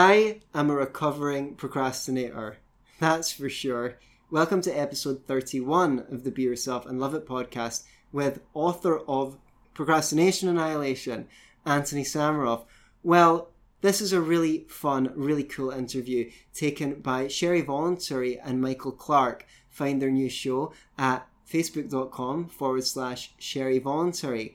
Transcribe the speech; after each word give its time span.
I 0.00 0.42
am 0.54 0.70
a 0.70 0.76
recovering 0.76 1.56
procrastinator. 1.56 2.58
That's 3.00 3.32
for 3.32 3.48
sure. 3.48 3.98
Welcome 4.30 4.62
to 4.62 4.70
episode 4.70 5.26
31 5.26 6.06
of 6.08 6.22
the 6.22 6.30
Be 6.30 6.42
Yourself 6.42 6.86
and 6.86 7.00
Love 7.00 7.16
It 7.16 7.26
podcast 7.26 7.82
with 8.12 8.38
author 8.54 9.00
of 9.08 9.38
Procrastination 9.74 10.48
Annihilation, 10.48 11.26
Antony 11.66 12.04
Sammeroff. 12.04 12.62
Well, 13.02 13.50
this 13.80 14.00
is 14.00 14.12
a 14.12 14.20
really 14.20 14.66
fun, 14.68 15.10
really 15.16 15.42
cool 15.42 15.72
interview 15.72 16.30
taken 16.54 17.00
by 17.00 17.26
Sherry 17.26 17.62
Voluntary 17.62 18.38
and 18.38 18.60
Michael 18.60 18.92
Clark. 18.92 19.46
Find 19.68 20.00
their 20.00 20.12
new 20.12 20.28
show 20.28 20.72
at 20.96 21.26
facebook.com 21.50 22.50
forward 22.50 22.84
slash 22.84 23.32
Sherry 23.40 23.80
Voluntary. 23.80 24.54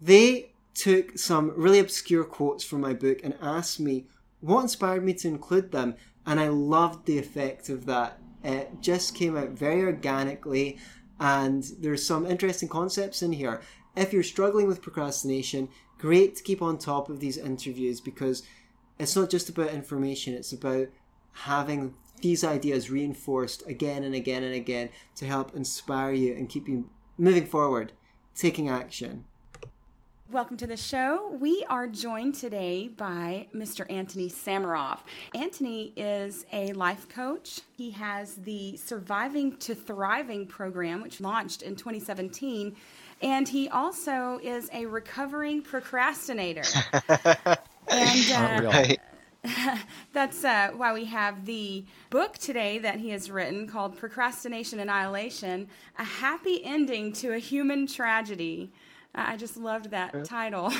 They 0.00 0.52
took 0.74 1.18
some 1.18 1.52
really 1.56 1.80
obscure 1.80 2.22
quotes 2.22 2.62
from 2.62 2.82
my 2.82 2.92
book 2.92 3.18
and 3.24 3.34
asked 3.42 3.80
me 3.80 4.06
what 4.46 4.62
inspired 4.62 5.04
me 5.04 5.12
to 5.14 5.28
include 5.28 5.72
them, 5.72 5.96
and 6.24 6.38
I 6.38 6.48
loved 6.48 7.06
the 7.06 7.18
effect 7.18 7.68
of 7.68 7.86
that. 7.86 8.18
It 8.44 8.80
just 8.80 9.14
came 9.14 9.36
out 9.36 9.50
very 9.50 9.82
organically, 9.82 10.78
and 11.18 11.64
there's 11.80 12.06
some 12.06 12.26
interesting 12.26 12.68
concepts 12.68 13.22
in 13.22 13.32
here. 13.32 13.60
If 13.96 14.12
you're 14.12 14.22
struggling 14.22 14.68
with 14.68 14.82
procrastination, 14.82 15.68
great 15.98 16.36
to 16.36 16.42
keep 16.42 16.62
on 16.62 16.78
top 16.78 17.08
of 17.08 17.18
these 17.18 17.38
interviews 17.38 18.00
because 18.00 18.44
it's 18.98 19.16
not 19.16 19.30
just 19.30 19.48
about 19.48 19.70
information, 19.70 20.34
it's 20.34 20.52
about 20.52 20.88
having 21.32 21.94
these 22.22 22.44
ideas 22.44 22.90
reinforced 22.90 23.66
again 23.66 24.04
and 24.04 24.14
again 24.14 24.42
and 24.42 24.54
again 24.54 24.90
to 25.16 25.26
help 25.26 25.54
inspire 25.54 26.12
you 26.12 26.34
and 26.34 26.48
keep 26.48 26.68
you 26.68 26.88
moving 27.18 27.46
forward, 27.46 27.92
taking 28.34 28.68
action. 28.68 29.24
Welcome 30.32 30.56
to 30.56 30.66
the 30.66 30.76
show. 30.76 31.28
We 31.40 31.64
are 31.70 31.86
joined 31.86 32.34
today 32.34 32.88
by 32.88 33.46
Mr. 33.54 33.88
Anthony 33.88 34.28
Sammeroff. 34.28 34.98
Anthony 35.36 35.92
is 35.94 36.44
a 36.52 36.72
life 36.72 37.08
coach. 37.08 37.60
He 37.76 37.92
has 37.92 38.34
the 38.34 38.76
Surviving 38.76 39.56
to 39.58 39.76
Thriving 39.76 40.44
program, 40.48 41.00
which 41.00 41.20
launched 41.20 41.62
in 41.62 41.76
2017. 41.76 42.74
And 43.22 43.48
he 43.48 43.68
also 43.68 44.40
is 44.42 44.68
a 44.72 44.86
recovering 44.86 45.62
procrastinator. 45.62 46.64
and 47.88 48.32
uh, 48.34 48.96
that's 50.12 50.44
uh, 50.44 50.70
why 50.74 50.92
we 50.92 51.04
have 51.04 51.46
the 51.46 51.84
book 52.10 52.36
today 52.38 52.78
that 52.78 52.98
he 52.98 53.10
has 53.10 53.30
written 53.30 53.68
called 53.68 53.96
Procrastination 53.96 54.80
Annihilation 54.80 55.68
A 56.00 56.04
Happy 56.04 56.64
Ending 56.64 57.12
to 57.12 57.32
a 57.32 57.38
Human 57.38 57.86
Tragedy. 57.86 58.72
I 59.16 59.36
just 59.36 59.56
loved 59.56 59.90
that 59.90 60.24
title. 60.26 60.72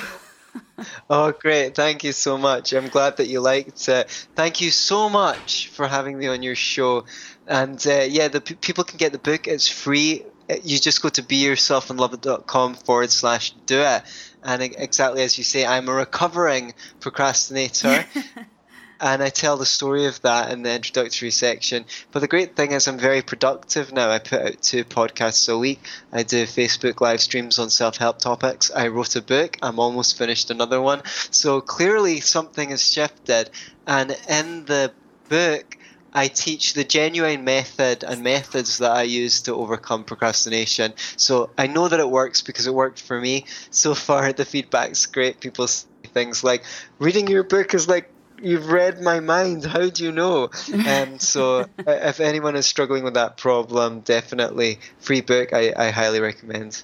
oh, 1.09 1.31
great. 1.31 1.75
Thank 1.75 2.03
you 2.03 2.11
so 2.11 2.37
much. 2.37 2.73
I'm 2.73 2.87
glad 2.87 3.17
that 3.17 3.27
you 3.27 3.41
liked 3.41 3.87
it. 3.89 4.27
Thank 4.35 4.61
you 4.61 4.71
so 4.71 5.09
much 5.09 5.69
for 5.69 5.87
having 5.87 6.17
me 6.17 6.27
on 6.27 6.43
your 6.43 6.55
show. 6.55 7.05
And 7.47 7.85
uh, 7.87 8.05
yeah, 8.07 8.27
the 8.27 8.41
p- 8.41 8.55
people 8.55 8.83
can 8.83 8.97
get 8.97 9.11
the 9.11 9.19
book. 9.19 9.47
It's 9.47 9.67
free. 9.67 10.23
Uh, 10.49 10.55
you 10.63 10.79
just 10.79 11.01
go 11.01 11.09
to 11.09 11.23
beyourselfandloveit.com 11.23 12.75
forward 12.75 13.11
slash 13.11 13.51
do 13.65 13.81
it. 13.81 14.03
And 14.43 14.61
exactly 14.61 15.23
as 15.23 15.37
you 15.37 15.43
say, 15.43 15.65
I'm 15.65 15.89
a 15.89 15.93
recovering 15.93 16.73
procrastinator. 16.99 18.05
and 18.99 19.21
I 19.21 19.29
tell 19.29 19.57
the 19.57 19.65
story 19.65 20.05
of 20.05 20.21
that 20.21 20.51
in 20.51 20.63
the 20.63 20.73
introductory 20.73 21.31
section. 21.31 21.85
But 22.11 22.19
the 22.19 22.27
great 22.27 22.55
thing 22.55 22.71
is, 22.71 22.87
I'm 22.87 22.97
very 22.97 23.21
productive 23.21 23.91
now. 23.91 24.09
I 24.09 24.19
put 24.19 24.41
out 24.41 24.61
two 24.61 24.83
podcasts 24.83 25.51
a 25.51 25.57
week. 25.57 25.79
I 26.11 26.23
do 26.23 26.43
Facebook 26.45 27.01
live 27.01 27.21
streams 27.21 27.59
on 27.59 27.69
self 27.69 27.97
help 27.97 28.19
topics. 28.19 28.71
I 28.71 28.87
wrote 28.87 29.15
a 29.15 29.21
book. 29.21 29.57
I'm 29.61 29.79
almost 29.79 30.17
finished 30.17 30.49
another 30.49 30.81
one. 30.81 31.01
So 31.31 31.61
clearly, 31.61 32.19
something 32.19 32.69
has 32.69 32.83
shifted. 32.83 33.49
And 33.85 34.11
in 34.29 34.65
the 34.65 34.91
book, 35.29 35.77
I 36.13 36.29
teach 36.29 36.73
the 36.73 36.83
genuine 36.83 37.43
method 37.43 38.03
and 38.03 38.23
methods 38.23 38.79
that 38.79 38.91
I 38.91 39.03
use 39.03 39.41
to 39.43 39.53
overcome 39.53 40.03
procrastination. 40.03 40.93
So 41.15 41.51
I 41.57 41.67
know 41.67 41.87
that 41.87 41.99
it 41.99 42.09
works 42.09 42.41
because 42.41 42.65
it 42.65 42.73
worked 42.73 43.01
for 43.01 43.19
me. 43.19 43.45
So 43.69 43.93
far, 43.93 44.33
the 44.33 44.45
feedback's 44.45 45.05
great. 45.05 45.39
People 45.39 45.67
say 45.67 45.85
things 46.07 46.43
like, 46.43 46.63
reading 46.97 47.27
your 47.27 47.43
book 47.43 47.73
is 47.73 47.87
like 47.87 48.09
you've 48.41 48.69
read 48.69 49.01
my 49.01 49.19
mind. 49.19 49.65
How 49.77 49.89
do 49.89 50.03
you 50.03 50.11
know? 50.11 50.49
And 50.73 51.21
so, 51.21 51.65
if 51.79 52.19
anyone 52.19 52.55
is 52.55 52.65
struggling 52.65 53.03
with 53.03 53.15
that 53.15 53.37
problem, 53.37 54.01
definitely 54.01 54.79
free 54.99 55.21
book. 55.21 55.53
I, 55.53 55.73
I 55.75 55.89
highly 55.91 56.19
recommend. 56.19 56.83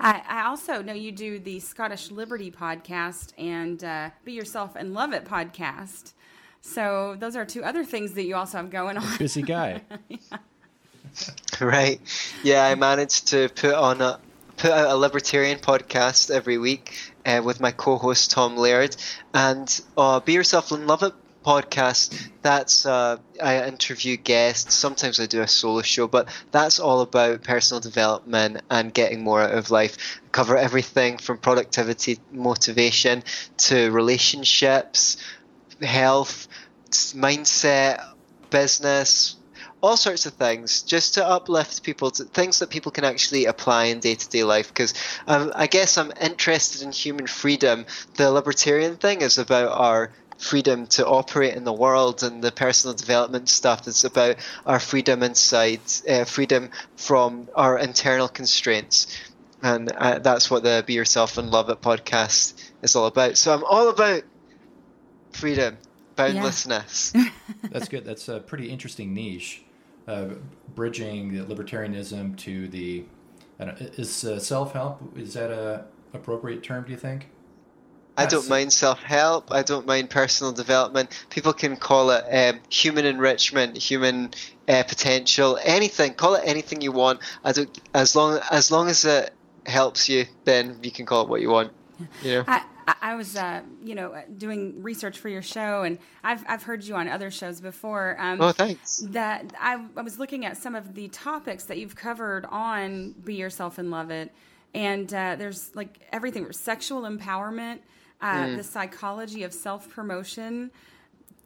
I, 0.00 0.22
I, 0.28 0.46
also 0.46 0.82
know 0.82 0.92
you 0.92 1.12
do 1.12 1.38
the 1.38 1.60
Scottish 1.60 2.10
Liberty 2.10 2.50
podcast 2.50 3.32
and 3.38 3.82
uh, 3.84 4.10
Be 4.24 4.32
Yourself 4.32 4.74
and 4.74 4.92
Love 4.92 5.12
It 5.12 5.24
podcast. 5.24 6.14
So 6.62 7.16
those 7.18 7.36
are 7.36 7.44
two 7.44 7.62
other 7.62 7.84
things 7.84 8.14
that 8.14 8.24
you 8.24 8.34
also 8.34 8.58
have 8.58 8.70
going 8.70 8.96
on. 8.96 9.18
Busy 9.18 9.42
guy. 9.42 9.82
yeah. 10.08 10.18
Right. 11.60 12.00
Yeah, 12.42 12.64
I 12.64 12.74
managed 12.74 13.28
to 13.28 13.48
put 13.50 13.74
on 13.74 14.00
a 14.00 14.18
put 14.56 14.70
out 14.70 14.90
a 14.90 14.96
libertarian 14.96 15.58
podcast 15.58 16.30
every 16.30 16.58
week 16.58 17.11
uh, 17.26 17.42
with 17.44 17.60
my 17.60 17.70
co-host 17.70 18.30
Tom 18.30 18.56
Laird, 18.56 18.96
and 19.34 19.80
uh, 19.96 20.20
Be 20.20 20.32
Yourself 20.32 20.72
and 20.72 20.86
Love 20.86 21.02
It 21.02 21.14
podcast. 21.44 22.30
That's 22.42 22.86
uh, 22.86 23.18
I 23.42 23.66
interview 23.66 24.16
guests. 24.16 24.74
Sometimes 24.74 25.20
I 25.20 25.26
do 25.26 25.40
a 25.40 25.48
solo 25.48 25.82
show, 25.82 26.06
but 26.08 26.28
that's 26.50 26.80
all 26.80 27.00
about 27.00 27.42
personal 27.42 27.80
development 27.80 28.62
and 28.70 28.94
getting 28.94 29.22
more 29.22 29.42
out 29.42 29.52
of 29.52 29.70
life. 29.70 30.20
I 30.24 30.28
cover 30.30 30.56
everything 30.56 31.18
from 31.18 31.38
productivity, 31.38 32.18
motivation 32.30 33.24
to 33.58 33.90
relationships, 33.90 35.16
health, 35.80 36.48
mindset, 36.90 38.04
business, 38.50 39.36
all 39.82 39.96
sorts 39.96 40.26
of 40.26 40.32
things 40.34 40.82
just 40.82 41.14
to 41.14 41.26
uplift 41.26 41.82
people 41.82 42.10
to 42.12 42.24
things 42.24 42.60
that 42.60 42.70
people 42.70 42.92
can 42.92 43.04
actually 43.04 43.46
apply 43.46 43.86
in 43.86 43.98
day-to-day 43.98 44.44
life. 44.44 44.68
Because 44.68 44.94
um, 45.26 45.52
i 45.54 45.66
guess 45.66 45.98
i'm 45.98 46.12
interested 46.20 46.82
in 46.82 46.92
human 46.92 47.26
freedom. 47.26 47.84
The 48.14 48.30
libertarian 48.30 48.96
thing 48.96 49.22
is 49.22 49.38
about 49.38 49.72
our 49.72 50.12
freedom 50.38 50.86
to 50.88 51.06
operate 51.06 51.54
in 51.54 51.64
the 51.64 51.72
world 51.72 52.22
and 52.22 52.42
the 52.42 52.50
personal 52.50 52.94
development 52.94 53.48
stuff 53.48 53.86
is 53.86 54.04
about 54.04 54.36
our 54.66 54.80
freedom 54.80 55.22
inside 55.22 55.80
uh, 56.08 56.24
freedom 56.24 56.70
from 56.96 57.48
our 57.54 57.78
internal 57.78 58.28
constraints. 58.28 59.16
And 59.62 59.92
uh, 59.92 60.18
that's 60.18 60.50
what 60.50 60.64
the 60.64 60.82
be 60.84 60.94
yourself 60.94 61.38
and 61.38 61.50
love 61.50 61.70
it 61.70 61.80
podcast 61.80 62.54
is 62.82 62.96
all 62.96 63.06
about. 63.06 63.36
So 63.36 63.52
i'm 63.52 63.64
all 63.64 63.88
about 63.88 64.22
freedom 65.32 65.76
boundlessness. 66.16 67.12
Yeah. 67.14 67.28
that's 67.70 67.88
good. 67.88 68.04
That's 68.04 68.28
a 68.28 68.40
pretty 68.40 68.70
interesting 68.70 69.14
niche 69.14 69.62
uh, 70.08 70.26
bridging 70.74 71.32
the 71.32 71.44
libertarianism 71.44 72.36
to 72.38 72.68
the 72.68 73.04
is 73.96 74.24
uh, 74.24 74.38
self 74.38 74.72
help 74.72 75.00
is 75.16 75.34
that 75.34 75.50
a 75.50 75.84
appropriate 76.14 76.62
term? 76.62 76.84
Do 76.84 76.90
you 76.90 76.96
think? 76.96 77.28
I 78.16 78.26
don't 78.26 78.48
mind 78.48 78.72
self 78.72 79.02
help. 79.02 79.50
I 79.52 79.62
don't 79.62 79.86
mind 79.86 80.10
personal 80.10 80.52
development. 80.52 81.26
People 81.30 81.52
can 81.52 81.76
call 81.76 82.10
it 82.10 82.24
um, 82.30 82.60
human 82.68 83.06
enrichment, 83.06 83.76
human 83.76 84.32
uh, 84.68 84.82
potential, 84.82 85.58
anything. 85.64 86.14
Call 86.14 86.34
it 86.34 86.42
anything 86.44 86.82
you 86.82 86.92
want. 86.92 87.20
I 87.42 87.52
don't, 87.52 87.80
as 87.94 88.14
long 88.14 88.40
as 88.50 88.70
long 88.70 88.88
as 88.88 89.04
it 89.06 89.32
helps 89.64 90.08
you, 90.08 90.26
then 90.44 90.78
you 90.82 90.90
can 90.90 91.06
call 91.06 91.22
it 91.22 91.28
what 91.28 91.40
you 91.40 91.48
want. 91.48 91.72
You 92.22 92.34
know. 92.34 92.44
I, 92.48 92.62
I 93.00 93.14
was, 93.14 93.36
uh, 93.36 93.62
you 93.82 93.94
know, 93.94 94.22
doing 94.36 94.82
research 94.82 95.18
for 95.18 95.28
your 95.28 95.42
show, 95.42 95.82
and 95.82 95.98
I've 96.22 96.44
I've 96.48 96.62
heard 96.62 96.84
you 96.84 96.94
on 96.94 97.08
other 97.08 97.30
shows 97.30 97.60
before. 97.60 98.16
Um, 98.18 98.40
oh, 98.40 98.52
thanks. 98.52 98.98
That 99.08 99.52
I, 99.58 99.84
I 99.96 100.02
was 100.02 100.18
looking 100.18 100.44
at 100.44 100.56
some 100.56 100.74
of 100.74 100.94
the 100.94 101.08
topics 101.08 101.64
that 101.64 101.78
you've 101.78 101.96
covered 101.96 102.46
on 102.46 103.12
Be 103.24 103.34
Yourself 103.34 103.78
and 103.78 103.90
Love 103.90 104.10
It, 104.10 104.32
and 104.74 105.12
uh, 105.12 105.36
there's 105.36 105.74
like 105.74 106.00
everything: 106.12 106.44
from 106.44 106.52
sexual 106.52 107.02
empowerment, 107.02 107.80
uh, 108.20 108.44
mm. 108.44 108.56
the 108.56 108.64
psychology 108.64 109.42
of 109.42 109.52
self 109.52 109.88
promotion, 109.88 110.70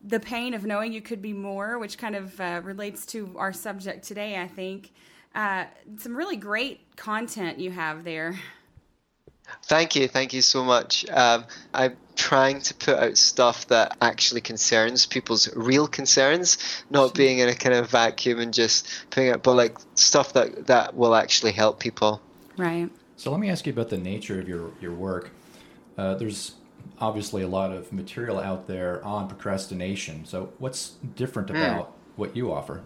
the 0.04 0.20
pain 0.20 0.54
of 0.54 0.64
knowing 0.64 0.92
you 0.92 1.02
could 1.02 1.22
be 1.22 1.32
more, 1.32 1.78
which 1.78 1.98
kind 1.98 2.14
of 2.16 2.40
uh, 2.40 2.60
relates 2.62 3.06
to 3.06 3.34
our 3.36 3.52
subject 3.52 4.04
today. 4.04 4.40
I 4.40 4.46
think 4.48 4.92
uh, 5.34 5.64
some 5.98 6.16
really 6.16 6.36
great 6.36 6.96
content 6.96 7.58
you 7.58 7.70
have 7.70 8.04
there. 8.04 8.38
Thank 9.64 9.96
you, 9.96 10.08
thank 10.08 10.32
you 10.32 10.42
so 10.42 10.64
much. 10.64 11.08
Um, 11.10 11.44
I'm 11.74 11.96
trying 12.14 12.60
to 12.62 12.74
put 12.74 12.98
out 12.98 13.16
stuff 13.18 13.66
that 13.68 13.96
actually 14.00 14.40
concerns 14.40 15.06
people's 15.06 15.54
real 15.54 15.86
concerns, 15.86 16.58
not 16.90 17.14
being 17.14 17.38
in 17.38 17.48
a 17.48 17.54
kind 17.54 17.74
of 17.74 17.90
vacuum 17.90 18.38
and 18.40 18.54
just 18.54 18.88
putting 19.10 19.30
out, 19.30 19.42
but 19.42 19.54
like 19.54 19.76
stuff 19.94 20.32
that 20.34 20.66
that 20.66 20.94
will 20.94 21.14
actually 21.14 21.52
help 21.52 21.80
people. 21.80 22.20
Right. 22.56 22.90
So 23.16 23.30
let 23.30 23.40
me 23.40 23.50
ask 23.50 23.66
you 23.66 23.72
about 23.72 23.88
the 23.88 23.98
nature 23.98 24.40
of 24.40 24.48
your 24.48 24.70
your 24.80 24.92
work. 24.92 25.30
Uh, 25.98 26.14
there's 26.14 26.54
obviously 27.00 27.42
a 27.42 27.48
lot 27.48 27.72
of 27.72 27.92
material 27.92 28.38
out 28.38 28.66
there 28.66 29.04
on 29.04 29.28
procrastination. 29.28 30.24
So 30.24 30.52
what's 30.58 30.90
different 31.14 31.50
hmm. 31.50 31.56
about 31.56 31.88
mm. 31.88 31.92
what 32.16 32.36
you 32.36 32.52
offer? 32.52 32.82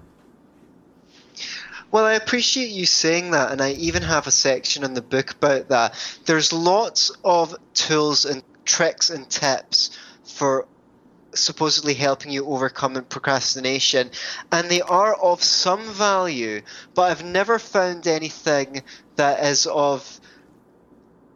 Well, 1.92 2.04
I 2.04 2.12
appreciate 2.14 2.70
you 2.70 2.86
saying 2.86 3.32
that, 3.32 3.50
and 3.50 3.60
I 3.60 3.72
even 3.72 4.02
have 4.02 4.28
a 4.28 4.30
section 4.30 4.84
in 4.84 4.94
the 4.94 5.02
book 5.02 5.32
about 5.32 5.70
that. 5.70 5.94
There's 6.24 6.52
lots 6.52 7.10
of 7.24 7.56
tools 7.74 8.24
and 8.24 8.44
tricks 8.64 9.10
and 9.10 9.28
tips 9.28 9.90
for 10.22 10.68
supposedly 11.34 11.94
helping 11.94 12.30
you 12.30 12.46
overcome 12.46 12.94
procrastination, 13.08 14.10
and 14.52 14.68
they 14.68 14.82
are 14.82 15.14
of 15.14 15.42
some 15.42 15.82
value, 15.92 16.62
but 16.94 17.10
I've 17.10 17.24
never 17.24 17.58
found 17.58 18.06
anything 18.06 18.82
that 19.16 19.44
is 19.44 19.66
of 19.66 20.19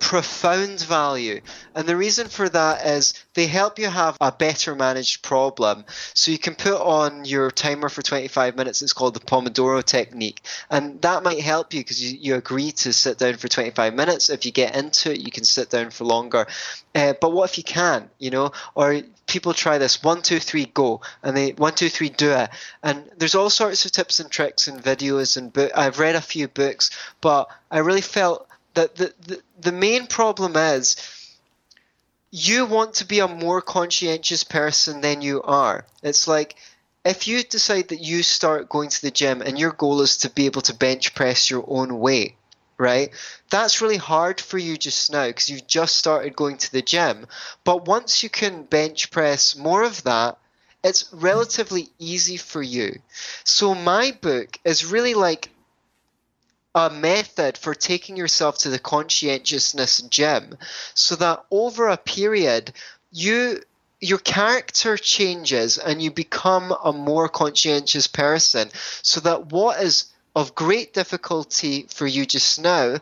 profound 0.05 0.83
value. 0.83 1.41
And 1.75 1.89
the 1.89 1.97
reason 1.97 2.29
for 2.29 2.47
that 2.51 2.87
is 2.87 3.15
they 3.33 3.47
help 3.47 3.79
you 3.79 3.89
have 3.89 4.19
a 4.21 4.31
better 4.31 4.75
managed 4.75 5.23
problem. 5.23 5.87
So 6.13 6.31
you 6.31 6.39
can 6.39 6.55
put 6.55 6.79
on 6.79 7.25
your 7.25 7.51
timer 7.51 7.89
for 7.89 8.03
25 8.03 8.55
minutes. 8.55 8.83
It's 8.83 8.93
called 8.93 9.15
the 9.15 9.21
Pomodoro 9.21 9.83
technique. 9.83 10.43
And 10.71 11.01
that 11.01 11.23
might 11.23 11.41
help 11.41 11.73
you 11.73 11.81
because 11.81 12.05
you, 12.05 12.19
you 12.21 12.35
agree 12.35 12.73
to 12.73 12.93
sit 12.93 13.17
down 13.17 13.37
for 13.39 13.49
25 13.49 13.95
minutes. 13.95 14.29
If 14.29 14.45
you 14.45 14.53
get 14.53 14.77
into 14.77 15.11
it, 15.11 15.21
you 15.21 15.31
can 15.31 15.45
sit 15.45 15.71
down 15.71 15.89
for 15.89 16.05
longer. 16.05 16.47
Uh, 16.95 17.15
but 17.19 17.33
what 17.33 17.49
if 17.49 17.57
you 17.57 17.65
can't, 17.65 18.11
you 18.19 18.29
know? 18.29 18.53
Or 18.75 19.01
people 19.27 19.55
try 19.55 19.79
this 19.79 20.03
one, 20.03 20.21
two, 20.21 20.39
three, 20.39 20.67
go. 20.67 21.01
And 21.23 21.35
they, 21.35 21.53
one, 21.53 21.75
two, 21.75 21.89
three, 21.89 22.11
do 22.11 22.31
it. 22.31 22.51
And 22.83 23.11
there's 23.17 23.35
all 23.35 23.49
sorts 23.49 23.87
of 23.87 23.93
tips 23.93 24.21
and 24.21 24.31
tricks 24.31 24.69
and 24.69 24.83
videos 24.85 25.39
and 25.39 25.51
book. 25.51 25.73
I've 25.75 25.99
read 25.99 26.15
a 26.15 26.21
few 26.21 26.47
books, 26.47 26.91
but 27.23 27.49
I 27.71 27.79
really 27.79 28.03
felt 28.03 28.47
that 28.75 28.97
the, 28.97 29.15
the, 29.27 29.43
the 29.61 29.73
main 29.73 30.07
problem 30.07 30.57
is 30.57 30.97
you 32.31 32.67
want 32.67 32.95
to 32.95 33.07
be 33.07 33.21
a 33.21 33.29
more 33.29 33.63
conscientious 33.63 34.43
person 34.45 35.01
than 35.01 35.23
you 35.23 35.41
are. 35.43 35.87
It's 36.03 36.27
like 36.27 36.57
if 37.05 37.29
you 37.29 37.43
decide 37.43 37.89
that 37.89 38.01
you 38.01 38.23
start 38.23 38.69
going 38.69 38.89
to 38.89 39.03
the 39.03 39.11
gym 39.11 39.43
and 39.43 39.59
your 39.59 39.73
goal 39.73 40.01
is 40.01 40.17
to 40.19 40.31
be 40.31 40.47
able 40.47 40.63
to 40.63 40.75
bench 40.75 41.15
press 41.15 41.51
your 41.51 41.65
own 41.69 42.01
weight, 42.01 42.35
right? 42.79 43.11
That's 43.51 43.81
really 43.81 43.99
hard 43.99 44.41
for 44.41 44.59
you 44.59 44.77
just 44.77 45.13
now 45.13 45.27
because 45.27 45.49
you've 45.49 45.67
just 45.67 45.97
started 45.97 46.35
going 46.35 46.57
to 46.59 46.73
the 46.73 46.83
gym. 46.83 47.27
But 47.63 47.87
once 47.87 48.23
you 48.23 48.31
can 48.31 48.65
bench 48.65 49.11
press 49.11 49.55
more 49.55 49.85
of 49.85 50.03
that, 50.05 50.39
it's 50.83 51.13
relatively 51.13 51.89
easy 51.99 52.37
for 52.37 52.63
you. 52.63 53.01
So 53.45 53.75
my 53.75 54.17
book 54.21 54.59
is 54.65 54.85
really 54.85 55.15
like 55.15 55.51
a 56.75 56.91
method 56.91 57.57
for 57.57 57.75
taking 57.75 58.17
yourself 58.17 58.59
to 58.59 58.69
the 58.69 58.79
conscientiousness 58.79 60.03
gym 60.03 60.57
so 60.95 61.15
that 61.17 61.45
over 61.51 61.89
a 61.89 61.97
period 61.97 62.73
you 63.13 63.61
your 64.01 64.19
character 64.19 64.99
changes 64.99 65.79
and 65.79 66.03
you 66.03 66.11
become 66.11 66.75
a 66.85 66.93
more 66.93 67.29
conscientious 67.29 68.07
person. 68.07 68.69
So 69.03 69.21
that 69.21 69.47
what 69.47 69.81
is 69.83 70.07
of 70.37 70.55
great 70.55 70.93
difficulty 70.93 71.87
for 71.89 72.07
you 72.07 72.27
just 72.27 72.61
now 72.61 72.99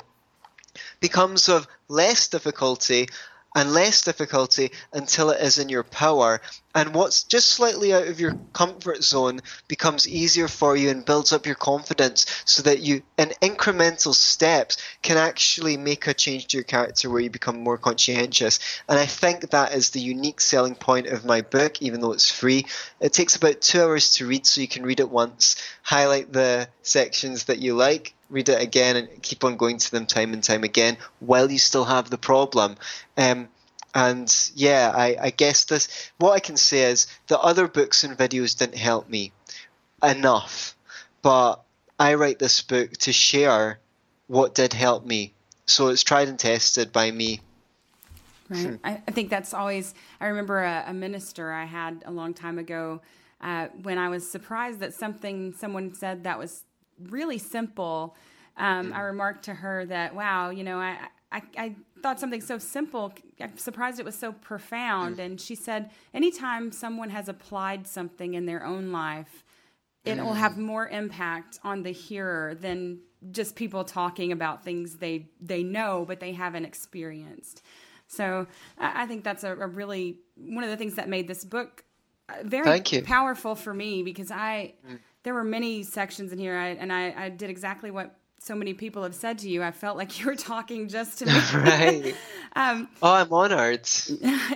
becomes 1.01 1.49
of 1.49 1.67
less 1.89 2.29
difficulty 2.29 3.09
and 3.55 3.73
less 3.73 4.03
difficulty 4.03 4.71
until 4.93 5.31
it 5.31 5.41
is 5.41 5.59
in 5.59 5.69
your 5.69 5.83
power. 5.83 6.41
And 6.75 6.95
what's 6.95 7.25
just 7.25 7.51
slightly 7.51 7.93
out 7.93 8.09
of 8.09 8.19
your 8.19 8.39
comfort 8.55 9.05
zone 9.05 9.41
becomes 9.69 10.09
easier 10.09 10.49
for 10.49 10.75
you 10.75 10.89
and 10.89 11.05
builds 11.05 11.33
up 11.33 11.45
your 11.45 11.55
confidence 11.55 12.25
so 12.47 12.63
that 12.63 12.81
you, 12.81 13.03
in 13.19 13.33
incremental 13.43 14.15
steps, 14.15 14.79
can 15.03 15.19
actually 15.19 15.77
make 15.77 16.07
a 16.07 16.15
change 16.15 16.47
to 16.49 16.57
your 16.57 16.65
character 16.65 17.11
where 17.11 17.21
you 17.21 17.29
become 17.29 17.63
more 17.63 17.77
conscientious. 17.77 18.59
And 18.89 18.99
I 18.99 19.05
think 19.07 19.51
that 19.51 19.75
is 19.75 19.91
the 19.91 20.01
unique 20.01 20.41
selling 20.41 20.75
point 20.75 21.09
of 21.09 21.27
my 21.27 21.43
book, 21.43 21.83
even 21.83 22.01
though 22.01 22.13
it's 22.13 22.31
free. 22.31 22.65
It 23.01 23.13
takes 23.13 23.37
about 23.37 23.61
two 23.61 23.83
hours 23.83 24.15
to 24.15 24.27
read, 24.27 24.47
so 24.47 24.63
you 24.63 24.69
can 24.69 24.85
read 24.85 25.01
it 25.01 25.11
once, 25.11 25.57
highlight 25.83 26.33
the 26.33 26.69
sections 26.83 27.45
that 27.45 27.59
you 27.59 27.75
like, 27.75 28.15
read 28.33 28.49
it 28.49 28.61
again 28.61 28.97
and 28.97 29.23
keep 29.23 29.45
on 29.45 29.57
going 29.57 29.79
to 29.79 29.91
them 29.91 30.07
time 30.07 30.33
and 30.33 30.43
time 30.43 30.65
again 30.65 30.97
while 31.21 31.51
you 31.51 31.59
still 31.59 31.85
have 31.85 32.11
the 32.11 32.19
problem. 32.19 32.77
Um, 33.17 33.49
and 33.95 34.51
yeah, 34.55 34.91
I, 34.95 35.17
I 35.21 35.31
guess 35.31 35.67
this. 35.67 36.11
What 36.19 36.33
I 36.33 36.41
can 36.41 36.57
say 36.57 36.91
is 36.91 37.07
the 37.29 37.39
other 37.39 37.69
books 37.69 38.05
and 38.05 38.17
videos 38.17 38.59
didn't 38.59 38.79
help 38.79 39.09
me 39.09 39.33
enough, 40.03 40.75
but 41.21 41.63
I 41.99 42.15
write 42.15 42.39
this 42.39 42.63
book 42.63 42.91
to 42.99 43.13
share 43.13 43.79
what 44.29 44.55
did 44.55 44.73
help 44.73 45.05
me. 45.05 45.35
So 45.67 45.89
it's 45.89 46.03
tried 46.03 46.29
and 46.29 46.39
tested 46.39 46.91
by 46.91 47.11
me. 47.11 47.41
Right. 48.49 48.67
Hmm. 48.67 48.75
I, 48.83 49.03
I, 49.07 49.11
think 49.11 49.31
that's 49.31 49.55
always. 49.55 49.95
I 50.21 50.27
remember 50.27 50.63
a, 50.63 50.85
a, 50.89 50.93
minister 50.93 51.53
I 51.53 51.65
had 51.65 52.03
a 52.05 52.11
long 52.11 52.35
time 52.35 52.59
ago 52.59 53.01
uh, 53.41 53.69
when 53.83 53.99
I 53.99 54.09
was 54.09 54.29
surprised 54.29 54.81
that 54.81 54.95
something 54.95 55.55
someone 55.55 55.95
said 55.95 56.25
that 56.25 56.39
was 56.39 56.65
really 57.11 57.39
simple. 57.39 58.17
Um, 58.57 58.93
I 58.93 58.99
mm. 58.99 59.07
remarked 59.07 59.45
to 59.47 59.55
her 59.55 59.87
that, 59.87 60.15
wow, 60.15 60.51
you 60.51 60.65
know, 60.65 60.79
I, 60.79 60.99
I, 61.31 61.43
I, 61.57 61.75
thought 62.03 62.19
something 62.19 62.41
so 62.41 62.59
simple, 62.59 63.15
I'm 63.41 63.57
surprised 63.57 64.01
it 64.01 64.05
was 64.05 64.19
so 64.19 64.33
profound. 64.33 65.19
Mm. 65.19 65.25
And 65.25 65.41
she 65.41 65.55
said, 65.55 65.91
anytime 66.13 66.73
someone 66.73 67.11
has 67.11 67.29
applied 67.29 67.87
something 67.87 68.35
in 68.35 68.45
their 68.45 68.67
own 68.67 68.91
life, 68.91 69.45
it 70.05 70.19
will 70.19 70.35
have 70.35 70.53
mm. 70.53 70.59
more 70.59 70.89
impact 70.89 71.61
on 71.63 71.85
the 71.85 71.93
hearer 71.93 72.55
than 72.55 72.99
just 73.31 73.55
people 73.55 73.85
talking 73.85 74.33
about 74.33 74.65
things 74.65 74.97
they 74.97 75.29
they 75.41 75.63
know 75.63 76.05
but 76.07 76.21
they 76.21 76.33
haven't 76.33 76.65
experienced. 76.65 77.63
So 78.09 78.47
I 78.79 79.07
think 79.07 79.25
that's 79.25 79.45
a, 79.45 79.53
a 79.53 79.67
really 79.67 80.19
one 80.37 80.65
of 80.65 80.71
the 80.71 80.77
things 80.77 80.97
that 80.97 81.09
made 81.09 81.29
this 81.29 81.45
book 81.45 81.85
uh, 82.29 82.35
very 82.45 82.81
powerful 83.03 83.55
for 83.55 83.73
me 83.73 84.03
because 84.03 84.31
I 84.31 84.75
mm. 84.87 84.99
There 85.23 85.35
were 85.35 85.45
many 85.45 85.83
sections 85.83 86.33
in 86.33 86.39
here 86.39 86.57
I, 86.57 86.69
and 86.69 86.93
I, 86.93 87.15
I 87.17 87.29
did 87.29 87.51
exactly 87.51 87.91
what 87.91 88.17
so 88.39 88.57
many 88.57 88.75
people 88.75 89.05
have 89.05 89.15
said 89.15 89.39
to 89.39 89.49
you. 89.49 89.63
I 89.63 89.71
felt 89.71 89.97
like 89.97 90.19
you 90.21 90.27
were 90.27 90.37
talking 90.37 90.89
just 90.89 91.19
to 91.19 91.27
me. 91.27 91.41
right. 91.55 92.15
um, 92.57 92.89
oh, 93.03 93.13
I'm 93.13 93.33
honored. 93.33 93.89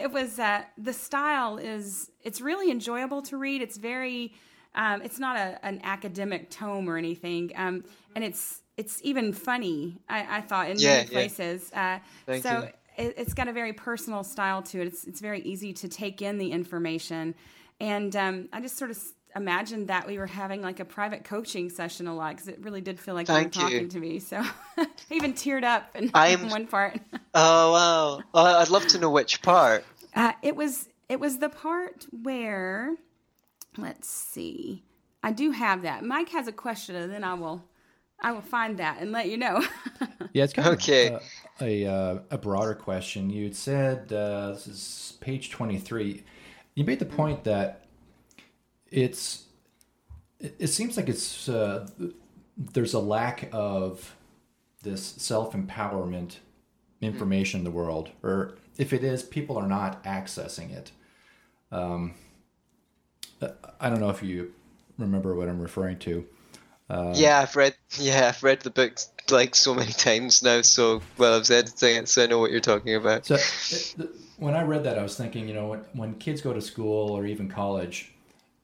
It 0.01 0.13
was 0.13 0.39
uh, 0.39 0.63
the 0.77 0.93
style 0.93 1.59
is 1.59 2.11
it's 2.23 2.41
really 2.41 2.71
enjoyable 2.71 3.23
to 3.23 3.37
read. 3.37 3.63
It's 3.63 3.77
very 3.77 4.35
um, 4.75 5.01
it's 5.03 5.19
not 5.19 5.37
a, 5.37 5.65
an 5.65 5.81
academic 5.85 6.51
tome 6.51 6.89
or 6.89 6.97
anything, 6.99 7.53
um, 7.57 7.85
and 8.15 8.23
it's 8.23 8.62
it's 8.77 9.01
even 9.03 9.33
funny. 9.33 9.99
I, 10.09 10.39
I 10.39 10.41
thought 10.43 10.69
in 10.69 10.79
yeah, 10.79 10.97
many 10.97 11.09
places. 11.09 11.71
Yeah. 11.73 12.01
Uh, 12.29 12.41
so 12.41 12.69
it, 12.97 13.15
it's 13.17 13.35
got 13.35 13.49
a 13.49 13.53
very 13.53 13.73
personal 13.73 14.23
style 14.23 14.62
to 14.65 14.83
it. 14.83 14.87
It's 14.89 15.05
it's 15.05 15.21
very 15.21 15.41
easy 15.41 15.73
to 15.73 15.89
take 15.89 16.21
in 16.21 16.39
the 16.39 16.53
information, 16.53 17.35
and 17.81 18.15
um, 18.15 18.49
I 18.53 18.61
just 18.61 18.77
sort 18.77 18.91
of 18.91 18.99
imagined 19.37 19.88
that 19.88 20.06
we 20.06 20.19
were 20.19 20.27
having 20.27 20.62
like 20.62 20.81
a 20.81 20.85
private 20.85 21.25
coaching 21.25 21.69
session 21.69 22.06
a 22.06 22.15
lot 22.15 22.35
because 22.35 22.49
it 22.49 22.59
really 22.62 22.81
did 22.81 22.99
feel 22.99 23.15
like 23.15 23.27
Thank 23.27 23.55
you 23.55 23.62
were 23.62 23.69
talking 23.69 23.83
you. 23.83 23.88
to 23.88 23.99
me. 24.00 24.19
So 24.19 24.43
I 24.77 24.87
even 25.11 25.35
teared 25.35 25.62
up 25.62 25.94
in, 25.94 26.05
in 26.05 26.49
one 26.50 26.67
part. 26.67 26.99
oh 27.35 27.73
wow! 27.73 28.23
Uh, 28.35 28.59
I'd 28.59 28.71
love 28.71 28.87
to 28.88 28.99
know 28.99 29.11
which 29.11 29.43
part. 29.43 29.85
Uh, 30.15 30.33
it 30.43 30.56
was 30.56 30.88
it 31.09 31.21
was 31.21 31.38
the 31.38 31.49
part 31.49 32.06
where 32.23 32.97
let's 33.77 34.09
see. 34.09 34.83
I 35.23 35.33
do 35.33 35.50
have 35.50 35.83
that. 35.83 36.05
Mike 36.05 36.31
has 36.31 36.49
a 36.49 36.52
question, 36.52 36.97
and 36.97 37.12
then 37.12 37.25
I 37.25 37.35
will 37.35 37.64
I 38.21 38.33
will 38.33 38.40
find 38.40 38.78
that 38.78 39.00
and 39.00 39.12
let 39.12 39.28
you 39.28 39.37
know. 39.37 39.64
yeah, 40.33 40.45
it's 40.45 40.52
kind 40.52 40.69
okay. 40.69 41.09
of 41.09 41.23
a, 41.61 41.85
a, 41.85 41.93
uh, 41.93 42.19
a 42.31 42.38
broader 42.38 42.75
question. 42.75 43.28
You 43.31 43.52
said 43.52 44.12
uh, 44.12 44.52
this 44.52 44.66
is 44.66 45.19
page 45.21 45.50
twenty 45.50 45.78
three. 45.78 46.25
You 46.75 46.85
made 46.85 46.99
the 46.99 47.07
point 47.07 47.45
that 47.45 47.86
it's 48.90 49.45
it, 50.40 50.69
seems 50.69 50.97
like 50.97 51.09
it's 51.09 51.49
uh, 51.49 51.88
there's 52.57 52.95
a 52.95 53.00
lack 53.00 53.49
of 53.52 54.14
this 54.83 55.05
self 55.05 55.52
empowerment 55.52 56.37
information 57.00 57.61
in 57.61 57.64
the 57.64 57.71
world, 57.71 58.11
or 58.23 58.57
if 58.78 58.93
it 58.93 59.05
is, 59.05 59.23
people 59.23 59.57
are 59.57 59.66
not 59.66 60.02
accessing 60.05 60.73
it. 60.73 60.93
Um, 61.73 62.14
I 63.81 63.90
don't 63.90 64.00
know 64.00 64.11
if 64.11 64.23
you 64.23 64.52
remember 64.99 65.35
what 65.35 65.49
I'm 65.49 65.61
referring 65.61 65.99
to. 66.00 66.26
Uh, 66.88 67.12
yeah, 67.16 67.40
I've 67.40 67.57
read. 67.57 67.75
Yeah, 67.99 68.28
I've 68.28 68.43
read 68.43 68.61
the 68.61 68.71
book 68.71 68.99
like 69.31 69.55
so 69.55 69.75
many 69.75 69.93
times 69.93 70.43
now. 70.43 70.62
So 70.62 71.02
well, 71.19 71.35
I 71.35 71.38
was 71.38 71.50
editing 71.50 71.97
it, 71.97 72.09
so 72.09 72.23
I 72.25 72.26
know 72.26 72.38
what 72.38 72.50
you're 72.50 72.61
talking 72.61 72.95
about. 72.95 73.26
So, 73.26 73.37
when 74.38 74.55
I 74.55 74.62
read 74.62 74.85
that, 74.85 74.99
I 74.99 75.02
was 75.02 75.16
thinking, 75.16 75.49
you 75.49 75.55
know, 75.55 75.69
when, 75.69 75.81
when 75.95 76.14
kids 76.14 76.40
go 76.40 76.52
to 76.52 76.61
school 76.61 77.11
or 77.11 77.26
even 77.26 77.49
college, 77.49 78.12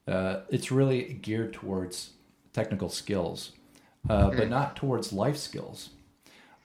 uh, 0.06 0.40
it's 0.48 0.70
really 0.70 1.18
geared 1.22 1.52
towards 1.52 2.10
technical 2.52 2.88
skills, 2.88 3.52
uh, 4.08 4.30
mm. 4.30 4.36
but 4.36 4.48
not 4.48 4.76
towards 4.76 5.12
life 5.12 5.36
skills. 5.36 5.90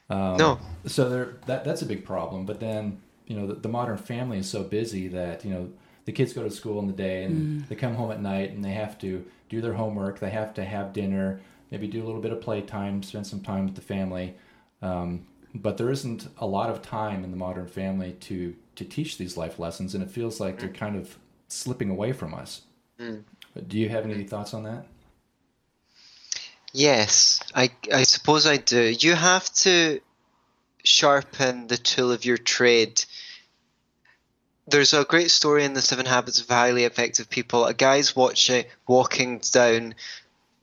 Um, 0.09 0.37
no. 0.37 0.59
So 0.85 1.09
there, 1.09 1.33
that 1.45 1.63
that's 1.63 1.81
a 1.81 1.85
big 1.85 2.05
problem. 2.05 2.45
But 2.45 2.59
then 2.59 3.01
you 3.25 3.35
know 3.35 3.47
the, 3.47 3.55
the, 3.55 3.69
modern 3.69 3.97
family 3.97 4.39
is 4.39 4.49
so 4.49 4.63
busy 4.63 5.07
that 5.09 5.43
you 5.43 5.51
know 5.51 5.69
the 6.05 6.11
kids 6.11 6.33
go 6.33 6.43
to 6.43 6.49
school 6.51 6.79
in 6.79 6.87
the 6.87 6.93
day 6.93 7.23
and 7.23 7.61
mm. 7.61 7.67
they 7.67 7.75
come 7.75 7.95
home 7.95 8.11
at 8.11 8.21
night 8.21 8.51
and 8.51 8.63
they 8.63 8.71
have 8.71 8.97
to 8.99 9.25
do 9.49 9.61
their 9.61 9.73
homework. 9.73 10.19
They 10.19 10.29
have 10.29 10.53
to 10.55 10.65
have 10.65 10.93
dinner, 10.93 11.41
maybe 11.69 11.87
do 11.87 12.03
a 12.03 12.05
little 12.05 12.21
bit 12.21 12.31
of 12.31 12.41
playtime, 12.41 13.03
spend 13.03 13.27
some 13.27 13.41
time 13.41 13.65
with 13.65 13.75
the 13.75 13.81
family. 13.81 14.35
Um, 14.81 15.25
but 15.53 15.77
there 15.77 15.89
isn't 15.89 16.27
a 16.37 16.45
lot 16.45 16.69
of 16.69 16.81
time 16.81 17.23
in 17.23 17.31
the 17.31 17.37
modern 17.37 17.67
family 17.67 18.13
to 18.21 18.55
to 18.75 18.85
teach 18.85 19.17
these 19.17 19.37
life 19.37 19.59
lessons, 19.59 19.93
and 19.93 20.03
it 20.03 20.09
feels 20.09 20.39
like 20.39 20.59
they're 20.59 20.69
kind 20.69 20.95
of 20.95 21.17
slipping 21.47 21.89
away 21.89 22.13
from 22.13 22.33
us. 22.33 22.61
Mm. 22.99 23.23
Do 23.67 23.77
you 23.77 23.89
have 23.89 24.05
any 24.05 24.23
thoughts 24.23 24.53
on 24.53 24.63
that? 24.63 24.85
Yes, 26.73 27.39
I, 27.55 27.71
I 27.93 28.03
suppose 28.03 28.45
I 28.45 28.57
do. 28.57 28.95
You 28.99 29.15
have 29.15 29.51
to 29.55 29.99
sharpen 30.83 31.67
the 31.67 31.77
tool 31.77 32.11
of 32.11 32.25
your 32.25 32.37
trade 32.37 33.03
there's 34.67 34.93
a 34.93 35.05
great 35.05 35.31
story 35.31 35.63
in 35.63 35.73
the 35.73 35.81
Seven 35.81 36.05
Habits 36.05 36.41
of 36.41 36.49
Highly 36.49 36.83
Effective 36.83 37.29
People. 37.29 37.65
A 37.65 37.73
guy's 37.73 38.15
watching 38.15 38.65
walking 38.85 39.39
down 39.51 39.95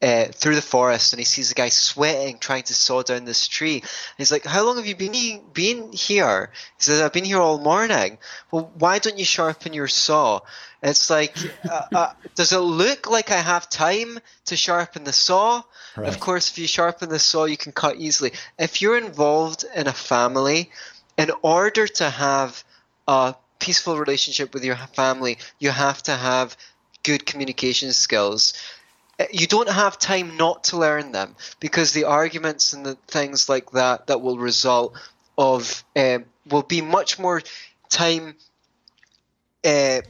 uh, 0.04 0.26
through 0.26 0.54
the 0.54 0.62
forest 0.62 1.12
and 1.12 1.18
he 1.18 1.24
sees 1.24 1.50
a 1.50 1.54
guy 1.54 1.70
sweating 1.70 2.38
trying 2.38 2.62
to 2.64 2.74
saw 2.74 3.02
down 3.02 3.24
this 3.24 3.48
tree. 3.48 3.78
And 3.80 4.18
he's 4.18 4.30
like, 4.30 4.44
"How 4.44 4.62
long 4.64 4.76
have 4.76 4.86
you 4.86 4.94
been 4.94 5.14
he- 5.14 5.40
been 5.52 5.92
here?" 5.92 6.50
He 6.76 6.82
says, 6.82 7.00
"I've 7.00 7.14
been 7.14 7.24
here 7.24 7.40
all 7.40 7.58
morning." 7.58 8.18
Well, 8.50 8.70
why 8.74 8.98
don't 8.98 9.18
you 9.18 9.24
sharpen 9.24 9.72
your 9.72 9.88
saw? 9.88 10.40
And 10.82 10.90
It's 10.90 11.08
like, 11.08 11.34
uh, 11.70 11.82
uh, 11.94 12.12
does 12.34 12.52
it 12.52 12.58
look 12.58 13.08
like 13.08 13.30
I 13.30 13.40
have 13.40 13.70
time 13.70 14.18
to 14.46 14.56
sharpen 14.56 15.04
the 15.04 15.12
saw? 15.12 15.62
Right. 15.96 16.08
Of 16.08 16.20
course, 16.20 16.50
if 16.50 16.58
you 16.58 16.66
sharpen 16.66 17.08
the 17.08 17.18
saw, 17.18 17.46
you 17.46 17.56
can 17.56 17.72
cut 17.72 17.96
easily. 17.96 18.32
If 18.58 18.82
you're 18.82 18.98
involved 18.98 19.64
in 19.74 19.86
a 19.86 19.92
family, 19.92 20.70
in 21.16 21.30
order 21.40 21.86
to 21.86 22.10
have 22.10 22.62
a 23.08 23.34
peaceful 23.58 23.96
relationship 23.96 24.52
with 24.52 24.64
your 24.64 24.76
family, 24.76 25.38
you 25.58 25.70
have 25.70 26.02
to 26.02 26.14
have 26.14 26.56
good 27.04 27.24
communication 27.24 27.92
skills. 27.92 28.54
Uh, 29.18 29.24
you 29.32 29.46
don't 29.46 29.68
have 29.68 29.98
time 29.98 30.36
not 30.36 30.64
to 30.64 30.76
learn 30.76 31.12
them 31.12 31.36
because 31.60 31.92
the 31.92 32.04
arguments 32.04 32.72
and 32.72 32.84
the 32.84 32.96
things 33.06 33.48
like 33.48 33.70
that 33.72 34.06
that 34.06 34.20
will 34.20 34.38
result 34.38 34.98
of 35.38 35.84
um, 35.96 36.24
will 36.46 36.62
be 36.62 36.80
much 36.80 37.18
more 37.18 37.42
time 37.88 38.34
uh, 39.64 40.00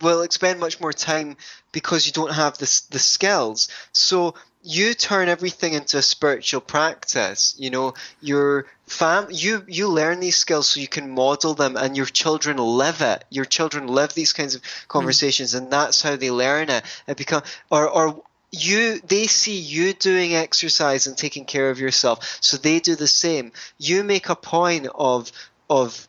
will 0.00 0.22
expend 0.22 0.60
much 0.60 0.80
more 0.80 0.92
time 0.92 1.36
because 1.72 2.06
you 2.06 2.12
don't 2.12 2.32
have 2.32 2.56
the 2.58 2.82
the 2.90 2.98
skills. 2.98 3.68
So 3.92 4.34
you 4.62 4.94
turn 4.94 5.28
everything 5.28 5.74
into 5.74 5.98
a 5.98 6.02
spiritual 6.02 6.60
practice 6.60 7.54
you 7.58 7.70
know 7.70 7.94
your 8.20 8.66
fam 8.88 9.28
you 9.30 9.64
you 9.68 9.88
learn 9.88 10.20
these 10.20 10.36
skills 10.36 10.70
so 10.70 10.80
you 10.80 10.88
can 10.88 11.10
model 11.10 11.54
them 11.54 11.76
and 11.76 11.96
your 11.96 12.06
children 12.06 12.56
live 12.56 13.00
it 13.00 13.24
your 13.30 13.44
children 13.44 13.86
live 13.86 14.12
these 14.14 14.32
kinds 14.32 14.54
of 14.54 14.62
conversations 14.88 15.54
mm. 15.54 15.58
and 15.58 15.70
that's 15.70 16.02
how 16.02 16.16
they 16.16 16.30
learn 16.30 16.70
it 16.70 16.84
it 17.06 17.16
become 17.16 17.42
or 17.70 17.88
or 17.88 18.22
you 18.50 18.98
they 19.00 19.26
see 19.26 19.58
you 19.58 19.92
doing 19.92 20.34
exercise 20.34 21.06
and 21.06 21.16
taking 21.16 21.44
care 21.44 21.70
of 21.70 21.78
yourself 21.78 22.38
so 22.40 22.56
they 22.56 22.80
do 22.80 22.96
the 22.96 23.06
same 23.06 23.52
you 23.78 24.02
make 24.02 24.28
a 24.28 24.36
point 24.36 24.86
of 24.94 25.30
of 25.68 26.08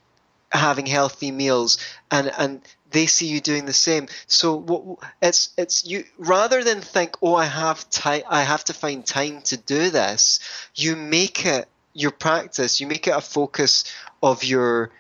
having 0.51 0.86
healthy 0.86 1.31
meals 1.31 1.77
and 2.09 2.31
and 2.38 2.62
they 2.91 3.05
see 3.05 3.27
you 3.27 3.39
doing 3.39 3.65
the 3.65 3.74
same. 3.74 4.07
So 4.27 4.55
what, 4.55 5.00
it's 5.21 5.50
it's 5.57 5.86
you 5.86 6.05
rather 6.17 6.63
than 6.63 6.81
think, 6.81 7.15
oh, 7.21 7.36
I 7.36 7.45
have 7.45 7.89
time, 7.89 8.24
I 8.27 8.43
have 8.43 8.63
to 8.65 8.74
find 8.74 9.05
time 9.05 9.41
to 9.43 9.57
do 9.57 9.89
this. 9.89 10.39
You 10.75 10.95
make 10.95 11.45
it 11.45 11.67
your 12.00 12.12
practice. 12.12 12.79
You 12.79 12.88
make 12.88 13.08
it 13.08 13.15
a 13.15 13.22
focus 13.22 13.86
of 14.22 14.44
your 14.44 14.91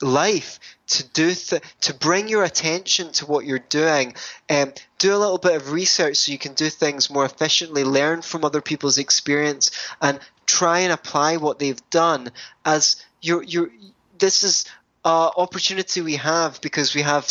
life 0.00 0.60
to 0.86 1.04
do 1.08 1.34
th- 1.34 1.62
to 1.80 1.92
bring 1.92 2.28
your 2.28 2.44
attention 2.44 3.10
to 3.10 3.26
what 3.26 3.44
you're 3.44 3.58
doing 3.58 4.14
and 4.48 4.68
um, 4.68 4.74
do 4.98 5.12
a 5.12 5.18
little 5.18 5.38
bit 5.38 5.56
of 5.56 5.72
research 5.72 6.16
so 6.18 6.30
you 6.30 6.38
can 6.38 6.54
do 6.54 6.70
things 6.70 7.10
more 7.10 7.24
efficiently 7.24 7.82
learn 7.82 8.22
from 8.22 8.44
other 8.44 8.60
people's 8.60 8.98
experience 8.98 9.72
and 10.00 10.20
try 10.46 10.78
and 10.78 10.92
apply 10.92 11.36
what 11.36 11.58
they've 11.58 11.90
done 11.90 12.30
as 12.64 13.04
you're 13.20 13.42
you're 13.42 13.70
this 14.18 14.44
is 14.44 14.66
uh, 15.04 15.30
opportunity 15.36 16.00
we 16.00 16.16
have 16.16 16.60
because 16.60 16.94
we 16.94 17.02
have, 17.02 17.26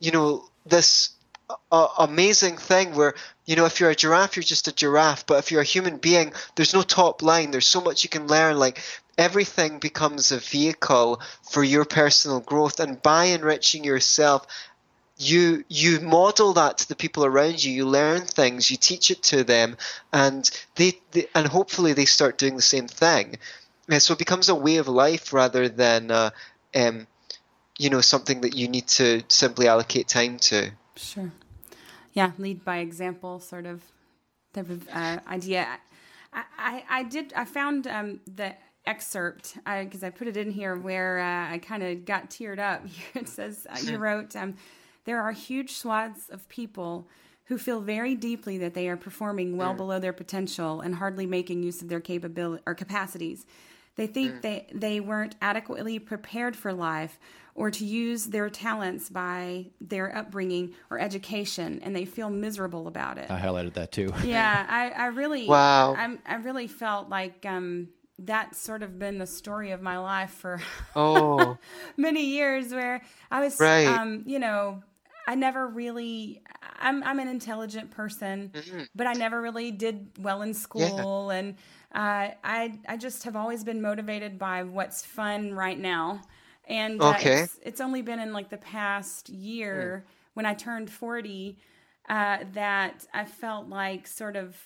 you 0.00 0.10
know, 0.10 0.44
this 0.64 1.10
uh, 1.70 1.88
amazing 1.98 2.56
thing 2.56 2.94
where 2.94 3.14
you 3.46 3.56
know 3.56 3.66
if 3.66 3.80
you're 3.80 3.90
a 3.90 3.94
giraffe 3.94 4.36
you're 4.36 4.42
just 4.42 4.68
a 4.68 4.74
giraffe. 4.74 5.26
But 5.26 5.38
if 5.38 5.50
you're 5.50 5.60
a 5.60 5.64
human 5.64 5.98
being 5.98 6.32
there's 6.54 6.74
no 6.74 6.82
top 6.82 7.22
line. 7.22 7.50
There's 7.50 7.66
so 7.66 7.80
much 7.80 8.02
you 8.02 8.10
can 8.10 8.26
learn. 8.26 8.58
Like 8.58 8.80
everything 9.16 9.78
becomes 9.78 10.32
a 10.32 10.38
vehicle 10.38 11.20
for 11.50 11.62
your 11.62 11.84
personal 11.84 12.40
growth. 12.40 12.80
And 12.80 13.02
by 13.02 13.26
enriching 13.26 13.84
yourself 13.84 14.46
you 15.16 15.64
you 15.68 16.00
model 16.00 16.54
that 16.54 16.78
to 16.78 16.88
the 16.88 16.96
people 16.96 17.24
around 17.24 17.62
you. 17.62 17.72
You 17.72 17.86
learn 17.86 18.22
things. 18.22 18.70
You 18.70 18.76
teach 18.76 19.10
it 19.10 19.22
to 19.24 19.44
them. 19.44 19.76
And 20.12 20.48
they, 20.74 20.98
they 21.12 21.26
and 21.34 21.46
hopefully 21.46 21.92
they 21.92 22.04
start 22.04 22.38
doing 22.38 22.56
the 22.56 22.62
same 22.62 22.88
thing. 22.88 23.38
And 23.88 24.02
so 24.02 24.14
it 24.14 24.18
becomes 24.18 24.48
a 24.48 24.54
way 24.54 24.76
of 24.76 24.88
life 24.88 25.32
rather 25.32 25.68
than 25.68 26.10
uh, 26.10 26.30
um, 26.74 27.06
you 27.78 27.90
know, 27.90 28.00
something 28.00 28.42
that 28.42 28.54
you 28.56 28.68
need 28.68 28.86
to 28.88 29.22
simply 29.28 29.68
allocate 29.68 30.08
time 30.08 30.38
to. 30.38 30.70
Sure. 30.96 31.30
Yeah, 32.14 32.30
lead 32.38 32.64
by 32.64 32.78
example, 32.78 33.40
sort 33.40 33.66
of 33.66 33.82
type 34.52 34.70
of 34.70 34.88
uh, 34.88 35.18
idea. 35.28 35.66
I, 36.32 36.44
I, 36.56 36.84
I, 36.88 37.02
did. 37.02 37.32
I 37.34 37.44
found 37.44 37.86
um, 37.88 38.20
the 38.32 38.54
excerpt 38.86 39.56
because 39.56 40.02
I, 40.02 40.08
I, 40.08 40.10
put 40.10 40.28
it 40.28 40.36
in 40.36 40.50
here 40.50 40.76
where 40.76 41.18
uh, 41.18 41.52
I 41.52 41.58
kind 41.58 41.82
of 41.82 42.04
got 42.04 42.30
teared 42.30 42.60
up. 42.60 42.86
it 43.14 43.28
says 43.28 43.66
uh, 43.68 43.78
you 43.82 43.98
wrote, 43.98 44.34
um, 44.36 44.54
"There 45.04 45.20
are 45.20 45.32
huge 45.32 45.72
swaths 45.72 46.30
of 46.30 46.48
people." 46.48 47.08
Who 47.48 47.58
feel 47.58 47.82
very 47.82 48.14
deeply 48.14 48.56
that 48.56 48.72
they 48.72 48.88
are 48.88 48.96
performing 48.96 49.58
well 49.58 49.74
mm. 49.74 49.76
below 49.76 49.98
their 49.98 50.14
potential 50.14 50.80
and 50.80 50.94
hardly 50.94 51.26
making 51.26 51.62
use 51.62 51.82
of 51.82 51.90
their 51.90 52.00
capability 52.00 52.62
or 52.64 52.74
capacities. 52.74 53.44
They 53.96 54.06
think 54.06 54.34
mm. 54.34 54.42
they, 54.42 54.66
they 54.72 55.00
weren't 55.00 55.36
adequately 55.40 55.98
prepared 55.98 56.56
for 56.56 56.72
life 56.72 57.18
or 57.54 57.70
to 57.70 57.84
use 57.84 58.26
their 58.26 58.50
talents 58.50 59.08
by 59.08 59.66
their 59.80 60.16
upbringing 60.16 60.74
or 60.90 60.98
education, 60.98 61.80
and 61.82 61.94
they 61.94 62.04
feel 62.04 62.28
miserable 62.28 62.88
about 62.88 63.16
it. 63.18 63.30
I 63.30 63.38
highlighted 63.38 63.74
that 63.74 63.92
too. 63.92 64.12
yeah, 64.24 64.66
I, 64.68 64.90
I 64.90 65.06
really, 65.06 65.46
wow, 65.46 65.94
I, 65.94 66.18
I 66.26 66.36
really 66.36 66.66
felt 66.66 67.08
like 67.08 67.46
um, 67.46 67.88
that's 68.18 68.58
sort 68.58 68.82
of 68.82 68.98
been 68.98 69.18
the 69.18 69.26
story 69.26 69.70
of 69.70 69.80
my 69.80 69.98
life 69.98 70.30
for 70.30 70.60
oh 70.96 71.56
many 71.96 72.24
years, 72.26 72.72
where 72.72 73.02
I 73.30 73.40
was, 73.44 73.60
right. 73.60 73.86
um, 73.86 74.24
you 74.26 74.40
know, 74.40 74.82
I 75.28 75.36
never 75.36 75.66
really. 75.66 76.42
I'm 76.80 77.04
I'm 77.04 77.20
an 77.20 77.28
intelligent 77.28 77.92
person, 77.92 78.50
mm-hmm. 78.52 78.82
but 78.96 79.06
I 79.06 79.12
never 79.12 79.40
really 79.40 79.70
did 79.70 80.10
well 80.18 80.42
in 80.42 80.54
school, 80.54 81.28
yeah. 81.30 81.38
and 81.38 81.54
uh, 81.94 82.30
I 82.42 82.78
I 82.88 82.96
just 82.96 83.22
have 83.22 83.36
always 83.36 83.62
been 83.62 83.80
motivated 83.80 84.36
by 84.36 84.64
what's 84.64 85.06
fun 85.06 85.54
right 85.54 85.78
now, 85.78 86.22
and 86.66 87.00
uh, 87.00 87.10
okay. 87.10 87.42
it's, 87.42 87.58
it's, 87.62 87.80
only 87.80 88.02
been 88.02 88.18
in 88.18 88.32
like 88.32 88.50
the 88.50 88.56
past 88.56 89.28
year 89.28 90.04
mm. 90.04 90.12
when 90.34 90.44
I 90.44 90.54
turned 90.54 90.90
forty 90.90 91.56
uh, 92.08 92.38
that 92.52 93.06
I 93.14 93.24
felt 93.24 93.68
like 93.68 94.08
sort 94.08 94.34
of 94.34 94.56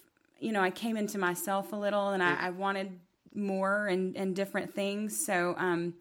you 0.40 0.52
know 0.52 0.62
I 0.62 0.70
came 0.70 0.97
into 0.97 1.18
myself 1.18 1.75
a 1.75 1.76
little, 1.76 2.11
and 2.11 2.23
mm. 2.23 2.26
I, 2.26 2.47
I, 2.47 2.50
wanted 2.50 2.99
more 3.35 3.88
and 3.88 4.16
and 4.16 4.35
different 4.35 4.73
things. 4.73 5.25
So 5.25 5.54
um, 5.58 5.94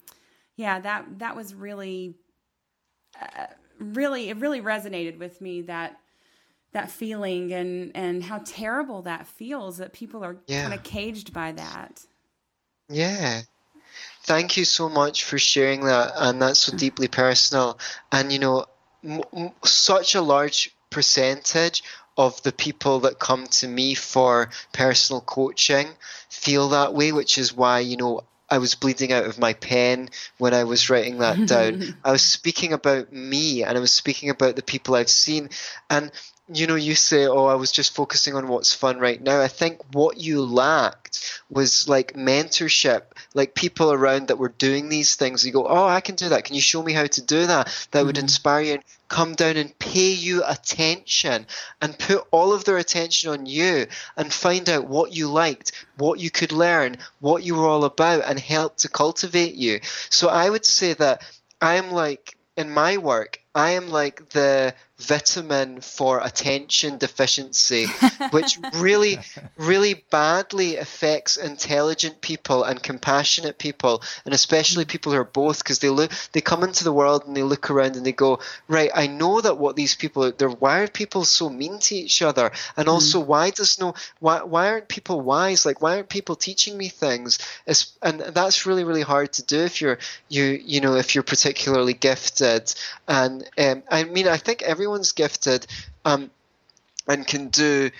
yeah, 0.55 0.79
that 0.79 1.19
that 1.19 1.35
was 1.35 1.53
really 1.53 2.15
uh, 3.21 3.47
really 3.79 4.29
it 4.29 4.37
really 4.37 4.61
resonated 4.61 5.17
with 5.17 5.41
me 5.41 5.63
that 5.63 5.99
that 6.77 6.91
feeling 6.91 7.51
and 7.53 7.91
and 7.95 8.23
how 8.23 8.39
terrible 8.45 9.01
that 9.01 9.25
feels 9.25 9.77
that 9.77 9.93
people 9.93 10.23
are 10.23 10.37
yeah. 10.45 10.61
kind 10.61 10.73
of 10.75 10.83
caged 10.83 11.33
by 11.33 11.51
that. 11.51 12.05
Yeah. 12.87 13.41
Thank 14.23 14.57
you 14.57 14.65
so 14.65 14.87
much 14.87 15.23
for 15.23 15.39
sharing 15.39 15.85
that 15.85 16.11
and 16.15 16.41
that's 16.41 16.59
so 16.59 16.77
deeply 16.77 17.07
personal 17.07 17.79
and 18.11 18.31
you 18.31 18.39
know 18.39 18.65
m- 19.03 19.23
m- 19.33 19.51
such 19.63 20.13
a 20.13 20.21
large 20.21 20.75
percentage 20.91 21.83
of 22.15 22.41
the 22.43 22.51
people 22.51 22.99
that 22.99 23.17
come 23.19 23.47
to 23.47 23.67
me 23.67 23.95
for 23.95 24.49
personal 24.71 25.21
coaching 25.21 25.87
feel 26.29 26.69
that 26.69 26.93
way 26.93 27.11
which 27.11 27.37
is 27.39 27.53
why 27.53 27.79
you 27.79 27.97
know 27.97 28.21
I 28.49 28.59
was 28.59 28.75
bleeding 28.75 29.11
out 29.11 29.25
of 29.25 29.39
my 29.39 29.53
pen 29.53 30.09
when 30.37 30.53
I 30.53 30.63
was 30.63 30.89
writing 30.89 31.17
that 31.17 31.47
down. 31.47 31.97
I 32.03 32.11
was 32.11 32.21
speaking 32.21 32.71
about 32.71 33.11
me 33.11 33.63
and 33.63 33.77
I 33.77 33.81
was 33.81 33.91
speaking 33.91 34.29
about 34.29 34.55
the 34.55 34.61
people 34.61 34.95
I've 34.95 35.09
seen. 35.09 35.49
And 35.89 36.11
you 36.53 36.65
know, 36.65 36.75
you 36.75 36.95
say, 36.95 37.27
"Oh, 37.27 37.45
I 37.45 37.55
was 37.55 37.71
just 37.71 37.93
focusing 37.93 38.33
on 38.33 38.47
what's 38.47 38.73
fun 38.73 38.99
right 38.99 39.21
now." 39.21 39.41
I 39.41 39.49
think 39.49 39.81
what 39.91 40.17
you 40.17 40.41
lacked 40.43 41.41
was 41.49 41.89
like 41.89 42.13
mentorship, 42.13 43.03
like 43.33 43.53
people 43.53 43.91
around 43.91 44.27
that 44.29 44.37
were 44.37 44.49
doing 44.49 44.87
these 44.87 45.15
things. 45.15 45.45
You 45.45 45.51
go, 45.51 45.67
"Oh, 45.67 45.85
I 45.85 45.99
can 45.99 46.15
do 46.15 46.29
that. 46.29 46.45
Can 46.45 46.55
you 46.55 46.61
show 46.61 46.81
me 46.81 46.93
how 46.93 47.05
to 47.05 47.21
do 47.21 47.47
that?" 47.47 47.67
That 47.91 47.99
mm-hmm. 47.99 48.07
would 48.07 48.17
inspire 48.17 48.61
you 48.61 48.73
and 48.75 48.83
come 49.09 49.35
down 49.35 49.57
and 49.57 49.77
pay 49.79 50.11
you 50.11 50.43
attention 50.45 51.47
and 51.81 51.99
put 51.99 52.25
all 52.31 52.53
of 52.53 52.63
their 52.63 52.77
attention 52.77 53.29
on 53.29 53.45
you 53.45 53.87
and 54.15 54.31
find 54.31 54.69
out 54.69 54.87
what 54.87 55.13
you 55.13 55.29
liked, 55.29 55.71
what 55.97 56.19
you 56.19 56.29
could 56.29 56.51
learn, 56.51 56.97
what 57.19 57.43
you 57.43 57.55
were 57.55 57.67
all 57.67 57.83
about, 57.83 58.23
and 58.23 58.39
help 58.39 58.77
to 58.77 58.89
cultivate 58.89 59.55
you. 59.55 59.79
So 60.09 60.29
I 60.29 60.49
would 60.49 60.65
say 60.65 60.93
that 60.93 61.23
I 61.61 61.75
am 61.75 61.91
like 61.91 62.37
in 62.55 62.71
my 62.71 62.97
work, 62.97 63.39
I 63.53 63.71
am 63.71 63.89
like 63.89 64.29
the 64.29 64.73
vitamin 64.99 65.79
for 65.81 66.19
attention 66.23 66.97
deficiency, 67.07 67.85
which 68.31 68.57
really, 68.75 69.19
really 69.57 70.05
badly 70.09 70.77
affects 70.77 71.37
intelligent 71.37 72.21
people 72.21 72.63
and 72.63 72.81
compassionate 72.81 73.57
people, 73.57 74.01
and 74.25 74.33
especially 74.33 74.85
people 74.85 75.11
who 75.11 75.19
are 75.19 75.23
both, 75.23 75.59
because 75.59 75.79
they 75.79 75.89
look, 75.89 76.11
they 76.31 76.41
come 76.41 76.63
into 76.63 76.83
the 76.83 76.91
world 76.93 77.25
and 77.25 77.35
they 77.35 77.43
look 77.43 77.69
around 77.69 77.95
and 77.95 78.05
they 78.05 78.11
go, 78.11 78.39
right, 78.67 78.89
I 78.93 79.07
know 79.07 79.41
that 79.41 79.57
what 79.57 79.75
these 79.75 79.95
people, 79.95 80.31
they're 80.31 80.49
why 80.49 80.79
are 80.79 80.87
people 80.87 81.25
so 81.25 81.49
mean 81.49 81.79
to 81.79 81.95
each 81.95 82.21
other, 82.21 82.51
and 82.75 82.87
also 82.87 83.21
mm. 83.21 83.27
why 83.27 83.49
does 83.51 83.79
no, 83.79 83.93
why 84.19 84.43
why 84.43 84.69
aren't 84.69 84.87
people 84.87 85.21
wise? 85.21 85.65
Like 85.65 85.81
why 85.81 85.95
aren't 85.97 86.09
people 86.09 86.35
teaching 86.35 86.77
me 86.77 86.89
things? 86.89 87.39
It's, 87.65 87.97
and 88.01 88.19
that's 88.19 88.65
really 88.65 88.83
really 88.83 89.01
hard 89.01 89.33
to 89.33 89.43
do 89.43 89.59
if 89.59 89.81
you're 89.81 89.99
you 90.29 90.43
you 90.43 90.81
know 90.81 90.95
if 90.95 91.13
you're 91.13 91.23
particularly 91.23 91.93
gifted, 91.93 92.73
and 93.07 93.47
um, 93.57 93.83
I 93.89 94.03
mean 94.05 94.27
I 94.27 94.37
think 94.37 94.61
every 94.61 94.86
everyone's 94.87 95.11
gifted 95.11 95.67
um, 96.05 96.31
and 97.09 97.27
can 97.27 97.49
do 97.49 97.91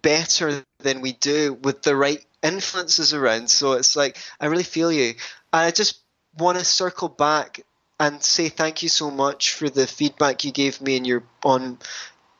better 0.00 0.62
than 0.78 1.00
we 1.00 1.12
do 1.12 1.54
with 1.54 1.82
the 1.82 1.96
right 1.96 2.24
influences 2.40 3.12
around. 3.12 3.50
So 3.50 3.72
it's 3.72 3.96
like 3.96 4.16
I 4.40 4.46
really 4.46 4.62
feel 4.62 4.92
you. 4.92 5.14
I 5.52 5.72
just 5.72 5.98
want 6.38 6.56
to 6.56 6.64
circle 6.64 7.08
back 7.08 7.62
and 7.98 8.22
say 8.22 8.48
thank 8.48 8.84
you 8.84 8.88
so 8.88 9.10
much 9.10 9.54
for 9.54 9.68
the 9.68 9.88
feedback 9.88 10.44
you 10.44 10.52
gave 10.52 10.80
me 10.80 10.96
and 10.96 11.04
your 11.06 11.24
on 11.42 11.78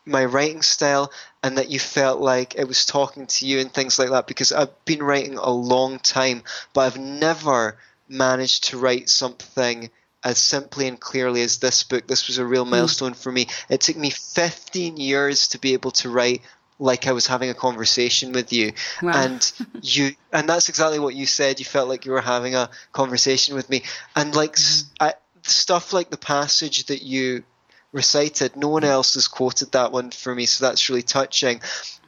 my 0.07 0.25
writing 0.25 0.63
style 0.63 1.11
and 1.43 1.59
that 1.59 1.69
you 1.69 1.81
felt 1.81 2.21
like 2.21 2.55
it 2.55 2.69
was 2.69 2.87
talking 2.87 3.27
to 3.27 3.45
you 3.45 3.59
and 3.59 3.75
things 3.75 3.99
like 3.99 4.11
that 4.11 4.29
because 4.29 4.53
I've 4.53 4.85
been 4.85 5.03
writing 5.03 5.37
a 5.37 5.51
long 5.51 5.99
time 5.99 6.45
but 6.73 6.83
I've 6.83 6.99
never 6.99 7.77
managed 8.09 8.69
to 8.71 8.79
write 8.79 9.11
something 9.11 9.91
as 10.25 10.39
simply 10.39 10.89
and 10.89 10.99
clearly 10.99 11.43
as 11.43 11.59
this 11.59 11.85
book. 11.85 12.07
This 12.07 12.27
was 12.27 12.39
a 12.39 12.45
real 12.45 12.65
hmm. 12.65 12.73
milestone 12.73 13.15
for 13.15 13.31
me. 13.31 13.47
It 13.69 13.81
took 13.81 13.97
me 13.97 14.11
15 14.11 14.97
years 14.97 15.49
to 15.49 15.59
be 15.59 15.73
able 15.75 15.93
to 15.93 16.11
write 16.11 16.43
like 16.81 17.09
I 17.09 17.13
was 17.13 17.27
having 17.27 17.51
a 17.51 17.55
conversation 17.55 18.33
with 18.33 18.53
you. 18.53 18.73
Wow. 19.03 19.13
And 19.15 19.53
you 19.83 20.13
and 20.33 20.49
that's 20.49 20.69
exactly 20.69 20.99
what 20.99 21.15
you 21.15 21.27
said. 21.27 21.59
You 21.59 21.65
felt 21.65 21.89
like 21.89 22.05
you 22.05 22.13
were 22.13 22.21
having 22.21 22.55
a 22.55 22.71
conversation 22.93 23.55
with 23.55 23.69
me. 23.69 23.83
And 24.15 24.35
like 24.35 24.55
mm. 24.55 24.85
I, 25.01 25.15
stuff 25.43 25.93
like 25.93 26.11
the 26.11 26.17
passage 26.17 26.87
that 26.87 27.03
you 27.03 27.45
recited, 27.93 28.57
no 28.57 28.69
one 28.69 28.85
else 28.85 29.15
has 29.15 29.29
quoted 29.29 29.73
that 29.73 29.93
one 29.93 30.11
for 30.11 30.35
me, 30.35 30.47
so 30.47 30.65
that's 30.65 30.89
really 30.89 31.03
touching. 31.03 31.61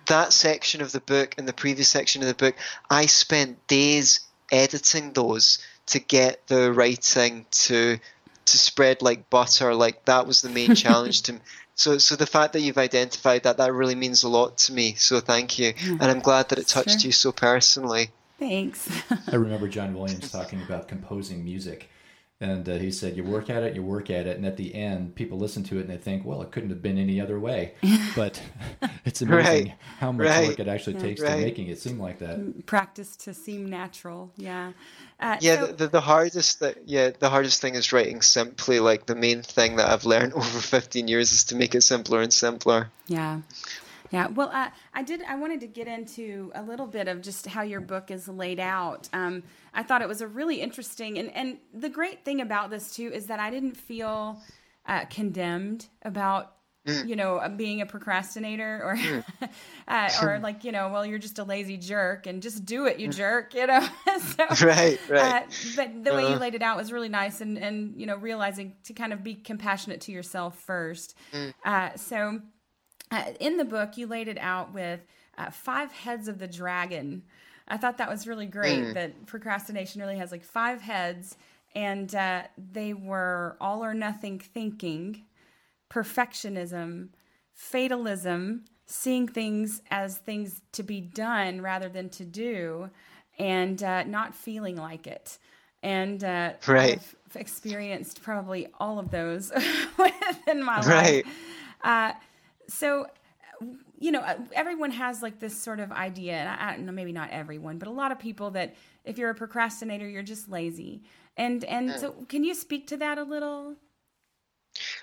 That 0.06 0.32
section 0.32 0.82
of 0.82 0.92
the 0.92 1.00
book 1.00 1.34
and 1.38 1.46
the 1.48 1.52
previous 1.52 1.88
section 1.88 2.22
of 2.22 2.28
the 2.28 2.34
book, 2.34 2.54
I 2.88 3.06
spent 3.06 3.66
days 3.66 4.20
editing 4.52 5.12
those 5.12 5.58
to 5.90 5.98
get 5.98 6.46
the 6.46 6.72
writing 6.72 7.46
to 7.50 7.98
to 8.46 8.58
spread 8.58 9.02
like 9.02 9.30
butter. 9.30 9.74
Like 9.74 10.04
that 10.06 10.26
was 10.26 10.42
the 10.42 10.48
main 10.48 10.74
challenge 10.84 11.22
to 11.22 11.34
me. 11.34 11.40
So, 11.74 11.96
so 11.98 12.14
the 12.14 12.26
fact 12.26 12.52
that 12.52 12.60
you've 12.60 12.76
identified 12.76 13.44
that 13.44 13.56
that 13.56 13.72
really 13.72 13.94
means 13.94 14.22
a 14.22 14.28
lot 14.28 14.58
to 14.58 14.72
me. 14.72 14.94
So, 14.94 15.20
thank 15.20 15.58
you, 15.58 15.72
and 15.82 16.02
I'm 16.02 16.20
glad 16.20 16.50
that 16.50 16.58
it 16.58 16.68
touched 16.68 17.00
sure. 17.00 17.08
you 17.08 17.12
so 17.12 17.32
personally. 17.32 18.10
Thanks. 18.38 18.88
I 19.30 19.36
remember 19.36 19.68
John 19.68 19.94
Williams 19.94 20.30
talking 20.30 20.62
about 20.62 20.88
composing 20.88 21.44
music 21.44 21.88
and 22.40 22.66
uh, 22.66 22.78
he 22.78 22.90
said, 22.90 23.16
"You 23.16 23.24
work 23.24 23.50
at 23.50 23.62
it, 23.62 23.74
you 23.74 23.82
work 23.82 24.08
at 24.08 24.26
it, 24.26 24.36
and 24.36 24.46
at 24.46 24.56
the 24.56 24.74
end, 24.74 25.14
people 25.14 25.38
listen 25.38 25.62
to 25.64 25.78
it 25.78 25.82
and 25.82 25.90
they 25.90 25.98
think, 25.98 26.24
well, 26.24 26.40
it 26.40 26.50
couldn't 26.50 26.70
have 26.70 26.80
been 26.80 26.96
any 26.96 27.20
other 27.20 27.38
way." 27.38 27.74
But 28.16 28.42
it's 29.04 29.22
amazing 29.22 29.68
right. 29.68 29.74
how 29.98 30.10
much 30.10 30.26
right. 30.26 30.48
work 30.48 30.58
it 30.58 30.66
actually 30.66 30.94
yeah. 30.94 31.02
takes 31.02 31.20
right. 31.20 31.36
to 31.36 31.42
making 31.42 31.68
it 31.68 31.78
seem 31.78 32.00
like 32.00 32.18
that. 32.18 32.66
Practice 32.66 33.14
to 33.16 33.34
seem 33.34 33.68
natural. 33.68 34.32
Yeah. 34.36 34.72
Uh, 35.20 35.36
yeah. 35.40 35.66
So- 35.66 35.72
the, 35.72 35.88
the 35.88 36.00
hardest 36.00 36.60
that 36.60 36.78
yeah 36.86 37.10
the 37.16 37.30
hardest 37.30 37.60
thing 37.60 37.74
is 37.74 37.92
writing 37.92 38.22
simply. 38.22 38.80
Like 38.80 39.06
the 39.06 39.14
main 39.14 39.42
thing 39.42 39.76
that 39.76 39.88
I've 39.88 40.06
learned 40.06 40.32
over 40.40 40.60
15 40.60 41.08
years 41.08 41.32
is 41.32 41.44
to 41.44 41.56
make 41.56 41.74
it 41.74 41.82
simpler 41.82 42.20
and 42.20 42.32
simpler. 42.32 42.90
Yeah. 43.06 43.40
Yeah, 44.10 44.26
well, 44.26 44.50
uh, 44.52 44.70
I 44.92 45.02
did. 45.02 45.22
I 45.22 45.36
wanted 45.36 45.60
to 45.60 45.66
get 45.66 45.86
into 45.86 46.50
a 46.54 46.62
little 46.62 46.86
bit 46.86 47.06
of 47.06 47.20
just 47.20 47.46
how 47.46 47.62
your 47.62 47.80
book 47.80 48.10
is 48.10 48.28
laid 48.28 48.58
out. 48.58 49.08
Um, 49.12 49.44
I 49.72 49.82
thought 49.82 50.02
it 50.02 50.08
was 50.08 50.20
a 50.20 50.26
really 50.26 50.60
interesting, 50.60 51.18
and 51.18 51.34
and 51.34 51.58
the 51.72 51.88
great 51.88 52.24
thing 52.24 52.40
about 52.40 52.70
this 52.70 52.94
too 52.94 53.10
is 53.12 53.26
that 53.26 53.38
I 53.38 53.50
didn't 53.50 53.76
feel 53.76 54.40
uh, 54.86 55.04
condemned 55.04 55.86
about 56.02 56.56
mm. 56.86 57.08
you 57.08 57.16
know 57.16 57.40
being 57.56 57.80
a 57.80 57.86
procrastinator 57.86 58.82
or 58.82 58.96
mm. 58.96 59.24
uh, 59.88 60.10
or 60.22 60.38
like 60.42 60.64
you 60.64 60.72
know 60.72 60.88
well 60.88 61.04
you're 61.04 61.18
just 61.18 61.38
a 61.38 61.44
lazy 61.44 61.76
jerk 61.76 62.26
and 62.26 62.42
just 62.42 62.64
do 62.64 62.86
it 62.86 62.98
you 62.98 63.08
mm. 63.08 63.14
jerk 63.14 63.54
you 63.54 63.66
know 63.66 63.80
so, 64.18 64.66
right 64.66 64.98
right 65.08 65.42
uh, 65.42 65.46
but 65.76 66.04
the 66.04 66.14
way 66.14 66.24
uh-huh. 66.24 66.34
you 66.34 66.40
laid 66.40 66.54
it 66.54 66.62
out 66.62 66.76
was 66.76 66.92
really 66.92 67.08
nice 67.08 67.40
and 67.40 67.58
and 67.58 67.94
you 68.00 68.06
know 68.06 68.16
realizing 68.16 68.74
to 68.84 68.92
kind 68.92 69.12
of 69.12 69.22
be 69.22 69.34
compassionate 69.34 70.00
to 70.00 70.12
yourself 70.12 70.58
first 70.58 71.14
mm. 71.32 71.52
uh, 71.64 71.94
so 71.96 72.40
uh, 73.10 73.24
in 73.40 73.56
the 73.56 73.64
book, 73.64 73.96
you 73.96 74.06
laid 74.06 74.28
it 74.28 74.38
out 74.38 74.72
with 74.72 75.00
uh, 75.36 75.50
five 75.50 75.92
heads 75.92 76.28
of 76.28 76.38
the 76.38 76.46
dragon. 76.46 77.22
I 77.66 77.76
thought 77.76 77.98
that 77.98 78.08
was 78.08 78.26
really 78.26 78.46
great 78.46 78.80
mm. 78.80 78.94
that 78.94 79.26
procrastination 79.26 80.00
really 80.00 80.18
has 80.18 80.32
like 80.32 80.44
five 80.44 80.80
heads, 80.80 81.36
and 81.74 82.12
uh, 82.14 82.42
they 82.72 82.94
were 82.94 83.56
all 83.60 83.84
or 83.84 83.94
nothing 83.94 84.38
thinking, 84.38 85.22
perfectionism, 85.88 87.08
fatalism, 87.54 88.64
seeing 88.86 89.28
things 89.28 89.82
as 89.90 90.18
things 90.18 90.62
to 90.72 90.82
be 90.82 91.00
done 91.00 91.60
rather 91.60 91.88
than 91.88 92.08
to 92.10 92.24
do, 92.24 92.90
and 93.38 93.82
uh, 93.82 94.02
not 94.04 94.34
feeling 94.34 94.76
like 94.76 95.06
it. 95.06 95.38
And 95.82 96.22
uh, 96.22 96.52
right. 96.66 96.98
I've 96.98 97.36
experienced 97.36 98.22
probably 98.22 98.66
all 98.78 98.98
of 98.98 99.10
those 99.10 99.50
within 99.98 100.62
my 100.62 100.80
right. 100.80 101.24
life. 101.24 101.26
Uh, 101.82 102.12
so 102.70 103.06
you 103.98 104.10
know 104.12 104.20
uh, 104.20 104.36
everyone 104.52 104.90
has 104.90 105.22
like 105.22 105.38
this 105.38 105.56
sort 105.56 105.80
of 105.80 105.92
idea 105.92 106.34
and 106.34 106.48
I, 106.48 106.70
I, 106.70 106.76
don't 106.76 106.86
know 106.86 106.92
maybe 106.92 107.12
not 107.12 107.30
everyone 107.30 107.78
but 107.78 107.88
a 107.88 107.92
lot 107.92 108.12
of 108.12 108.18
people 108.18 108.50
that 108.52 108.74
if 109.04 109.18
you're 109.18 109.30
a 109.30 109.34
procrastinator 109.34 110.08
you're 110.08 110.22
just 110.22 110.48
lazy 110.48 111.02
and 111.36 111.64
and 111.64 111.98
so 111.98 112.12
can 112.28 112.44
you 112.44 112.54
speak 112.54 112.86
to 112.88 112.96
that 112.98 113.18
a 113.18 113.22
little 113.22 113.76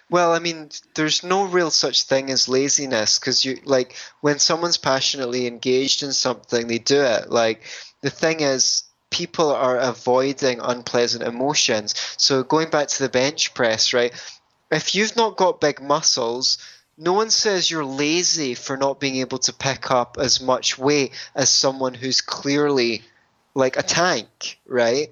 well, 0.09 0.31
I 0.31 0.39
mean, 0.39 0.69
there's 0.95 1.23
no 1.23 1.43
real 1.43 1.71
such 1.71 2.03
thing 2.03 2.29
as 2.29 2.47
laziness 2.47 3.19
because 3.19 3.43
you 3.43 3.59
like 3.65 3.95
when 4.21 4.39
someone's 4.39 4.77
passionately 4.77 5.45
engaged 5.45 6.03
in 6.03 6.13
something, 6.13 6.67
they 6.67 6.77
do 6.77 7.01
it. 7.01 7.29
Like 7.29 7.63
the 8.01 8.09
thing 8.09 8.39
is, 8.39 8.83
people 9.09 9.51
are 9.51 9.77
avoiding 9.77 10.59
unpleasant 10.61 11.23
emotions. 11.23 11.95
So 12.17 12.43
going 12.43 12.69
back 12.69 12.87
to 12.87 13.03
the 13.03 13.09
bench 13.09 13.53
press, 13.53 13.93
right? 13.93 14.13
If 14.71 14.95
you've 14.95 15.15
not 15.15 15.37
got 15.37 15.61
big 15.61 15.81
muscles, 15.81 16.57
no 16.97 17.13
one 17.13 17.29
says 17.29 17.69
you're 17.69 17.85
lazy 17.85 18.55
for 18.55 18.75
not 18.75 18.99
being 18.99 19.17
able 19.17 19.37
to 19.39 19.53
pick 19.53 19.91
up 19.91 20.17
as 20.19 20.41
much 20.41 20.77
weight 20.77 21.13
as 21.35 21.49
someone 21.49 21.93
who's 21.93 22.21
clearly 22.21 23.03
like 23.53 23.77
a 23.77 23.83
tank, 23.83 24.59
right? 24.65 25.09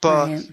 But 0.00 0.28
right. 0.28 0.50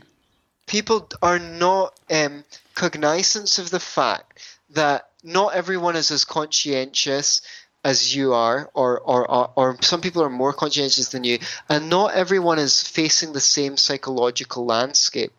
people 0.68 1.10
are 1.22 1.40
not 1.40 2.00
um, 2.10 2.44
cognizant 2.76 3.58
of 3.58 3.72
the 3.72 3.80
fact 3.80 4.40
that 4.72 5.10
not 5.24 5.56
everyone 5.56 5.96
is 5.96 6.12
as 6.12 6.26
conscientious 6.26 7.42
as 7.84 8.16
you 8.16 8.34
are, 8.34 8.70
or, 8.74 9.00
or, 9.00 9.30
or, 9.30 9.52
or, 9.56 9.78
some 9.82 10.02
people 10.02 10.24
are 10.24 10.30
more 10.30 10.54
conscientious 10.54 11.10
than 11.10 11.24
you, 11.24 11.38
and 11.70 11.88
not 11.88 12.16
everyone 12.16 12.58
is 12.58 12.82
facing 12.82 13.32
the 13.32 13.40
same 13.40 13.78
psychological 13.78 14.66
landscape. 14.66 15.32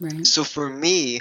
Right. 0.00 0.26
So 0.26 0.42
for 0.42 0.68
me, 0.68 1.20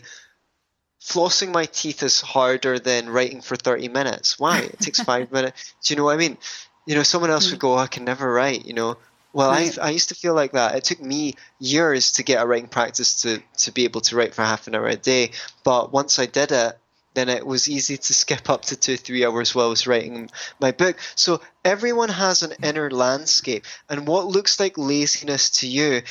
flossing 1.02 1.52
my 1.52 1.66
teeth 1.66 2.04
is 2.04 2.22
harder 2.22 2.80
than 2.80 3.10
writing 3.10 3.42
for 3.42 3.56
30 3.56 3.90
minutes. 3.90 4.40
Why? 4.40 4.60
It 4.60 4.80
takes 4.80 5.00
five 5.04 5.32
minutes. 5.32 5.74
Do 5.84 5.94
you 5.94 5.98
know 5.98 6.06
what 6.06 6.14
I 6.14 6.18
mean? 6.18 6.38
You 6.86 6.96
know, 6.96 7.04
someone 7.04 7.32
else 7.32 7.50
would 7.52 7.60
go, 7.60 7.74
oh, 7.74 7.78
I 7.78 7.88
can 7.88 8.06
never 8.06 8.32
write, 8.32 8.66
you 8.66 8.74
know. 8.74 8.98
Well, 9.34 9.50
I, 9.50 9.72
I 9.82 9.92
used 9.92 10.10
to 10.10 10.16
feel 10.16 10.34
like 10.34 10.52
that. 10.54 10.76
It 10.76 10.84
took 10.84 11.02
me 11.02 11.36
years 11.60 12.14
to 12.14 12.24
get 12.24 12.44
a 12.44 12.46
writing 12.46 12.68
practice 12.68 13.22
to, 13.22 13.42
to 13.60 13.72
be 13.72 13.86
able 13.86 14.02
to 14.02 14.16
write 14.16 14.36
for 14.36 14.42
half 14.42 14.68
an 14.68 14.76
hour 14.76 14.88
a 14.88 14.96
day. 14.96 15.32
But 15.64 15.92
once 15.92 16.20
I 16.20 16.26
did 16.26 16.52
it, 16.52 16.78
then 17.14 17.30
it 17.30 17.46
was 17.46 17.70
easy 17.70 17.98
to 17.98 18.14
skip 18.14 18.50
up 18.50 18.64
to 18.64 18.76
two, 18.76 18.98
three 18.98 19.26
hours 19.26 19.54
while 19.56 19.68
I 19.68 19.70
was 19.70 19.88
writing 19.88 20.30
my 20.60 20.72
book. 20.72 20.98
So 21.16 21.42
everyone 21.64 22.10
has 22.10 22.42
an 22.42 22.54
inner 22.64 22.92
landscape. 22.92 23.66
And 23.90 24.08
what 24.08 24.28
looks 24.28 24.60
like 24.60 24.78
laziness 24.78 25.50
to 25.62 25.68
you 25.68 26.02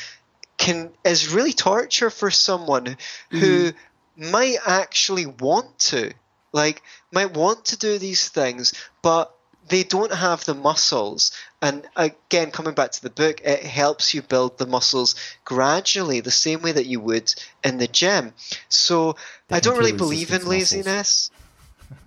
can 0.57 0.91
is 1.03 1.33
really 1.33 1.53
torture 1.53 2.09
for 2.09 2.29
someone 2.29 2.97
who 3.29 3.71
mm 3.71 3.75
might 4.15 4.57
actually 4.65 5.25
want 5.25 5.79
to, 5.79 6.13
like, 6.53 6.81
might 7.11 7.33
want 7.33 7.65
to 7.65 7.77
do 7.77 7.97
these 7.97 8.29
things, 8.29 8.73
but 9.01 9.33
they 9.67 9.83
don't 9.83 10.13
have 10.13 10.43
the 10.45 10.55
muscles. 10.55 11.31
And 11.61 11.87
again, 11.95 12.51
coming 12.51 12.73
back 12.73 12.91
to 12.91 13.01
the 13.01 13.09
book, 13.09 13.41
it 13.41 13.63
helps 13.63 14.13
you 14.13 14.21
build 14.21 14.57
the 14.57 14.65
muscles 14.65 15.15
gradually, 15.45 16.19
the 16.19 16.31
same 16.31 16.61
way 16.61 16.71
that 16.71 16.87
you 16.87 16.99
would 16.99 17.33
in 17.63 17.77
the 17.77 17.87
gym. 17.87 18.33
So 18.69 19.15
the 19.47 19.55
I 19.55 19.59
don't 19.59 19.77
really 19.77 19.91
believe 19.91 20.31
in 20.33 20.45
laziness. 20.45 21.31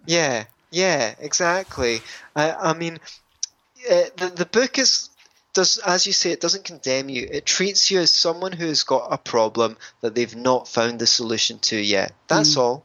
yeah, 0.07 0.45
yeah, 0.71 1.15
exactly. 1.19 2.03
I, 2.35 2.53
I 2.53 2.73
mean, 2.75 2.99
uh, 3.91 4.05
the 4.17 4.33
the 4.37 4.47
book 4.47 4.79
is 4.79 5.11
does, 5.55 5.79
as 5.79 6.07
you 6.07 6.13
say, 6.13 6.31
it 6.33 6.41
doesn't 6.41 6.65
condemn 6.65 7.09
you. 7.09 7.27
It 7.31 7.47
treats 7.47 7.91
you 7.91 8.01
as 8.01 8.11
someone 8.11 8.53
who's 8.53 8.83
got 8.83 9.13
a 9.13 9.19
problem 9.19 9.77
that 10.01 10.15
they've 10.15 10.37
not 10.37 10.69
found 10.69 10.99
the 10.99 11.07
solution 11.07 11.59
to 11.61 11.77
yet. 11.77 12.13
That's 12.29 12.57
mm. 12.57 12.61
all. 12.61 12.85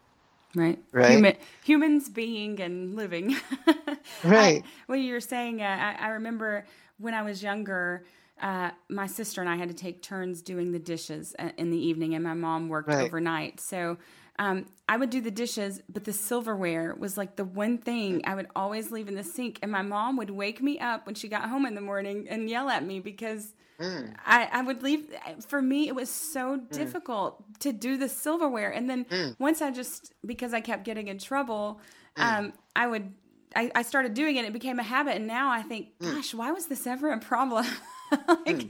Right. 0.55 0.79
Right. 0.91 1.12
Human, 1.12 1.36
humans 1.63 2.10
being 2.10 2.60
and 2.60 2.95
living. 2.95 3.36
right. 4.23 4.63
I, 4.63 4.69
what 4.88 4.99
you 4.99 5.13
were 5.13 5.19
saying, 5.19 5.62
uh, 5.62 5.65
I, 5.65 6.05
I, 6.05 6.08
remember 6.10 6.65
when 6.97 7.13
I 7.13 7.21
was 7.21 7.43
younger, 7.43 8.03
uh, 8.41 8.71
my 8.88 9.05
sister 9.05 9.41
and 9.41 9.49
I 9.49 9.58
had 9.58 9.67
to 9.67 9.75
take 9.75 10.01
turns 10.01 10.41
doing 10.41 10.71
the 10.71 10.79
dishes 10.79 11.36
uh, 11.38 11.49
in 11.58 11.69
the 11.69 11.77
evening, 11.77 12.15
and 12.15 12.23
my 12.23 12.34
mom 12.34 12.67
worked 12.67 12.89
right. 12.89 13.05
overnight. 13.05 13.60
So 13.60 13.97
um, 14.39 14.67
I 14.88 14.95
would 14.95 15.10
do 15.10 15.19
the 15.19 15.32
dishes, 15.32 15.82
but 15.89 16.06
the 16.06 16.13
silverware 16.13 16.95
was 16.97 17.17
like 17.17 17.36
the 17.36 17.43
one 17.43 17.78
thing 17.78 18.21
I 18.23 18.36
would 18.36 18.47
always 18.56 18.89
leave 18.89 19.10
in 19.10 19.15
the 19.15 19.23
sink. 19.23 19.60
And 19.62 19.69
my 19.69 19.82
mom 19.82 20.15
would 20.15 20.30
wake 20.30 20.62
me 20.62 20.80
up 20.80 21.06
when 21.06 21.13
she 21.13 21.28
got 21.28 21.49
home 21.49 21.65
in 21.65 21.75
the 21.75 21.82
morning 21.82 22.25
and 22.30 22.49
yell 22.49 22.69
at 22.69 22.86
me 22.86 23.02
because 23.02 23.54
mm. 23.80 24.15
I, 24.25 24.47
I, 24.52 24.62
would 24.62 24.82
leave. 24.82 25.13
For 25.45 25.62
me, 25.62 25.89
it 25.89 25.93
was 25.93 26.10
so 26.10 26.58
mm. 26.58 26.71
difficult 26.71 27.43
to 27.60 27.73
do 27.73 27.97
the 27.97 28.08
silverware. 28.08 28.71
And 28.71 28.89
then 28.89 29.04
mm. 29.06 29.36
once 29.39 29.62
I 29.62 29.71
just, 29.71 30.13
because 30.25 30.54
I 30.54 30.62
kept 30.62 30.86
getting 30.86 31.10
in 31.10 31.19
trouble, 31.19 31.82
mm. 32.15 32.23
um, 32.23 32.54
I 32.75 32.88
would. 32.88 33.13
I, 33.56 33.71
I, 33.73 33.82
started 33.82 34.13
doing 34.13 34.36
it. 34.36 34.45
It 34.45 34.54
became 34.54 34.78
a 34.78 34.84
habit, 34.84 35.15
and 35.15 35.25
now 35.25 35.49
I 35.49 35.63
think, 35.63 35.97
mm. 35.99 36.13
gosh, 36.13 36.36
why 36.36 36.52
was 36.52 36.67
this 36.67 36.86
ever 36.86 37.12
a 37.12 37.17
problem? 37.17 37.65
like, 38.12 38.45
mm. 38.45 38.69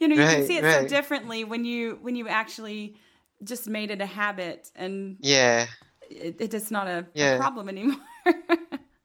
you 0.00 0.08
know, 0.08 0.16
you 0.16 0.22
right, 0.22 0.38
can 0.38 0.46
see 0.46 0.56
it 0.56 0.64
right. 0.64 0.82
so 0.82 0.88
differently 0.88 1.44
when 1.44 1.64
you 1.64 2.00
when 2.02 2.16
you 2.16 2.26
actually 2.26 2.96
just 3.44 3.68
made 3.68 3.90
it 3.90 4.00
a 4.00 4.06
habit 4.06 4.70
and 4.74 5.16
yeah. 5.20 5.66
it, 6.10 6.36
it 6.40 6.54
is 6.54 6.70
not 6.70 6.86
a, 6.86 7.06
yeah. 7.14 7.34
a 7.34 7.38
problem 7.38 7.68
anymore. 7.68 8.00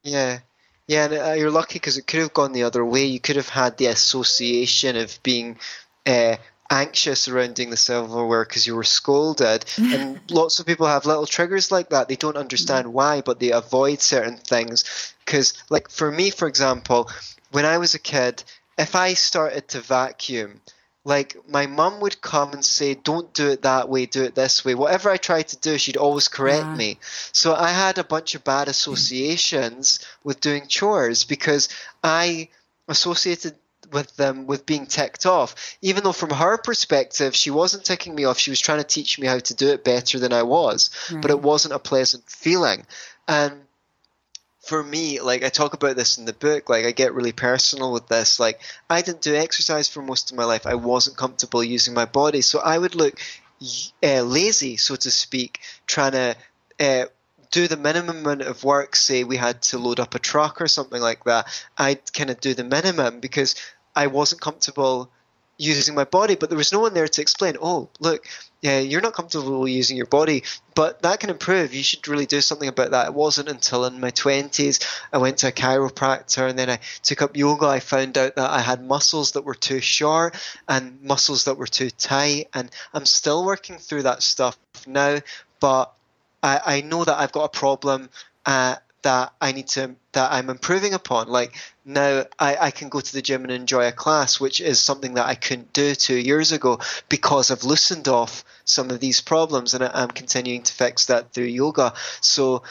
Yeah. 0.04 0.40
Yeah 0.88 1.04
and, 1.04 1.14
uh, 1.14 1.32
you're 1.34 1.52
lucky 1.52 1.74
because 1.74 1.96
it 1.96 2.08
could 2.08 2.18
have 2.18 2.34
gone 2.34 2.50
the 2.50 2.64
other 2.64 2.84
way. 2.84 3.04
You 3.04 3.20
could 3.20 3.36
have 3.36 3.48
had 3.48 3.76
the 3.76 3.86
association 3.86 4.96
of 4.96 5.22
being 5.22 5.58
uh, 6.04 6.38
anxious 6.68 7.20
surrounding 7.20 7.70
the 7.70 7.76
silverware 7.76 8.44
because 8.44 8.66
you 8.66 8.74
were 8.74 8.82
scolded. 8.82 9.64
And 9.78 10.18
lots 10.28 10.58
of 10.58 10.66
people 10.66 10.88
have 10.88 11.06
little 11.06 11.26
triggers 11.26 11.70
like 11.70 11.90
that. 11.90 12.08
They 12.08 12.16
don't 12.16 12.36
understand 12.36 12.92
why 12.92 13.20
but 13.20 13.38
they 13.38 13.52
avoid 13.52 14.00
certain 14.00 14.38
things. 14.38 15.14
Because 15.24 15.54
like 15.70 15.88
for 15.88 16.10
me 16.10 16.30
for 16.30 16.48
example 16.48 17.08
when 17.52 17.64
i 17.64 17.78
was 17.78 17.94
a 17.94 17.98
kid 17.98 18.42
if 18.76 18.96
i 18.96 19.14
started 19.14 19.68
to 19.68 19.80
vacuum 19.80 20.60
like 21.04 21.36
my 21.48 21.66
mum 21.66 22.00
would 22.00 22.20
come 22.20 22.52
and 22.52 22.64
say 22.64 22.94
don't 22.94 23.32
do 23.34 23.50
it 23.50 23.62
that 23.62 23.88
way 23.88 24.06
do 24.06 24.22
it 24.22 24.34
this 24.34 24.64
way 24.64 24.74
whatever 24.74 25.10
i 25.10 25.16
tried 25.16 25.48
to 25.48 25.56
do 25.58 25.76
she'd 25.78 25.96
always 25.96 26.28
correct 26.28 26.64
yeah. 26.64 26.76
me 26.76 26.98
so 27.32 27.54
i 27.54 27.68
had 27.68 27.98
a 27.98 28.04
bunch 28.04 28.34
of 28.34 28.44
bad 28.44 28.68
associations 28.68 30.04
with 30.22 30.40
doing 30.40 30.66
chores 30.66 31.24
because 31.24 31.68
i 32.04 32.48
associated 32.88 33.54
with 33.92 34.14
them 34.16 34.46
with 34.46 34.64
being 34.64 34.86
ticked 34.86 35.26
off 35.26 35.76
even 35.82 36.04
though 36.04 36.12
from 36.12 36.30
her 36.30 36.56
perspective 36.56 37.34
she 37.34 37.50
wasn't 37.50 37.84
ticking 37.84 38.14
me 38.14 38.24
off 38.24 38.38
she 38.38 38.50
was 38.50 38.60
trying 38.60 38.78
to 38.78 38.84
teach 38.84 39.18
me 39.18 39.26
how 39.26 39.38
to 39.38 39.54
do 39.54 39.68
it 39.68 39.84
better 39.84 40.18
than 40.18 40.32
i 40.32 40.42
was 40.42 40.90
right. 41.10 41.20
but 41.20 41.30
it 41.30 41.40
wasn't 41.40 41.74
a 41.74 41.78
pleasant 41.78 42.22
feeling 42.28 42.86
and 43.28 43.52
for 44.72 44.82
me, 44.82 45.20
like 45.20 45.44
I 45.44 45.50
talk 45.50 45.74
about 45.74 45.96
this 45.96 46.16
in 46.16 46.24
the 46.24 46.32
book, 46.32 46.70
like 46.70 46.86
I 46.86 46.92
get 46.92 47.12
really 47.12 47.32
personal 47.32 47.92
with 47.92 48.08
this. 48.08 48.40
Like 48.40 48.58
I 48.88 49.02
didn't 49.02 49.20
do 49.20 49.36
exercise 49.36 49.86
for 49.86 50.00
most 50.00 50.30
of 50.30 50.38
my 50.38 50.46
life. 50.46 50.66
I 50.66 50.76
wasn't 50.76 51.18
comfortable 51.18 51.62
using 51.62 51.92
my 51.92 52.06
body, 52.06 52.40
so 52.40 52.58
I 52.58 52.78
would 52.78 52.94
look 52.94 53.20
uh, 54.02 54.22
lazy, 54.22 54.78
so 54.78 54.96
to 54.96 55.10
speak, 55.10 55.60
trying 55.86 56.12
to 56.12 56.36
uh, 56.80 57.04
do 57.50 57.68
the 57.68 57.76
minimum 57.76 58.20
amount 58.20 58.40
of 58.40 58.64
work. 58.64 58.96
Say 58.96 59.24
we 59.24 59.36
had 59.36 59.60
to 59.64 59.78
load 59.78 60.00
up 60.00 60.14
a 60.14 60.18
truck 60.18 60.62
or 60.62 60.68
something 60.68 61.02
like 61.02 61.24
that. 61.24 61.48
I'd 61.76 62.10
kind 62.14 62.30
of 62.30 62.40
do 62.40 62.54
the 62.54 62.64
minimum 62.64 63.20
because 63.20 63.56
I 63.94 64.06
wasn't 64.06 64.40
comfortable 64.40 65.10
using 65.58 65.94
my 65.94 66.04
body, 66.04 66.34
but 66.34 66.48
there 66.48 66.56
was 66.56 66.72
no 66.72 66.80
one 66.80 66.94
there 66.94 67.08
to 67.08 67.20
explain, 67.20 67.58
oh, 67.60 67.90
look, 68.00 68.26
yeah, 68.62 68.78
you're 68.78 69.00
not 69.00 69.12
comfortable 69.12 69.66
using 69.66 69.96
your 69.96 70.06
body, 70.06 70.44
but 70.76 71.02
that 71.02 71.18
can 71.18 71.30
improve. 71.30 71.74
You 71.74 71.82
should 71.82 72.06
really 72.06 72.26
do 72.26 72.40
something 72.40 72.68
about 72.68 72.92
that. 72.92 73.08
It 73.08 73.14
wasn't 73.14 73.48
until 73.48 73.84
in 73.84 73.98
my 73.98 74.12
20s 74.12 74.86
I 75.12 75.18
went 75.18 75.38
to 75.38 75.48
a 75.48 75.52
chiropractor 75.52 76.48
and 76.48 76.56
then 76.56 76.70
I 76.70 76.78
took 77.02 77.22
up 77.22 77.36
yoga. 77.36 77.66
I 77.66 77.80
found 77.80 78.16
out 78.16 78.36
that 78.36 78.50
I 78.50 78.60
had 78.60 78.80
muscles 78.80 79.32
that 79.32 79.44
were 79.44 79.56
too 79.56 79.80
short 79.80 80.36
and 80.68 81.02
muscles 81.02 81.44
that 81.44 81.58
were 81.58 81.66
too 81.66 81.90
tight. 81.90 82.50
And 82.54 82.70
I'm 82.94 83.04
still 83.04 83.44
working 83.44 83.78
through 83.78 84.04
that 84.04 84.22
stuff 84.22 84.56
now, 84.86 85.18
but 85.58 85.92
I, 86.40 86.60
I 86.64 86.80
know 86.82 87.04
that 87.04 87.18
I've 87.18 87.32
got 87.32 87.44
a 87.44 87.58
problem. 87.58 88.10
Uh, 88.46 88.76
that 89.02 89.32
I 89.40 89.52
need 89.52 89.68
to 89.68 89.94
that 90.12 90.32
I'm 90.32 90.50
improving 90.50 90.94
upon. 90.94 91.28
Like 91.28 91.56
now 91.84 92.24
I, 92.38 92.56
I 92.60 92.70
can 92.70 92.88
go 92.88 93.00
to 93.00 93.12
the 93.12 93.22
gym 93.22 93.42
and 93.42 93.50
enjoy 93.50 93.86
a 93.86 93.92
class, 93.92 94.40
which 94.40 94.60
is 94.60 94.80
something 94.80 95.14
that 95.14 95.26
I 95.26 95.34
couldn't 95.34 95.72
do 95.72 95.94
two 95.94 96.16
years 96.16 96.52
ago 96.52 96.80
because 97.08 97.50
I've 97.50 97.64
loosened 97.64 98.08
off 98.08 98.44
some 98.64 98.90
of 98.90 99.00
these 99.00 99.20
problems 99.20 99.74
and 99.74 99.84
I, 99.84 100.02
am 100.02 100.10
continuing 100.10 100.62
to 100.62 100.72
fix 100.72 101.06
that 101.06 101.32
through 101.32 101.44
yoga. 101.44 101.94
So, 102.20 102.62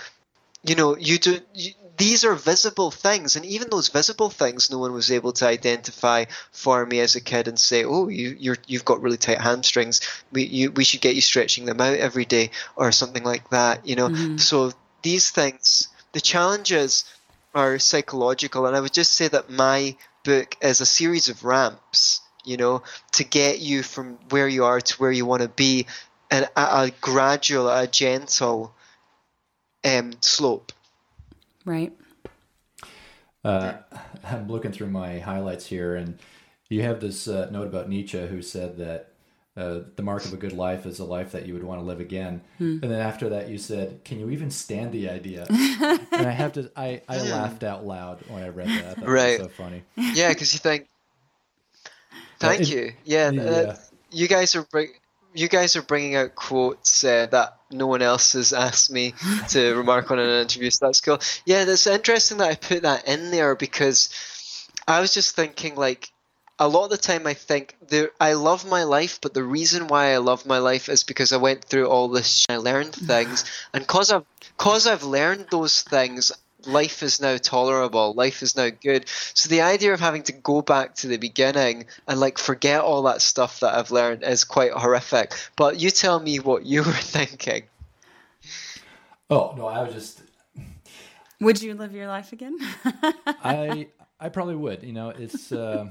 you 0.63 0.75
know, 0.75 0.97
you 0.97 1.17
do 1.17 1.39
you, 1.53 1.71
these 1.97 2.23
are 2.23 2.33
visible 2.33 2.89
things, 2.89 3.35
and 3.35 3.45
even 3.45 3.69
those 3.69 3.89
visible 3.89 4.31
things, 4.31 4.71
no 4.71 4.79
one 4.79 4.91
was 4.91 5.11
able 5.11 5.33
to 5.33 5.45
identify 5.45 6.25
for 6.51 6.83
me 6.83 6.99
as 6.99 7.15
a 7.15 7.21
kid 7.21 7.47
and 7.47 7.59
say, 7.59 7.83
"Oh, 7.83 8.07
you, 8.07 8.35
you're 8.39 8.57
you've 8.65 8.85
got 8.85 9.03
really 9.03 9.17
tight 9.17 9.39
hamstrings. 9.39 10.01
We 10.31 10.45
you, 10.45 10.71
we 10.71 10.83
should 10.83 11.01
get 11.01 11.13
you 11.13 11.21
stretching 11.21 11.65
them 11.65 11.79
out 11.79 11.93
every 11.93 12.25
day, 12.25 12.49
or 12.75 12.91
something 12.91 13.23
like 13.23 13.49
that." 13.51 13.85
You 13.85 13.97
know, 13.97 14.09
mm-hmm. 14.09 14.37
so 14.37 14.71
these 15.03 15.29
things 15.29 15.89
the 16.13 16.21
challenges 16.21 17.05
are 17.53 17.79
psychological, 17.79 18.65
and 18.65 18.75
I 18.75 18.79
would 18.79 18.93
just 18.93 19.13
say 19.13 19.27
that 19.27 19.49
my 19.49 19.95
book 20.23 20.55
is 20.61 20.81
a 20.81 20.85
series 20.85 21.29
of 21.29 21.43
ramps, 21.43 22.21
you 22.45 22.57
know, 22.57 22.83
to 23.13 23.23
get 23.23 23.59
you 23.59 23.83
from 23.83 24.17
where 24.29 24.47
you 24.47 24.65
are 24.65 24.81
to 24.81 24.95
where 24.97 25.11
you 25.11 25.25
want 25.25 25.41
to 25.41 25.49
be, 25.49 25.87
and 26.29 26.45
a, 26.55 26.83
a 26.83 26.91
gradual, 27.01 27.69
a 27.69 27.87
gentle 27.87 28.73
um, 29.83 30.13
slope. 30.21 30.71
Right. 31.65 31.93
Uh, 33.43 33.73
I'm 34.23 34.47
looking 34.47 34.71
through 34.71 34.89
my 34.89 35.19
highlights 35.19 35.65
here, 35.65 35.95
and 35.95 36.19
you 36.69 36.83
have 36.83 37.01
this 37.01 37.27
uh, 37.27 37.49
note 37.51 37.67
about 37.67 37.89
Nietzsche 37.89 38.27
who 38.27 38.41
said 38.41 38.77
that 38.77 39.10
uh, 39.57 39.81
the 39.97 40.03
mark 40.03 40.23
of 40.23 40.33
a 40.33 40.37
good 40.37 40.53
life 40.53 40.85
is 40.85 40.99
a 40.99 41.03
life 41.03 41.33
that 41.33 41.45
you 41.45 41.53
would 41.53 41.63
want 41.63 41.81
to 41.81 41.85
live 41.85 41.99
again. 41.99 42.41
Hmm. 42.57 42.79
And 42.81 42.91
then 42.91 43.01
after 43.01 43.29
that, 43.29 43.49
you 43.49 43.57
said, 43.57 44.03
"Can 44.05 44.19
you 44.19 44.29
even 44.29 44.49
stand 44.49 44.93
the 44.93 45.09
idea?" 45.09 45.45
and 45.49 46.25
I 46.27 46.31
have 46.31 46.53
to, 46.53 46.71
I, 46.75 47.01
I 47.09 47.21
laughed 47.29 47.63
out 47.63 47.85
loud 47.85 48.19
when 48.29 48.43
I 48.43 48.49
read 48.49 48.69
that. 48.69 48.97
that 48.97 49.07
right, 49.07 49.39
so 49.39 49.49
funny. 49.49 49.83
Yeah, 49.97 50.29
because 50.29 50.53
you 50.53 50.59
think, 50.59 50.87
thank 52.39 52.69
you. 52.69 52.93
Yeah, 53.03 53.31
yeah. 53.31 53.41
Uh, 53.41 53.75
you 54.09 54.29
guys 54.29 54.55
are 54.55 54.63
bring, 54.63 54.89
you 55.33 55.49
guys 55.49 55.75
are 55.75 55.81
bringing 55.81 56.15
out 56.15 56.35
quotes 56.35 57.03
uh, 57.03 57.25
that 57.27 57.57
no 57.71 57.87
one 57.87 58.01
else 58.01 58.33
has 58.33 58.53
asked 58.67 58.89
me 58.89 59.13
to 59.49 59.75
remark 59.75 60.09
on 60.11 60.19
in 60.19 60.29
an 60.29 60.41
interview. 60.41 60.69
So 60.69 60.85
that's 60.85 61.01
cool. 61.01 61.19
Yeah, 61.45 61.65
that's 61.65 61.87
interesting 61.87 62.37
that 62.37 62.49
I 62.49 62.55
put 62.55 62.83
that 62.83 63.05
in 63.05 63.31
there 63.31 63.55
because 63.55 64.09
I 64.87 65.01
was 65.01 65.13
just 65.13 65.35
thinking 65.35 65.75
like 65.75 66.09
a 66.61 66.67
lot 66.67 66.83
of 66.83 66.91
the 66.91 66.97
time 66.97 67.25
I 67.25 67.33
think 67.33 67.75
there, 67.87 68.11
I 68.19 68.33
love 68.33 68.67
my 68.67 68.83
life, 68.83 69.19
but 69.19 69.33
the 69.33 69.43
reason 69.43 69.87
why 69.87 70.13
I 70.13 70.17
love 70.17 70.45
my 70.45 70.59
life 70.59 70.89
is 70.89 71.01
because 71.01 71.33
I 71.33 71.37
went 71.37 71.65
through 71.65 71.87
all 71.87 72.07
this. 72.07 72.45
I 72.47 72.57
learned 72.57 72.93
things, 72.93 73.45
and 73.73 73.85
cause 73.87 74.11
I've 74.11 74.25
cause 74.57 74.85
I've 74.85 75.03
learned 75.03 75.47
those 75.49 75.81
things, 75.81 76.31
life 76.67 77.01
is 77.01 77.19
now 77.19 77.37
tolerable. 77.37 78.13
Life 78.13 78.43
is 78.43 78.55
now 78.55 78.69
good. 78.69 79.09
So 79.33 79.49
the 79.49 79.61
idea 79.61 79.91
of 79.91 79.99
having 79.99 80.21
to 80.23 80.33
go 80.33 80.61
back 80.61 80.93
to 80.97 81.07
the 81.07 81.17
beginning 81.17 81.87
and 82.07 82.19
like 82.19 82.37
forget 82.37 82.81
all 82.81 83.01
that 83.03 83.23
stuff 83.23 83.61
that 83.61 83.73
I've 83.73 83.89
learned 83.89 84.21
is 84.21 84.43
quite 84.43 84.71
horrific. 84.71 85.33
But 85.55 85.79
you 85.79 85.89
tell 85.89 86.19
me 86.19 86.37
what 86.37 86.63
you 86.63 86.83
were 86.83 86.93
thinking. 86.93 87.63
Oh 89.31 89.55
no, 89.57 89.65
I 89.65 89.81
was 89.81 89.95
just. 89.95 90.21
Would 91.39 91.59
you 91.59 91.73
live 91.73 91.95
your 91.95 92.07
life 92.07 92.33
again? 92.33 92.59
I 93.25 93.87
I 94.19 94.29
probably 94.29 94.57
would. 94.57 94.83
You 94.83 94.93
know, 94.93 95.09
it's. 95.09 95.51
Uh... 95.51 95.87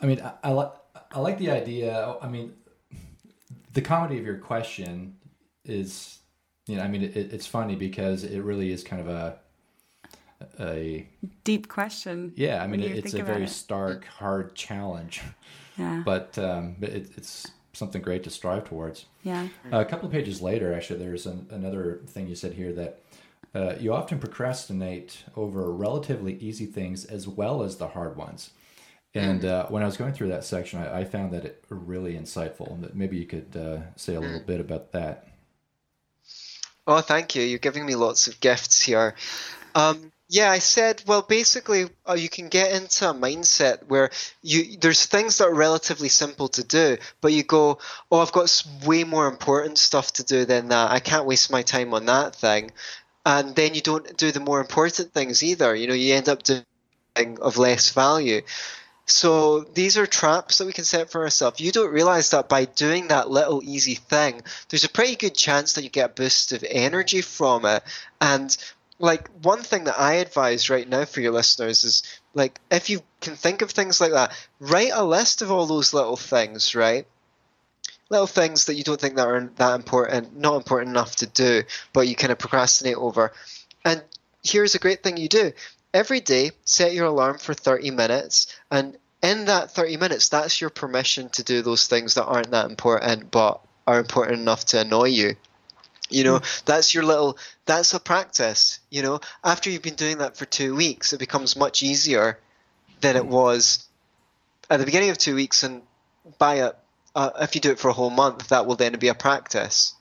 I 0.00 0.06
mean, 0.06 0.20
I, 0.20 0.32
I 0.44 0.50
like 0.50 0.72
I 1.12 1.20
like 1.20 1.38
the 1.38 1.50
idea. 1.50 2.16
I 2.20 2.28
mean, 2.28 2.52
the 3.72 3.80
comedy 3.80 4.18
of 4.18 4.24
your 4.24 4.38
question 4.38 5.16
is, 5.64 6.18
you 6.66 6.76
know, 6.76 6.82
I 6.82 6.88
mean, 6.88 7.02
it, 7.02 7.16
it's 7.16 7.46
funny 7.46 7.76
because 7.76 8.24
it 8.24 8.40
really 8.40 8.72
is 8.72 8.82
kind 8.82 9.00
of 9.02 9.08
a 9.08 9.38
a 10.60 11.08
deep 11.44 11.68
question. 11.68 12.32
Yeah, 12.36 12.62
I 12.62 12.66
mean, 12.66 12.80
it's 12.80 13.14
a 13.14 13.22
very 13.22 13.44
it. 13.44 13.50
stark, 13.50 14.04
hard 14.04 14.54
challenge. 14.54 15.22
Yeah, 15.78 16.02
but 16.04 16.38
um, 16.38 16.76
it, 16.82 17.10
it's 17.16 17.50
something 17.72 18.02
great 18.02 18.24
to 18.24 18.30
strive 18.30 18.64
towards. 18.64 19.06
Yeah. 19.22 19.48
Uh, 19.72 19.80
a 19.80 19.84
couple 19.84 20.06
of 20.06 20.12
pages 20.12 20.40
later, 20.40 20.72
actually, 20.72 20.98
there's 20.98 21.26
an, 21.26 21.46
another 21.50 22.00
thing 22.06 22.28
you 22.28 22.34
said 22.34 22.54
here 22.54 22.72
that. 22.72 23.00
Uh, 23.54 23.74
you 23.80 23.94
often 23.94 24.18
procrastinate 24.18 25.24
over 25.34 25.72
relatively 25.72 26.34
easy 26.40 26.66
things 26.66 27.06
as 27.06 27.26
well 27.26 27.62
as 27.62 27.78
the 27.78 27.88
hard 27.88 28.14
ones. 28.14 28.50
And 29.22 29.44
uh, 29.44 29.66
when 29.66 29.82
I 29.82 29.86
was 29.86 29.96
going 29.96 30.12
through 30.12 30.28
that 30.28 30.44
section, 30.44 30.80
I, 30.80 31.00
I, 31.00 31.04
found 31.04 31.32
that 31.32 31.44
it 31.44 31.64
really 31.68 32.14
insightful. 32.14 32.80
That 32.80 32.94
maybe 32.94 33.16
you 33.16 33.26
could 33.26 33.56
uh, 33.56 33.78
say 33.96 34.14
a 34.14 34.20
little 34.20 34.40
mm. 34.40 34.46
bit 34.46 34.60
about 34.60 34.92
that. 34.92 35.26
Oh, 36.86 37.00
thank 37.00 37.34
you. 37.34 37.42
You're 37.42 37.58
giving 37.58 37.84
me 37.84 37.94
lots 37.94 38.28
of 38.28 38.40
gifts 38.40 38.82
here. 38.82 39.14
Um, 39.74 40.12
Yeah, 40.28 40.50
I 40.50 40.58
said, 40.58 41.02
well, 41.06 41.22
basically, 41.22 41.88
uh, 42.08 42.14
you 42.14 42.28
can 42.28 42.48
get 42.48 42.72
into 42.72 43.08
a 43.08 43.14
mindset 43.14 43.86
where 43.86 44.10
you 44.42 44.76
there's 44.76 45.06
things 45.06 45.38
that 45.38 45.48
are 45.48 45.54
relatively 45.54 46.08
simple 46.08 46.48
to 46.48 46.64
do, 46.64 46.96
but 47.20 47.32
you 47.32 47.44
go, 47.44 47.78
oh, 48.10 48.20
I've 48.20 48.32
got 48.32 48.62
way 48.84 49.04
more 49.04 49.28
important 49.28 49.78
stuff 49.78 50.14
to 50.14 50.24
do 50.24 50.44
than 50.44 50.68
that. 50.68 50.90
I 50.90 50.98
can't 50.98 51.26
waste 51.26 51.52
my 51.52 51.62
time 51.62 51.94
on 51.94 52.06
that 52.06 52.34
thing, 52.34 52.72
and 53.24 53.54
then 53.54 53.74
you 53.74 53.82
don't 53.82 54.16
do 54.16 54.32
the 54.32 54.40
more 54.40 54.60
important 54.60 55.12
things 55.12 55.44
either. 55.44 55.74
You 55.76 55.86
know, 55.86 55.94
you 55.94 56.14
end 56.14 56.28
up 56.28 56.42
doing 56.42 56.64
of 57.40 57.56
less 57.56 57.90
value. 57.90 58.42
So 59.06 59.60
these 59.60 59.96
are 59.96 60.06
traps 60.06 60.58
that 60.58 60.66
we 60.66 60.72
can 60.72 60.84
set 60.84 61.10
for 61.10 61.22
ourselves. 61.22 61.60
You 61.60 61.70
don't 61.70 61.92
realize 61.92 62.30
that 62.30 62.48
by 62.48 62.64
doing 62.64 63.08
that 63.08 63.30
little 63.30 63.62
easy 63.62 63.94
thing, 63.94 64.42
there's 64.68 64.84
a 64.84 64.88
pretty 64.88 65.14
good 65.14 65.34
chance 65.34 65.74
that 65.74 65.84
you 65.84 65.90
get 65.90 66.10
a 66.10 66.12
boost 66.12 66.52
of 66.52 66.64
energy 66.68 67.22
from 67.22 67.64
it. 67.66 67.84
And 68.20 68.54
like 68.98 69.28
one 69.42 69.62
thing 69.62 69.84
that 69.84 70.00
I 70.00 70.14
advise 70.14 70.70
right 70.70 70.88
now 70.88 71.04
for 71.04 71.20
your 71.20 71.32
listeners 71.32 71.84
is 71.84 72.02
like 72.34 72.60
if 72.70 72.90
you 72.90 73.00
can 73.20 73.36
think 73.36 73.62
of 73.62 73.70
things 73.70 74.00
like 74.00 74.12
that, 74.12 74.32
write 74.58 74.92
a 74.92 75.04
list 75.04 75.40
of 75.40 75.52
all 75.52 75.66
those 75.66 75.94
little 75.94 76.16
things, 76.16 76.74
right? 76.74 77.06
Little 78.08 78.26
things 78.26 78.66
that 78.66 78.74
you 78.74 78.82
don't 78.82 79.00
think 79.00 79.16
that 79.16 79.28
are 79.28 79.50
that 79.56 79.74
important, 79.76 80.36
not 80.36 80.56
important 80.56 80.90
enough 80.90 81.16
to 81.16 81.26
do, 81.26 81.62
but 81.92 82.08
you 82.08 82.16
kind 82.16 82.32
of 82.32 82.38
procrastinate 82.38 82.96
over. 82.96 83.32
And 83.84 84.02
here's 84.44 84.74
a 84.74 84.80
great 84.80 85.02
thing 85.02 85.16
you 85.16 85.28
do 85.28 85.52
every 85.96 86.20
day 86.20 86.50
set 86.64 86.92
your 86.92 87.06
alarm 87.06 87.38
for 87.38 87.54
30 87.54 87.90
minutes 87.90 88.54
and 88.70 88.98
in 89.22 89.46
that 89.46 89.70
30 89.70 89.96
minutes 89.96 90.28
that's 90.28 90.60
your 90.60 90.68
permission 90.68 91.30
to 91.30 91.42
do 91.42 91.62
those 91.62 91.86
things 91.86 92.14
that 92.14 92.26
aren't 92.26 92.50
that 92.50 92.68
important 92.68 93.30
but 93.30 93.60
are 93.86 93.98
important 93.98 94.38
enough 94.38 94.66
to 94.66 94.78
annoy 94.78 95.04
you 95.06 95.34
you 96.10 96.22
know 96.22 96.38
mm. 96.38 96.64
that's 96.64 96.92
your 96.92 97.02
little 97.02 97.38
that's 97.64 97.94
a 97.94 97.98
practice 97.98 98.78
you 98.90 99.02
know 99.02 99.18
after 99.42 99.70
you've 99.70 99.82
been 99.82 99.94
doing 99.94 100.18
that 100.18 100.36
for 100.36 100.44
two 100.44 100.76
weeks 100.76 101.14
it 101.14 101.18
becomes 101.18 101.56
much 101.56 101.82
easier 101.82 102.38
than 103.00 103.16
it 103.16 103.26
was 103.26 103.88
at 104.68 104.78
the 104.78 104.84
beginning 104.84 105.08
of 105.08 105.16
two 105.16 105.34
weeks 105.34 105.62
and 105.62 105.80
by 106.38 106.56
a 106.56 106.72
uh, 107.14 107.30
if 107.40 107.54
you 107.54 107.62
do 107.62 107.70
it 107.70 107.78
for 107.78 107.88
a 107.88 107.94
whole 107.94 108.10
month 108.10 108.48
that 108.48 108.66
will 108.66 108.76
then 108.76 108.92
be 108.98 109.08
a 109.08 109.14
practice 109.14 109.94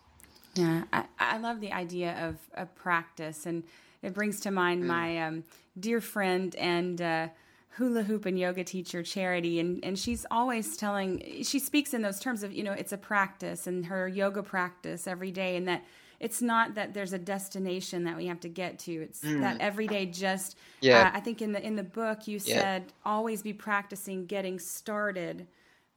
yeah 0.56 0.84
i, 0.92 1.06
I 1.18 1.38
love 1.38 1.62
the 1.62 1.72
idea 1.72 2.28
of 2.28 2.36
a 2.54 2.66
practice 2.66 3.46
and 3.46 3.64
it 4.04 4.14
brings 4.14 4.42
to 4.42 4.52
mind 4.52 4.84
mm. 4.84 4.88
my 4.88 5.20
um, 5.20 5.44
dear 5.80 6.02
friend 6.02 6.56
and 6.56 7.02
uh, 7.02 7.28
hula 7.78 8.04
hoop 8.04 8.26
and 8.26 8.40
yoga 8.40 8.64
teacher 8.64 9.04
charity 9.04 9.60
and, 9.60 9.84
and 9.84 10.00
she's 10.00 10.26
always 10.32 10.78
telling 10.78 11.44
she 11.44 11.60
speaks 11.60 11.94
in 11.94 12.02
those 12.02 12.20
terms 12.20 12.42
of 12.42 12.54
you 12.54 12.64
know 12.64 12.72
it's 12.72 12.94
a 12.94 12.98
practice 12.98 13.68
and 13.68 13.86
her 13.86 14.08
yoga 14.08 14.42
practice 14.42 15.08
every 15.08 15.32
day 15.32 15.58
and 15.58 15.68
that 15.68 15.84
it's 16.22 16.42
not 16.42 16.76
that 16.76 16.94
there's 16.94 17.12
a 17.12 17.20
destination 17.20 18.06
that 18.06 18.16
we 18.16 18.28
have 18.28 18.40
to 18.40 18.48
get 18.48 18.80
to 18.80 18.94
it's 18.94 19.22
mm. 19.22 19.42
that 19.42 19.60
every 19.60 19.88
day 19.88 20.06
just 20.06 20.58
yeah. 20.80 21.12
Uh, 21.14 21.18
i 21.18 21.20
think 21.20 21.42
in 21.42 21.52
the 21.52 21.62
in 21.66 21.76
the 21.76 21.84
book 21.84 22.28
you 22.28 22.40
yeah. 22.46 22.60
said 22.60 22.94
always 23.04 23.42
be 23.42 23.52
practicing 23.52 24.26
getting 24.26 24.58
started 24.58 25.46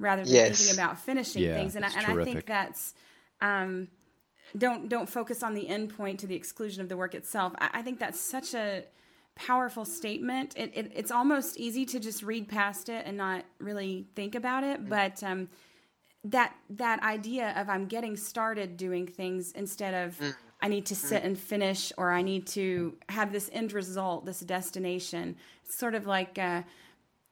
rather 0.01 0.25
than 0.25 0.35
yes. 0.35 0.59
thinking 0.59 0.83
about 0.83 0.99
finishing 0.99 1.43
yeah, 1.43 1.55
things 1.55 1.77
and, 1.77 1.85
I, 1.85 1.91
and 1.97 2.21
I 2.21 2.25
think 2.25 2.47
that's 2.47 2.95
um, 3.41 3.87
don't 4.57 4.89
don't 4.89 5.09
focus 5.09 5.45
on 5.45 5.55
the 5.55 5.69
end 5.69 5.97
point 5.97 6.19
to 6.21 6.27
the 6.27 6.35
exclusion 6.35 6.83
of 6.83 6.89
the 6.89 6.97
work 6.97 7.15
itself 7.15 7.53
I, 7.59 7.71
I 7.75 7.83
think 7.83 8.01
that's 8.01 8.21
such 8.21 8.55
a 8.55 8.83
powerful 9.39 9.85
statement. 9.85 10.55
It, 10.57 10.73
it, 10.75 10.93
it's 10.95 11.11
almost 11.11 11.57
easy 11.57 11.87
to 11.87 12.01
just 12.01 12.23
read 12.23 12.49
past 12.49 12.89
it 12.89 13.07
and 13.07 13.17
not 13.17 13.45
really 13.59 14.07
think 14.15 14.35
about 14.35 14.65
it, 14.65 14.81
mm-hmm. 14.81 14.91
but 14.91 15.23
um, 15.23 15.49
that 16.25 16.55
that 16.71 17.03
idea 17.03 17.55
of 17.57 17.69
I'm 17.69 17.87
getting 17.87 18.17
started 18.17 18.77
doing 18.77 19.07
things 19.07 19.53
instead 19.53 19.95
of 19.95 20.17
mm-hmm. 20.17 20.31
I 20.61 20.69
need 20.69 20.87
to 20.87 20.97
sit 20.97 21.23
and 21.23 21.39
finish 21.39 21.93
or 21.97 22.11
I 22.11 22.23
need 22.23 22.49
to 22.49 22.97
have 23.09 23.33
this 23.33 23.49
end 23.53 23.73
result, 23.73 24.27
this 24.27 24.41
destination. 24.41 25.37
It's 25.65 25.79
sort 25.79 25.95
of 25.95 26.07
like 26.07 26.39
uh, 26.39 26.63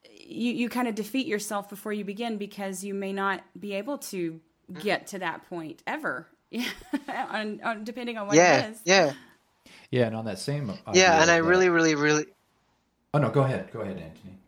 you 0.08 0.52
you 0.52 0.68
kind 0.68 0.86
of 0.86 0.94
defeat 0.94 1.26
yourself 1.26 1.68
before 1.68 1.92
you 1.92 2.04
begin 2.04 2.38
because 2.38 2.84
you 2.84 2.94
may 2.94 3.12
not 3.12 3.42
be 3.58 3.74
able 3.74 3.98
to 3.98 4.40
mm-hmm. 4.70 4.80
get 4.80 5.08
to 5.08 5.18
that 5.18 5.48
point 5.48 5.82
ever. 5.86 6.28
on, 7.08 7.60
on, 7.64 7.82
depending 7.82 8.16
on 8.16 8.28
what 8.28 8.36
yeah, 8.36 8.66
it 8.66 8.70
is. 8.70 8.80
Yeah. 8.84 9.12
Yeah, 9.90 10.06
and 10.06 10.16
on 10.16 10.24
that 10.26 10.38
same 10.38 10.72
yeah, 10.92 11.20
and 11.22 11.30
I 11.30 11.40
that... 11.40 11.44
really, 11.44 11.68
really, 11.68 11.94
really. 11.94 12.26
Oh 13.14 13.18
no, 13.18 13.30
go 13.30 13.42
ahead, 13.42 13.70
go 13.72 13.80
ahead, 13.80 13.98
Anthony. 13.98 14.38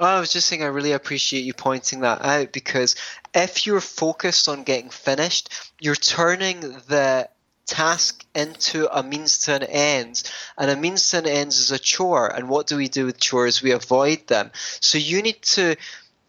Oh, 0.00 0.06
I 0.06 0.20
was 0.20 0.32
just 0.32 0.46
saying, 0.46 0.62
I 0.62 0.66
really 0.66 0.92
appreciate 0.92 1.42
you 1.42 1.54
pointing 1.54 2.00
that 2.00 2.24
out 2.24 2.52
because 2.52 2.94
if 3.34 3.66
you're 3.66 3.80
focused 3.80 4.48
on 4.48 4.62
getting 4.62 4.90
finished, 4.90 5.52
you're 5.80 5.96
turning 5.96 6.60
the 6.60 7.28
task 7.66 8.24
into 8.32 8.88
a 8.96 9.02
means 9.02 9.38
to 9.38 9.56
an 9.56 9.64
end, 9.64 10.22
and 10.56 10.70
a 10.70 10.76
means 10.76 11.10
to 11.10 11.18
an 11.18 11.26
end 11.26 11.48
is 11.48 11.72
a 11.72 11.80
chore. 11.80 12.28
And 12.28 12.48
what 12.48 12.68
do 12.68 12.76
we 12.76 12.88
do 12.88 13.06
with 13.06 13.18
chores? 13.18 13.60
We 13.60 13.72
avoid 13.72 14.28
them. 14.28 14.52
So 14.80 14.98
you 14.98 15.20
need 15.20 15.42
to 15.42 15.74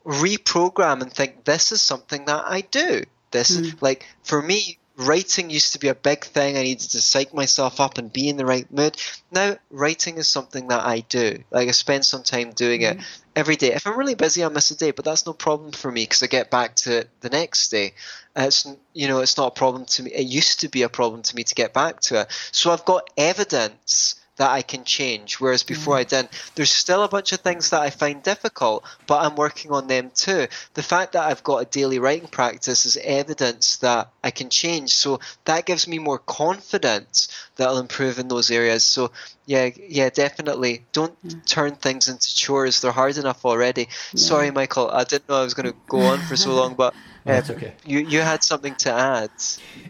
reprogram 0.04 1.04
and 1.04 1.14
think, 1.14 1.44
this 1.44 1.72
is 1.72 1.82
something 1.84 2.26
that 2.26 2.46
I 2.48 2.62
do. 2.62 3.04
This, 3.30 3.56
mm. 3.56 3.80
like, 3.82 4.08
for 4.24 4.42
me, 4.42 4.79
writing 5.00 5.50
used 5.50 5.74
to 5.74 5.80
be 5.80 5.88
a 5.88 5.96
big 5.96 6.26
thing. 6.26 6.58
I 6.58 6.64
needed 6.64 6.90
to 6.92 7.02
psych 7.02 7.34
myself 7.34 7.80
up 7.80 7.98
and 7.98 8.12
be 8.12 8.28
in 8.28 8.38
the 8.38 8.46
right 8.46 8.70
mood. 8.72 8.98
Now, 9.32 9.56
writing 9.72 10.18
is 10.18 10.28
something 10.28 10.68
that 10.68 10.86
I 10.86 11.00
do. 11.00 11.44
Like, 11.50 11.70
I 11.70 11.72
spend 11.72 12.06
some 12.06 12.24
time 12.24 12.52
doing 12.52 12.82
mm-hmm. 12.82 13.00
it 13.00 13.06
every 13.36 13.56
day. 13.56 13.74
If 13.74 13.88
I'm 13.88 13.98
really 13.98 14.16
busy, 14.16 14.44
I 14.44 14.50
miss 14.50 14.72
a 14.72 14.78
day, 14.78 14.92
but 14.92 15.06
that's 15.06 15.26
no 15.26 15.34
problem 15.34 15.72
for 15.72 15.90
me 15.90 16.04
because 16.04 16.22
I 16.22 16.28
get 16.28 16.52
back 16.52 16.76
to 16.78 17.00
it 17.00 17.10
the 17.22 17.30
next 17.30 17.70
day. 17.70 17.94
It's 18.36 18.68
you 18.94 19.08
know, 19.08 19.20
it's 19.20 19.38
not 19.38 19.48
a 19.48 19.52
problem 19.56 19.86
to 19.86 20.04
me. 20.04 20.12
It 20.12 20.28
used 20.28 20.60
to 20.62 20.68
be 20.70 20.84
a 20.84 20.90
problem 20.90 21.22
to 21.24 21.36
me 21.36 21.44
to 21.44 21.56
get 21.56 21.74
back 21.74 22.02
to 22.02 22.22
it. 22.22 22.28
So 22.52 22.72
I've 22.72 22.86
got 22.86 23.10
evidence 23.18 24.19
that 24.40 24.50
I 24.50 24.62
can 24.62 24.86
change. 24.86 25.36
Whereas 25.36 25.64
before 25.64 25.96
mm. 25.96 26.00
I 26.00 26.04
didn't. 26.06 26.52
There's 26.56 26.72
still 26.72 27.04
a 27.04 27.10
bunch 27.10 27.34
of 27.34 27.42
things 27.42 27.70
that 27.70 27.82
I 27.82 27.90
find 27.90 28.24
difficult, 28.24 28.86
but 29.06 29.22
I'm 29.22 29.36
working 29.36 29.72
on 29.72 29.88
them 29.88 30.12
too. 30.16 30.48
The 30.74 30.84
fact 30.84 31.12
that 31.14 31.28
I've 31.28 31.44
got 31.44 31.58
a 31.58 31.66
daily 31.66 32.00
writing 32.00 32.30
practice 32.30 32.86
is 32.86 32.98
evidence 32.98 33.78
that 33.78 34.10
I 34.24 34.32
can 34.32 34.50
change. 34.50 34.92
So 34.92 35.20
that 35.44 35.66
gives 35.66 35.90
me 35.90 36.00
more 36.00 36.20
confidence 36.20 37.28
that 37.58 37.68
I'll 37.68 37.80
improve 37.80 38.18
in 38.18 38.30
those 38.30 38.50
areas. 38.50 38.86
So 38.86 39.12
yeah, 39.46 39.72
yeah, 39.76 40.10
definitely. 40.10 40.86
Don't 40.94 41.18
turn 41.46 41.76
things 41.76 42.08
into 42.08 42.34
chores. 42.34 42.80
They're 42.80 42.94
hard 42.94 43.18
enough 43.18 43.44
already. 43.46 43.90
Yeah. 44.14 44.20
Sorry, 44.22 44.52
Michael. 44.52 44.90
I 44.90 45.04
didn't 45.04 45.28
know 45.28 45.36
I 45.36 45.44
was 45.44 45.54
going 45.54 45.70
to 45.70 45.76
go 45.88 46.00
on 46.00 46.20
for 46.20 46.38
so 46.38 46.54
long, 46.54 46.76
but 46.76 46.94
that's 47.26 47.50
okay. 47.50 47.74
You 47.86 48.00
you 48.00 48.22
had 48.22 48.44
something 48.44 48.76
to 48.76 48.92
add. 48.92 49.32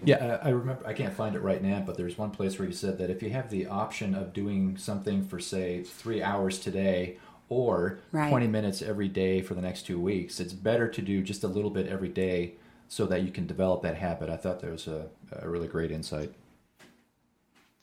Yeah, 0.04 0.15
uh, 0.15 0.39
I 0.44 0.50
remember. 0.50 0.86
I 0.86 0.94
can't 0.94 1.13
find 1.13 1.36
it 1.36 1.42
right 1.42 1.62
now, 1.62 1.84
but 1.86 1.98
there's 1.98 2.18
one 2.18 2.32
place 2.32 2.58
where 2.58 2.68
you 2.68 2.74
said 2.74 2.98
that 2.98 3.10
if 3.10 3.22
you 3.22 3.30
have 3.32 3.50
the 3.50 3.68
option 3.68 4.15
of 4.15 4.34
doing 4.34 4.78
something 4.78 5.24
for 5.24 5.39
say 5.39 5.84
three 5.84 6.24
hours 6.24 6.60
today 6.60 7.18
or 7.50 8.00
right. 8.12 8.30
20 8.30 8.48
minutes 8.48 8.82
every 8.82 9.08
day 9.08 9.42
for 9.42 9.56
the 9.56 9.62
next 9.62 9.86
two 9.86 10.00
weeks, 10.00 10.39
it's 10.39 10.54
better 10.54 10.88
to 10.88 11.02
do 11.02 11.22
just 11.22 11.44
a 11.44 11.48
little 11.48 11.72
bit 11.72 11.88
every 11.88 12.10
day 12.10 12.54
so 12.88 13.06
that 13.06 13.24
you 13.24 13.32
can 13.32 13.46
develop 13.46 13.82
that 13.84 13.96
habit. 13.96 14.30
I 14.30 14.38
thought 14.38 14.60
that 14.62 14.72
was 14.72 14.88
a, 14.88 15.08
a 15.32 15.50
really 15.50 15.68
great 15.68 15.92
insight. 15.92 16.34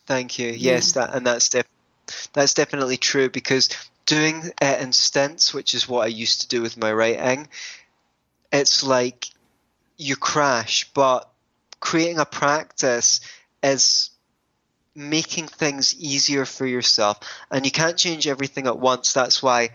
Thank 0.07 0.39
you. 0.39 0.49
Yes, 0.49 0.93
that 0.93 1.15
and 1.15 1.27
that's 1.27 1.49
def- 1.49 1.67
that's 2.33 2.55
definitely 2.55 2.97
true 2.97 3.29
because 3.29 3.69
doing 4.07 4.51
it 4.61 4.81
in 4.81 4.93
stints, 4.93 5.53
which 5.53 5.75
is 5.75 5.89
what 5.89 6.05
I 6.05 6.09
used 6.09 6.43
to 6.43 6.49
do 6.49 6.63
with 6.63 6.77
my 6.77 6.93
writing, 6.93 7.49
it's 8.53 8.85
like 8.85 9.29
you 9.97 10.17
crash, 10.17 10.91
but 10.95 11.29
creating 11.81 12.19
a 12.19 12.25
practice 12.25 13.21
is 13.63 14.11
making 14.95 15.47
things 15.47 15.95
easier 15.99 16.45
for 16.45 16.67
yourself. 16.67 17.21
And 17.51 17.65
you 17.65 17.73
can't 17.73 17.97
change 17.97 18.27
everything 18.27 18.67
at 18.67 18.79
once. 18.79 19.13
That's 19.13 19.43
why 19.43 19.71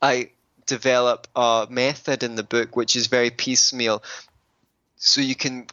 I 0.00 0.30
develop 0.66 1.26
a 1.34 1.66
method 1.70 2.22
in 2.22 2.34
the 2.34 2.42
book 2.42 2.76
which 2.76 2.94
is 2.96 3.06
very 3.06 3.30
piecemeal. 3.30 4.02
So 4.96 5.20
you 5.20 5.34
can 5.34 5.66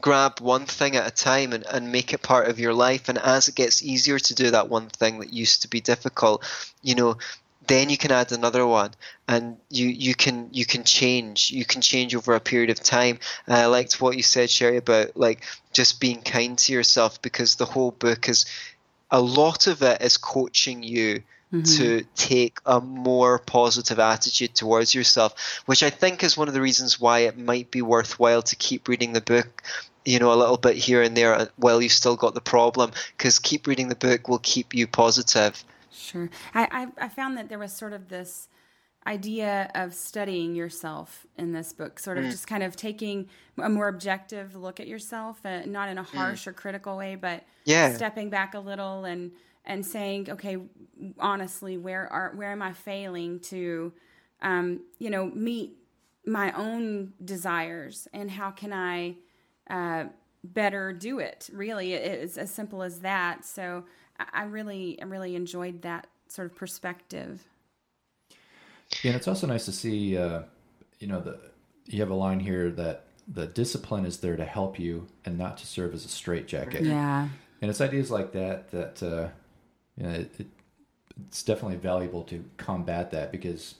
grab 0.00 0.40
one 0.40 0.64
thing 0.64 0.96
at 0.96 1.06
a 1.06 1.10
time 1.10 1.52
and, 1.52 1.66
and 1.66 1.92
make 1.92 2.14
it 2.14 2.22
part 2.22 2.48
of 2.48 2.58
your 2.58 2.72
life. 2.72 3.08
And 3.08 3.18
as 3.18 3.48
it 3.48 3.54
gets 3.54 3.82
easier 3.82 4.18
to 4.18 4.34
do 4.34 4.50
that 4.50 4.68
one 4.68 4.88
thing 4.88 5.20
that 5.20 5.32
used 5.32 5.62
to 5.62 5.68
be 5.68 5.80
difficult, 5.80 6.44
you 6.82 6.94
know, 6.94 7.18
then 7.66 7.90
you 7.90 7.96
can 7.96 8.10
add 8.10 8.32
another 8.32 8.66
one 8.66 8.90
and 9.28 9.56
you, 9.70 9.86
you 9.86 10.14
can 10.14 10.48
you 10.52 10.64
can 10.64 10.84
change 10.84 11.50
you 11.50 11.64
can 11.64 11.80
change 11.80 12.14
over 12.14 12.34
a 12.34 12.40
period 12.40 12.70
of 12.70 12.82
time 12.82 13.18
and 13.46 13.54
i 13.54 13.66
liked 13.66 14.00
what 14.00 14.16
you 14.16 14.22
said 14.22 14.50
sherry 14.50 14.76
about 14.76 15.16
like 15.16 15.44
just 15.72 16.00
being 16.00 16.20
kind 16.22 16.58
to 16.58 16.72
yourself 16.72 17.20
because 17.22 17.56
the 17.56 17.64
whole 17.64 17.90
book 17.90 18.28
is 18.28 18.46
a 19.10 19.20
lot 19.20 19.66
of 19.66 19.82
it 19.82 20.02
is 20.02 20.16
coaching 20.16 20.82
you 20.82 21.22
mm-hmm. 21.52 21.62
to 21.62 22.02
take 22.14 22.58
a 22.66 22.80
more 22.80 23.38
positive 23.38 23.98
attitude 23.98 24.54
towards 24.54 24.94
yourself 24.94 25.62
which 25.66 25.82
i 25.82 25.90
think 25.90 26.22
is 26.22 26.36
one 26.36 26.48
of 26.48 26.54
the 26.54 26.60
reasons 26.60 27.00
why 27.00 27.20
it 27.20 27.38
might 27.38 27.70
be 27.70 27.82
worthwhile 27.82 28.42
to 28.42 28.56
keep 28.56 28.88
reading 28.88 29.12
the 29.12 29.20
book 29.20 29.62
you 30.04 30.18
know 30.18 30.32
a 30.32 30.34
little 30.34 30.56
bit 30.56 30.76
here 30.76 31.02
and 31.02 31.16
there 31.16 31.48
while 31.56 31.80
you've 31.80 31.92
still 31.92 32.16
got 32.16 32.34
the 32.34 32.40
problem 32.40 32.90
because 33.16 33.38
keep 33.38 33.66
reading 33.66 33.88
the 33.88 33.94
book 33.94 34.28
will 34.28 34.40
keep 34.40 34.74
you 34.74 34.86
positive 34.86 35.62
Sure. 35.92 36.30
I, 36.54 36.88
I, 36.98 37.04
I 37.06 37.08
found 37.08 37.36
that 37.36 37.48
there 37.48 37.58
was 37.58 37.72
sort 37.72 37.92
of 37.92 38.08
this 38.08 38.48
idea 39.06 39.70
of 39.74 39.94
studying 39.94 40.54
yourself 40.54 41.26
in 41.36 41.52
this 41.52 41.72
book, 41.72 41.98
sort 41.98 42.18
of 42.18 42.24
mm. 42.24 42.30
just 42.30 42.46
kind 42.46 42.62
of 42.62 42.76
taking 42.76 43.28
a 43.60 43.68
more 43.68 43.88
objective 43.88 44.54
look 44.54 44.78
at 44.78 44.86
yourself, 44.86 45.44
uh, 45.44 45.64
not 45.66 45.88
in 45.88 45.98
a 45.98 46.02
mm. 46.02 46.06
harsh 46.06 46.44
mm. 46.44 46.48
or 46.48 46.52
critical 46.52 46.96
way, 46.96 47.16
but 47.16 47.42
yeah. 47.64 47.92
stepping 47.94 48.30
back 48.30 48.54
a 48.54 48.60
little 48.60 49.04
and 49.04 49.32
and 49.64 49.86
saying, 49.86 50.28
okay, 50.28 50.56
honestly, 51.18 51.76
where 51.76 52.12
are 52.12 52.32
where 52.34 52.50
am 52.50 52.62
I 52.62 52.72
failing 52.72 53.38
to, 53.40 53.92
um, 54.40 54.80
you 54.98 55.10
know, 55.10 55.26
meet 55.26 55.76
my 56.26 56.52
own 56.52 57.12
desires, 57.24 58.08
and 58.12 58.30
how 58.30 58.50
can 58.50 58.72
I 58.72 59.16
uh, 59.68 60.04
better 60.44 60.92
do 60.92 61.18
it? 61.18 61.50
Really, 61.52 61.94
it's 61.94 62.36
as 62.38 62.50
simple 62.52 62.82
as 62.82 63.00
that. 63.00 63.44
So 63.44 63.84
I 64.18 64.44
really, 64.44 65.00
I 65.00 65.04
really 65.04 65.36
enjoyed 65.36 65.82
that 65.82 66.06
sort 66.28 66.50
of 66.50 66.56
perspective. 66.56 67.42
Yeah, 69.02 69.10
and 69.10 69.16
it's 69.16 69.28
also 69.28 69.46
nice 69.46 69.64
to 69.66 69.72
see, 69.72 70.16
uh, 70.16 70.42
you 70.98 71.06
know, 71.06 71.20
the 71.20 71.38
you 71.86 72.00
have 72.00 72.10
a 72.10 72.14
line 72.14 72.40
here 72.40 72.70
that 72.70 73.04
the 73.26 73.46
discipline 73.46 74.04
is 74.04 74.18
there 74.18 74.36
to 74.36 74.44
help 74.44 74.78
you 74.78 75.06
and 75.24 75.38
not 75.38 75.56
to 75.58 75.66
serve 75.66 75.94
as 75.94 76.04
a 76.04 76.08
straitjacket. 76.08 76.82
Yeah. 76.82 77.28
And 77.60 77.70
it's 77.70 77.80
ideas 77.80 78.10
like 78.10 78.32
that 78.32 78.70
that 78.70 79.02
uh, 79.02 79.28
you 79.96 80.04
know, 80.04 80.10
it, 80.10 80.40
it, 80.40 80.46
it's 81.26 81.42
definitely 81.42 81.76
valuable 81.76 82.22
to 82.24 82.44
combat 82.56 83.10
that 83.12 83.32
because 83.32 83.76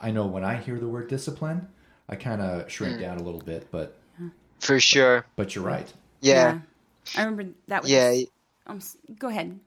I 0.00 0.10
know 0.10 0.26
when 0.26 0.44
I 0.44 0.56
hear 0.56 0.78
the 0.78 0.88
word 0.88 1.08
discipline, 1.08 1.68
I 2.08 2.16
kind 2.16 2.40
of 2.40 2.70
shrink 2.70 2.98
mm. 2.98 3.00
down 3.00 3.18
a 3.18 3.22
little 3.22 3.40
bit, 3.40 3.68
but 3.70 3.96
for 4.60 4.78
sure. 4.78 5.26
But 5.36 5.54
you're 5.54 5.64
right. 5.64 5.92
Yeah. 6.20 6.34
yeah. 6.34 6.58
I 7.20 7.24
remember 7.24 7.52
that. 7.68 7.82
Was 7.82 7.90
yeah. 7.90 8.22
Um, 8.66 8.80
go 9.18 9.28
ahead. 9.28 9.58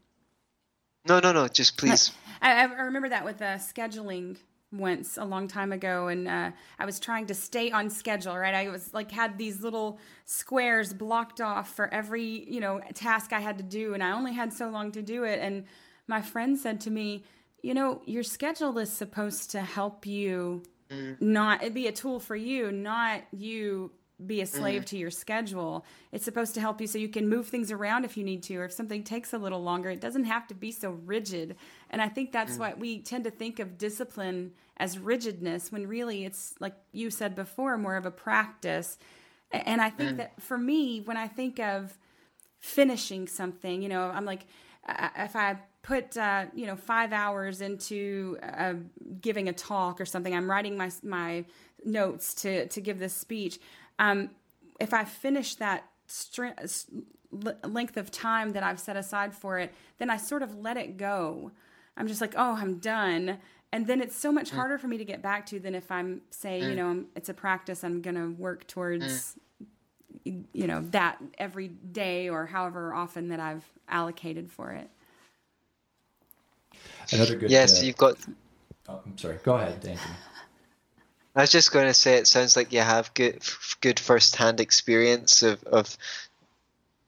No, 1.08 1.20
no, 1.20 1.32
no. 1.32 1.48
Just 1.48 1.78
please. 1.78 2.12
I, 2.42 2.64
I 2.64 2.64
remember 2.66 3.10
that 3.10 3.26
with 3.26 3.42
uh, 3.42 3.56
scheduling 3.56 4.38
once 4.72 5.18
a 5.18 5.24
long 5.24 5.48
time 5.48 5.72
ago 5.72 6.08
and 6.08 6.28
uh, 6.28 6.52
i 6.80 6.86
was 6.86 7.00
trying 7.00 7.26
to 7.26 7.34
stay 7.34 7.72
on 7.72 7.90
schedule 7.90 8.38
right 8.38 8.54
i 8.54 8.68
was 8.68 8.94
like 8.94 9.12
had 9.12 9.38
these 9.38 9.62
little 9.62 10.00
squares 10.26 10.94
blocked 10.94 11.40
off 11.40 11.74
for 11.76 11.94
every 11.94 12.46
you 12.52 12.60
know 12.60 12.82
task 12.94 13.32
i 13.32 13.40
had 13.40 13.58
to 13.58 13.64
do 13.64 13.94
and 13.94 14.04
i 14.04 14.12
only 14.12 14.34
had 14.34 14.52
so 14.52 14.70
long 14.70 14.92
to 14.92 15.02
do 15.02 15.24
it 15.24 15.40
and 15.40 15.66
my 16.08 16.22
friend 16.22 16.58
said 16.58 16.80
to 16.80 16.90
me 16.90 17.24
you 17.62 17.74
know 17.74 18.02
your 18.06 18.24
schedule 18.24 18.78
is 18.78 18.92
supposed 18.92 19.52
to 19.52 19.62
help 19.62 20.06
you 20.06 20.62
mm. 20.90 21.20
not 21.22 21.64
it 21.64 21.74
be 21.74 21.88
a 21.88 21.92
tool 21.92 22.20
for 22.20 22.36
you 22.36 22.72
not 22.72 23.22
you 23.32 23.92
be 24.24 24.42
a 24.42 24.46
slave 24.46 24.82
mm-hmm. 24.82 24.86
to 24.86 24.98
your 24.98 25.12
schedule. 25.12 25.86
It's 26.12 26.24
supposed 26.24 26.54
to 26.56 26.62
help 26.62 26.80
you 26.80 26.88
so 26.88 26.98
you 26.98 27.10
can 27.10 27.28
move 27.28 27.48
things 27.48 27.72
around 27.72 28.06
if 28.06 28.16
you 28.18 28.24
need 28.24 28.44
to, 28.44 28.58
or 28.58 28.66
if 28.66 28.72
something 28.72 29.04
takes 29.04 29.34
a 29.34 29.38
little 29.38 29.62
longer. 29.62 29.90
It 29.90 30.02
doesn't 30.02 30.26
have 30.26 30.48
to 30.48 30.54
be 30.54 30.72
so 30.72 30.92
rigid. 31.06 31.56
And 31.90 32.02
I 32.02 32.10
think 32.10 32.32
that's 32.32 32.56
mm. 32.56 32.60
why 32.60 32.74
we 32.78 33.00
tend 33.00 33.26
to 33.26 33.32
think 33.32 33.60
of 33.60 33.78
discipline 33.78 34.52
as 34.78 35.00
rigidness 35.00 35.72
when 35.72 35.88
really 35.88 36.26
it's, 36.26 36.56
like 36.60 36.76
you 36.92 37.10
said 37.10 37.36
before, 37.36 37.78
more 37.78 37.96
of 37.96 38.06
a 38.06 38.12
practice. 38.12 38.98
And 39.52 39.82
I 39.82 39.90
think 39.90 40.12
mm. 40.12 40.18
that 40.18 40.42
for 40.42 40.58
me, 40.58 41.02
when 41.02 41.18
I 41.18 41.28
think 41.28 41.60
of 41.60 41.98
finishing 42.60 43.28
something, 43.28 43.82
you 43.82 43.90
know, 43.90 44.10
I'm 44.10 44.26
like, 44.26 44.46
if 45.18 45.36
I 45.36 45.58
put 45.82 46.18
uh, 46.18 46.46
you 46.56 46.66
know 46.66 46.76
five 46.76 47.14
hours 47.14 47.62
into 47.62 48.38
uh, 48.42 48.74
giving 49.22 49.48
a 49.50 49.54
talk 49.54 50.02
or 50.02 50.06
something, 50.06 50.34
I'm 50.34 50.50
writing 50.50 50.78
my 50.78 50.92
my 51.04 51.46
notes 51.84 52.34
to 52.36 52.68
to 52.68 52.82
give 52.82 53.00
this 53.00 53.14
speech 53.14 53.60
um, 54.00 54.30
if 54.80 54.94
I 54.94 55.04
finish 55.06 55.56
that 55.56 55.86
length 57.64 57.98
of 57.98 58.12
time 58.12 58.52
that 58.52 58.64
I've 58.64 58.80
set 58.80 58.96
aside 58.96 59.34
for 59.34 59.60
it, 59.60 59.74
then 59.98 60.10
I 60.10 60.18
sort 60.18 60.42
of 60.44 60.56
let 60.56 60.78
it 60.78 60.98
go. 60.98 61.52
I'm 61.98 62.08
just 62.08 62.22
like, 62.22 62.34
oh, 62.38 62.56
I'm 62.56 62.78
done. 62.78 63.38
And 63.72 63.88
then 63.88 64.02
it's 64.02 64.16
so 64.16 64.32
much 64.32 64.52
mm. 64.52 64.56
harder 64.56 64.78
for 64.78 64.88
me 64.88 64.98
to 64.98 65.06
get 65.06 65.22
back 65.22 65.46
to 65.48 65.60
than 65.60 65.76
if 65.76 65.92
I'm, 65.92 66.22
say, 66.30 66.62
mm. 66.62 66.70
you 66.70 66.76
know, 66.76 67.06
it's 67.16 67.30
a 67.30 67.34
practice 67.34 67.84
I'm 67.84 68.02
going 68.02 68.16
to 68.16 68.32
work 68.40 68.68
towards, 68.68 69.36
mm. 70.26 70.44
you 70.54 70.68
know, 70.68 70.82
that 70.92 71.22
every 71.38 71.70
day 71.70 72.30
or 72.30 72.46
however 72.46 72.94
often 72.94 73.30
that 73.30 73.40
I've 73.40 73.66
allocated 73.90 74.52
for 74.52 74.72
it. 74.72 74.90
Another 77.12 77.36
good. 77.36 77.52
Yes, 77.52 77.82
uh, 77.82 77.86
you've 77.86 77.98
got. 77.98 78.18
Oh, 78.88 79.02
I'm 79.06 79.18
sorry. 79.18 79.40
Go 79.44 79.56
ahead, 79.56 79.74
Anthony. 79.74 79.98
I 81.36 81.42
was 81.42 81.52
just 81.52 81.72
going 81.72 81.88
to 81.88 81.94
say 81.94 82.16
it 82.16 82.28
sounds 82.28 82.56
like 82.56 82.72
you 82.72 82.80
have 82.80 83.14
good 83.14 83.44
good 83.82 84.00
first 84.00 84.38
hand 84.38 84.60
experience 84.60 85.44
of, 85.44 85.64
of 85.66 85.98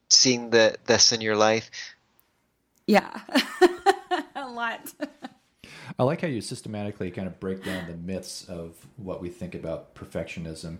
seeing 0.09 0.49
the 0.49 0.75
this 0.85 1.13
in 1.13 1.21
your 1.21 1.35
life. 1.35 1.69
Yeah, 2.85 3.21
a 4.35 4.49
lot. 4.49 4.93
I 5.99 6.03
like 6.03 6.21
how 6.21 6.27
you 6.27 6.41
systematically 6.41 7.09
kind 7.11 7.27
of 7.27 7.39
break 7.39 7.63
down 7.63 7.87
the 7.87 7.95
myths 7.95 8.45
of 8.47 8.75
what 8.97 9.21
we 9.21 9.29
think 9.29 9.55
about 9.55 9.95
perfectionism. 9.95 10.77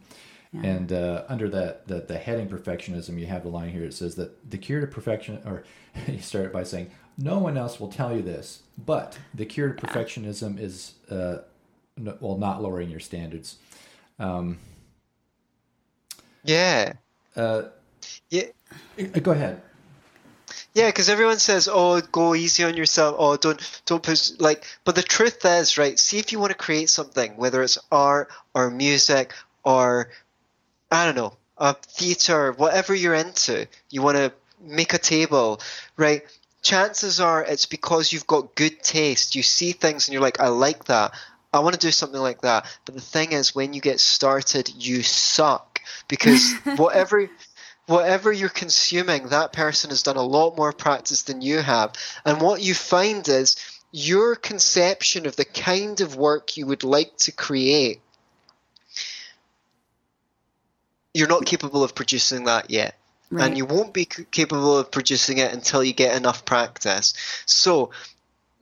Yeah. 0.52 0.62
And 0.64 0.94
uh, 0.94 1.24
under 1.28 1.50
that, 1.50 1.88
the, 1.88 2.02
the 2.02 2.18
heading 2.18 2.48
perfectionism, 2.48 3.20
you 3.20 3.26
have 3.26 3.44
the 3.44 3.50
line 3.50 3.70
here. 3.70 3.84
It 3.84 3.94
says 3.94 4.16
that 4.16 4.50
the 4.50 4.58
cure 4.58 4.80
to 4.80 4.88
perfection, 4.88 5.42
or 5.46 5.64
you 6.08 6.20
start 6.20 6.54
by 6.54 6.64
saying, 6.64 6.92
no 7.18 7.40
one 7.40 7.58
else 7.58 7.80
will 7.80 7.92
tell 7.92 8.16
you 8.16 8.22
this, 8.22 8.62
but 8.78 9.18
the 9.34 9.46
cure 9.46 9.74
to 9.74 9.86
perfectionism 9.86 10.60
is 10.60 10.94
uh, 11.10 11.40
well, 11.98 12.38
not 12.38 12.62
lowering 12.62 12.90
your 12.90 13.00
standards. 13.00 13.58
Um, 14.20 14.60
yeah. 16.44 16.94
Uh, 17.36 17.64
yeah. 18.30 18.44
Uh, 19.00 19.20
go 19.20 19.32
ahead. 19.32 19.62
Yeah, 20.74 20.90
because 20.90 21.10
everyone 21.10 21.40
says, 21.40 21.68
"Oh, 21.72 22.00
go 22.02 22.36
easy 22.36 22.64
on 22.64 22.78
yourself." 22.78 23.16
Oh, 23.18 23.36
don't 23.36 23.60
don't 23.86 24.04
push 24.04 24.32
like. 24.40 24.64
But 24.84 24.96
the 24.96 25.04
truth 25.04 25.44
is, 25.44 25.78
right? 25.78 25.98
See 25.98 26.20
if 26.20 26.32
you 26.32 26.40
want 26.40 26.52
to 26.52 26.58
create 26.58 26.90
something, 26.90 27.36
whether 27.36 27.64
it's 27.64 27.80
art 27.92 28.30
or 28.54 28.70
music 28.70 29.34
or 29.64 30.10
I 30.92 31.06
don't 31.06 31.16
know, 31.16 31.34
a 31.58 31.74
theater, 31.74 32.52
whatever 32.52 32.94
you're 32.94 33.16
into. 33.16 33.68
You 33.90 34.02
want 34.02 34.18
to 34.18 34.32
make 34.62 34.94
a 34.94 35.00
table, 35.00 35.62
right? 35.98 36.22
Chances 36.62 37.20
are 37.20 37.44
it's 37.44 37.66
because 37.66 38.14
you've 38.14 38.28
got 38.28 38.56
good 38.56 38.82
taste. 38.84 39.36
You 39.36 39.44
see 39.44 39.72
things 39.72 40.08
and 40.08 40.14
you're 40.14 40.22
like, 40.22 40.40
"I 40.40 40.50
like 40.50 40.86
that." 40.86 41.14
I 41.54 41.60
want 41.60 41.74
to 41.74 41.80
do 41.80 41.92
something 41.92 42.20
like 42.20 42.42
that. 42.42 42.66
But 42.86 42.96
the 42.96 43.02
thing 43.02 43.32
is, 43.32 43.56
when 43.56 43.74
you 43.74 43.82
get 43.82 44.00
started, 44.00 44.72
you 44.76 45.02
suck 45.04 45.82
because 46.08 46.54
whatever 46.76 47.30
whatever 47.88 48.32
you're 48.32 48.50
consuming, 48.50 49.30
that 49.30 49.54
person 49.54 49.90
has 49.90 50.04
done 50.04 50.18
a 50.18 50.22
lot 50.22 50.58
more 50.58 50.74
practice 50.74 51.24
than 51.24 51.42
you 51.42 51.60
have. 51.60 51.94
And 52.26 52.42
what 52.42 52.62
you 52.62 52.74
find 52.74 53.28
is 53.28 53.56
your 53.92 54.36
conception 54.36 55.26
of 55.26 55.36
the 55.36 55.46
kind 55.46 56.02
of 56.02 56.16
work 56.16 56.58
you 56.58 56.68
would 56.68 56.84
like 56.84 57.16
to 57.18 57.32
create, 57.32 58.02
you're 61.14 61.28
not 61.28 61.46
capable 61.46 61.84
of 61.84 61.96
producing 61.96 62.44
that 62.44 62.70
yet. 62.70 62.96
Right. 63.30 63.48
And 63.48 63.58
you 63.58 63.66
won't 63.66 63.94
be 63.94 64.06
capable 64.06 64.78
of 64.78 64.92
producing 64.92 65.40
it 65.40 65.54
until 65.54 65.84
you 65.84 65.94
get 65.94 66.16
enough 66.16 66.46
practice. 66.46 67.14
So, 67.46 67.92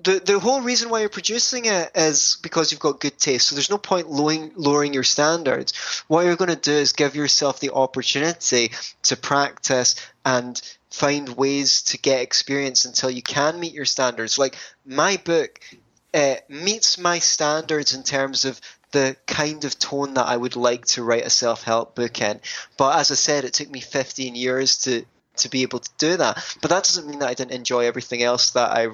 the 0.05 0.21
the 0.23 0.39
whole 0.39 0.61
reason 0.61 0.89
why 0.89 1.01
you're 1.01 1.09
producing 1.09 1.65
it 1.65 1.91
is 1.95 2.37
because 2.41 2.71
you've 2.71 2.79
got 2.79 3.01
good 3.01 3.17
taste. 3.17 3.47
So 3.47 3.55
there's 3.55 3.69
no 3.69 3.77
point 3.77 4.09
lowering 4.09 4.51
lowering 4.55 4.93
your 4.93 5.03
standards. 5.03 5.73
What 6.07 6.25
you're 6.25 6.37
going 6.37 6.49
to 6.49 6.55
do 6.55 6.71
is 6.71 6.93
give 6.93 7.15
yourself 7.15 7.59
the 7.59 7.73
opportunity 7.73 8.71
to 9.03 9.17
practice 9.17 9.95
and 10.23 10.61
find 10.91 11.27
ways 11.29 11.81
to 11.83 11.97
get 11.97 12.21
experience 12.21 12.85
until 12.85 13.09
you 13.09 13.21
can 13.21 13.59
meet 13.59 13.73
your 13.73 13.85
standards. 13.85 14.39
Like 14.39 14.55
my 14.85 15.17
book 15.17 15.59
uh, 16.13 16.35
meets 16.47 16.97
my 16.97 17.19
standards 17.19 17.93
in 17.93 18.03
terms 18.03 18.45
of 18.45 18.61
the 18.91 19.17
kind 19.27 19.65
of 19.65 19.77
tone 19.77 20.13
that 20.13 20.27
I 20.27 20.37
would 20.37 20.55
like 20.55 20.85
to 20.85 21.03
write 21.03 21.25
a 21.25 21.29
self 21.29 21.63
help 21.63 21.95
book 21.95 22.21
in. 22.21 22.39
But 22.77 22.97
as 22.97 23.11
I 23.11 23.15
said, 23.15 23.43
it 23.43 23.53
took 23.53 23.69
me 23.69 23.81
15 23.81 24.35
years 24.35 24.77
to 24.83 25.03
to 25.37 25.49
be 25.49 25.61
able 25.63 25.79
to 25.79 25.89
do 25.97 26.17
that. 26.17 26.57
But 26.61 26.69
that 26.69 26.83
doesn't 26.83 27.07
mean 27.07 27.19
that 27.19 27.29
I 27.29 27.33
didn't 27.33 27.51
enjoy 27.51 27.85
everything 27.85 28.23
else 28.23 28.51
that 28.51 28.71
I 28.71 28.89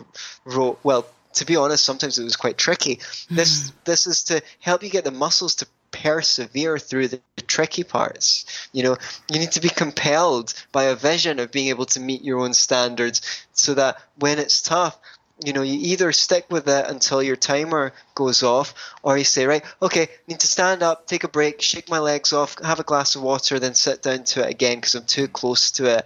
wrote. 0.45 0.79
Well, 0.83 1.05
to 1.33 1.45
be 1.45 1.55
honest, 1.55 1.83
sometimes 1.83 2.17
it 2.17 2.23
was 2.23 2.35
quite 2.35 2.57
tricky. 2.57 2.99
Hmm. 3.29 3.35
This 3.35 3.71
this 3.85 4.07
is 4.07 4.23
to 4.25 4.41
help 4.59 4.83
you 4.83 4.89
get 4.89 5.03
the 5.03 5.11
muscles 5.11 5.55
to 5.55 5.67
persevere 5.91 6.79
through 6.79 7.09
the, 7.09 7.21
the 7.35 7.41
tricky 7.41 7.83
parts. 7.83 8.45
You 8.71 8.83
know, 8.83 8.97
you 9.31 9.39
need 9.39 9.51
to 9.53 9.61
be 9.61 9.69
compelled 9.69 10.53
by 10.71 10.85
a 10.85 10.95
vision 10.95 11.39
of 11.39 11.51
being 11.51 11.67
able 11.67 11.85
to 11.87 11.99
meet 11.99 12.23
your 12.23 12.39
own 12.39 12.53
standards, 12.53 13.21
so 13.53 13.73
that 13.73 13.97
when 14.17 14.39
it's 14.39 14.61
tough, 14.61 14.97
you 15.43 15.53
know, 15.53 15.63
you 15.63 15.77
either 15.91 16.11
stick 16.11 16.45
with 16.49 16.67
it 16.67 16.87
until 16.87 17.21
your 17.23 17.35
timer 17.35 17.93
goes 18.15 18.43
off, 18.43 18.73
or 19.01 19.17
you 19.17 19.23
say, 19.23 19.45
right, 19.45 19.63
okay, 19.81 20.07
need 20.27 20.39
to 20.39 20.47
stand 20.47 20.83
up, 20.83 21.07
take 21.07 21.23
a 21.23 21.27
break, 21.27 21.61
shake 21.61 21.89
my 21.89 21.99
legs 21.99 22.31
off, 22.31 22.61
have 22.63 22.79
a 22.79 22.83
glass 22.83 23.15
of 23.15 23.23
water, 23.23 23.59
then 23.59 23.73
sit 23.73 24.03
down 24.03 24.23
to 24.23 24.43
it 24.43 24.51
again 24.51 24.77
because 24.77 24.95
I'm 24.95 25.05
too 25.05 25.27
close 25.27 25.71
to 25.71 25.97
it 25.97 26.05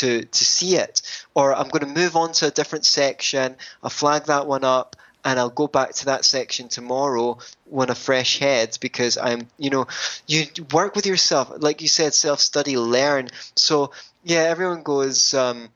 to 0.00 0.24
to 0.24 0.44
see 0.44 0.76
it, 0.76 1.02
or 1.34 1.54
I'm 1.54 1.68
going 1.68 1.86
to 1.86 2.00
move 2.00 2.16
on 2.16 2.32
to 2.32 2.48
a 2.48 2.50
different 2.50 2.84
section. 2.84 3.56
I'll 3.82 3.90
flag 3.90 4.24
that 4.24 4.46
one 4.46 4.64
up, 4.64 4.96
and 5.24 5.38
I'll 5.38 5.50
go 5.50 5.66
back 5.66 5.94
to 5.94 6.06
that 6.06 6.24
section 6.24 6.68
tomorrow 6.68 7.38
when 7.66 7.90
a 7.90 7.94
fresh 7.94 8.38
head 8.38 8.76
because 8.80 9.16
I'm, 9.16 9.48
you 9.58 9.70
know, 9.70 9.86
you 10.26 10.46
work 10.72 10.96
with 10.96 11.06
yourself, 11.06 11.52
like 11.58 11.80
you 11.82 11.88
said, 11.88 12.14
self 12.14 12.40
study, 12.40 12.76
learn. 12.76 13.28
So 13.56 13.92
yeah, 14.24 14.40
everyone 14.40 14.82
goes, 14.82 15.34
um, 15.34 15.68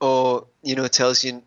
oh, 0.00 0.46
you 0.62 0.74
know, 0.74 0.86
tells 0.88 1.24
you 1.24 1.42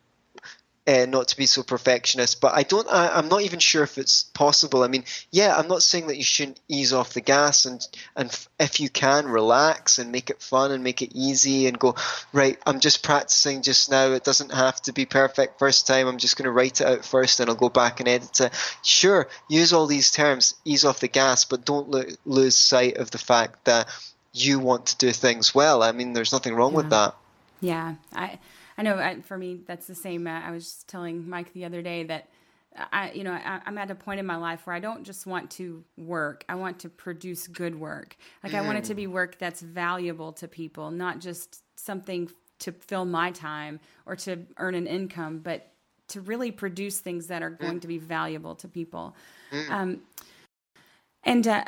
uh, 0.89 1.06
not 1.06 1.28
to 1.28 1.38
be 1.38 1.45
so 1.45 1.62
perfectionist. 1.62 2.41
But 2.41 2.56
I 2.56 2.63
don't. 2.63 2.88
I, 2.91 3.10
I'm 3.10 3.30
not 3.30 3.41
even 3.41 3.60
sure 3.60 3.84
if 3.84 3.97
it's 3.97 4.23
possible. 4.23 4.82
I 4.82 4.88
mean, 4.88 5.04
yeah, 5.32 5.56
I'm 5.56 5.67
not 5.67 5.84
saying 5.84 6.08
that 6.08 6.17
you 6.17 6.23
shouldn't 6.23 6.60
ease 6.67 6.94
off 6.94 7.13
the 7.13 7.21
gas 7.21 7.65
and 7.65 7.85
and 8.15 8.48
if 8.60 8.79
you 8.79 8.90
can 8.90 9.27
relax 9.27 10.00
and 10.00 10.12
make 10.12 10.29
it 10.29 10.42
fun 10.42 10.71
and 10.71 10.83
make 10.83 11.02
it 11.02 11.12
easy 11.13 11.67
and 11.67 11.77
go 11.77 11.96
right. 12.33 12.58
I'm 12.65 12.79
just 12.79 13.04
practicing 13.04 13.62
just 13.62 13.92
now. 13.92 14.12
It 14.13 14.23
doesn't 14.23 14.52
have 14.52 14.81
to 14.83 14.92
be 14.94 15.06
perfect 15.06 15.60
first 15.60 15.85
time. 15.85 16.08
I'm 16.08 16.17
just 16.17 16.37
going 16.37 16.46
to 16.46 16.52
write 16.52 16.81
it 16.81 16.87
out 16.87 17.06
first 17.06 17.40
and 17.40 17.50
I'll 17.50 17.56
go 17.56 17.69
back 17.69 18.00
and 18.00 18.10
edit 18.10 18.40
it. 18.42 18.54
Sure, 18.83 19.27
use 19.48 19.73
all 19.73 19.85
these 19.85 20.12
terms, 20.12 20.56
ease 20.65 20.85
off 20.85 21.02
the 21.02 21.08
gas, 21.08 21.46
but 21.46 21.65
don't 21.65 21.90
lo- 21.90 22.04
lose 22.25 22.56
sight 22.56 22.98
of 22.98 23.12
the 23.12 23.17
fact 23.17 23.65
that 23.65 23.87
you 24.33 24.60
want 24.60 24.87
to 24.87 24.98
do 24.98 25.12
things 25.12 25.54
well. 25.54 25.83
I 25.83 25.92
mean, 25.92 26.13
there's 26.13 26.31
nothing 26.31 26.56
wrong 26.56 26.71
yeah. 26.71 26.77
with 26.77 26.90
that. 26.90 27.15
Yeah, 27.62 27.96
I 28.13 28.40
I 28.80 28.82
know 28.82 28.96
I, 28.96 29.19
for 29.19 29.38
me 29.38 29.60
that's 29.67 29.88
the 29.88 29.96
same. 29.96 30.25
Uh, 30.25 30.40
I 30.40 30.52
was 30.52 30.86
telling 30.88 31.30
Mike 31.30 31.52
the 31.52 31.65
other 31.65 31.82
day 31.82 32.06
that 32.06 32.30
I 32.94 33.12
you 33.12 33.25
know 33.25 33.34
I, 33.34 33.60
am 33.65 33.77
at 33.77 33.92
a 33.92 33.96
point 33.96 34.21
in 34.21 34.25
my 34.25 34.38
life 34.38 34.65
where 34.65 34.73
I 34.73 34.80
don't 34.80 35.04
just 35.04 35.27
want 35.27 35.52
to 35.52 35.84
work. 35.98 36.46
I 36.48 36.56
want 36.56 36.80
to 36.80 36.90
produce 36.90 37.46
good 37.48 37.77
work. 37.77 38.15
Like 38.42 38.54
mm. 38.54 38.60
I 38.60 38.62
want 38.62 38.77
it 38.77 38.86
to 38.86 38.96
be 38.96 39.06
work 39.06 39.38
that's 39.38 39.62
valuable 39.62 40.32
to 40.34 40.48
people, 40.48 40.92
not 40.92 41.19
just 41.19 41.62
something 41.75 42.32
to 42.60 42.71
fill 42.71 43.04
my 43.04 43.32
time 43.32 43.82
or 44.06 44.15
to 44.15 44.40
earn 44.58 44.75
an 44.75 44.88
income, 44.88 45.40
but 45.40 45.73
to 46.10 46.21
really 46.21 46.50
produce 46.50 47.00
things 47.00 47.27
that 47.27 47.44
are 47.44 47.50
going 47.50 47.80
mm. 47.80 47.82
to 47.82 47.88
be 47.88 47.98
valuable 47.98 48.56
to 48.56 48.69
people. 48.69 49.13
Mm. 49.52 49.69
Um, 49.69 50.02
and 51.25 51.46
uh, 51.50 51.65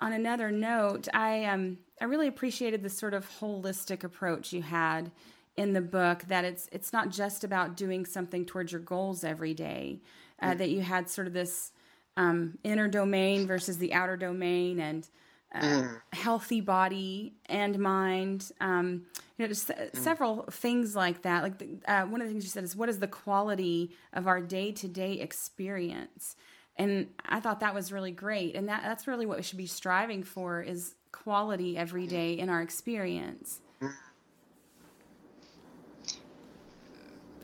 on 0.00 0.14
another 0.14 0.50
note, 0.50 1.08
I 1.12 1.44
um 1.44 1.76
I 2.00 2.06
really 2.06 2.26
appreciated 2.26 2.82
the 2.82 2.88
sort 2.88 3.12
of 3.12 3.28
holistic 3.38 4.02
approach 4.02 4.54
you 4.54 4.62
had 4.62 5.10
in 5.58 5.72
the 5.72 5.80
book. 5.80 6.22
That 6.28 6.44
it's 6.44 6.68
it's 6.72 6.92
not 6.92 7.10
just 7.10 7.44
about 7.44 7.76
doing 7.76 8.06
something 8.06 8.46
towards 8.46 8.72
your 8.72 8.80
goals 8.80 9.24
every 9.24 9.52
day. 9.52 10.00
Uh, 10.40 10.52
mm. 10.52 10.58
That 10.58 10.70
you 10.70 10.80
had 10.80 11.10
sort 11.10 11.26
of 11.26 11.32
this 11.32 11.72
um, 12.16 12.58
inner 12.64 12.88
domain 12.88 13.46
versus 13.46 13.78
the 13.78 13.92
outer 13.92 14.16
domain, 14.16 14.78
and 14.78 15.08
uh, 15.54 15.60
mm. 15.60 16.00
healthy 16.12 16.60
body 16.60 17.34
and 17.46 17.78
mind. 17.78 18.50
Um, 18.60 19.06
you 19.36 19.44
know, 19.44 19.48
just 19.48 19.68
mm. 19.68 19.96
several 19.96 20.44
things 20.50 20.96
like 20.96 21.22
that. 21.22 21.42
Like 21.42 21.58
the, 21.58 21.68
uh, 21.86 22.06
one 22.06 22.22
of 22.22 22.28
the 22.28 22.32
things 22.32 22.44
you 22.44 22.50
said 22.50 22.64
is, 22.64 22.76
what 22.76 22.88
is 22.88 23.00
the 23.00 23.08
quality 23.08 23.90
of 24.12 24.26
our 24.26 24.40
day 24.40 24.72
to 24.72 24.88
day 24.88 25.14
experience? 25.14 26.36
and 26.78 27.08
I 27.28 27.40
thought 27.40 27.58
that 27.60 27.74
was 27.74 27.90
really 27.90 28.12
great. 28.12 28.54
And 28.54 28.68
that 28.68 28.82
that's 28.84 29.08
really 29.08 29.26
what 29.26 29.36
we 29.36 29.42
should 29.42 29.58
be 29.58 29.66
striving 29.66 30.22
for 30.22 30.62
is 30.62 30.94
quality 31.10 31.76
every 31.76 32.06
day 32.06 32.34
in 32.34 32.48
our 32.48 32.62
experience. 32.62 33.60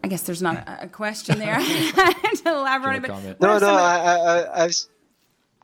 I 0.04 0.06
guess 0.06 0.24
there's 0.24 0.42
not 0.42 0.56
a, 0.56 0.82
a 0.82 0.86
question 0.86 1.38
there 1.38 1.56
to 1.58 2.42
elaborate. 2.46 3.00
But 3.00 3.40
no, 3.40 3.58
no, 3.58 3.74
I, 3.74 3.96
I, 3.96 4.40
I 4.40 4.66
was. 4.66 4.86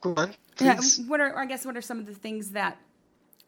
Go 0.00 0.14
on. 0.16 0.32
Please. 0.56 0.98
Yeah, 0.98 1.04
what 1.08 1.20
are 1.20 1.38
I 1.38 1.44
guess 1.44 1.66
what 1.66 1.76
are 1.76 1.82
some 1.82 1.98
of 1.98 2.06
the 2.06 2.14
things 2.14 2.52
that 2.52 2.78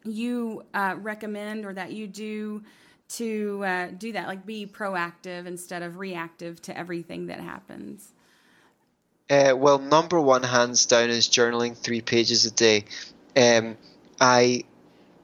you 0.03 0.63
uh, 0.71 0.93
recommend 0.99 1.65
or 1.65 1.73
that 1.73 1.93
you 1.93 2.05
do 2.05 2.63
to 3.09 3.63
uh, 3.65 3.87
do 3.97 4.11
that, 4.11 4.27
like 4.27 4.45
be 4.45 4.67
proactive 4.67 5.47
instead 5.47 5.81
of 5.81 5.97
reactive 5.97 6.61
to 6.61 6.77
everything 6.77 7.25
that 7.25 7.39
happens? 7.39 8.11
Uh, 9.31 9.55
well, 9.57 9.79
number 9.79 10.21
one, 10.21 10.43
hands 10.43 10.85
down, 10.85 11.09
is 11.09 11.27
journaling 11.27 11.75
three 11.75 12.01
pages 12.01 12.45
a 12.45 12.51
day. 12.51 12.85
Um, 13.35 13.77
I 14.21 14.65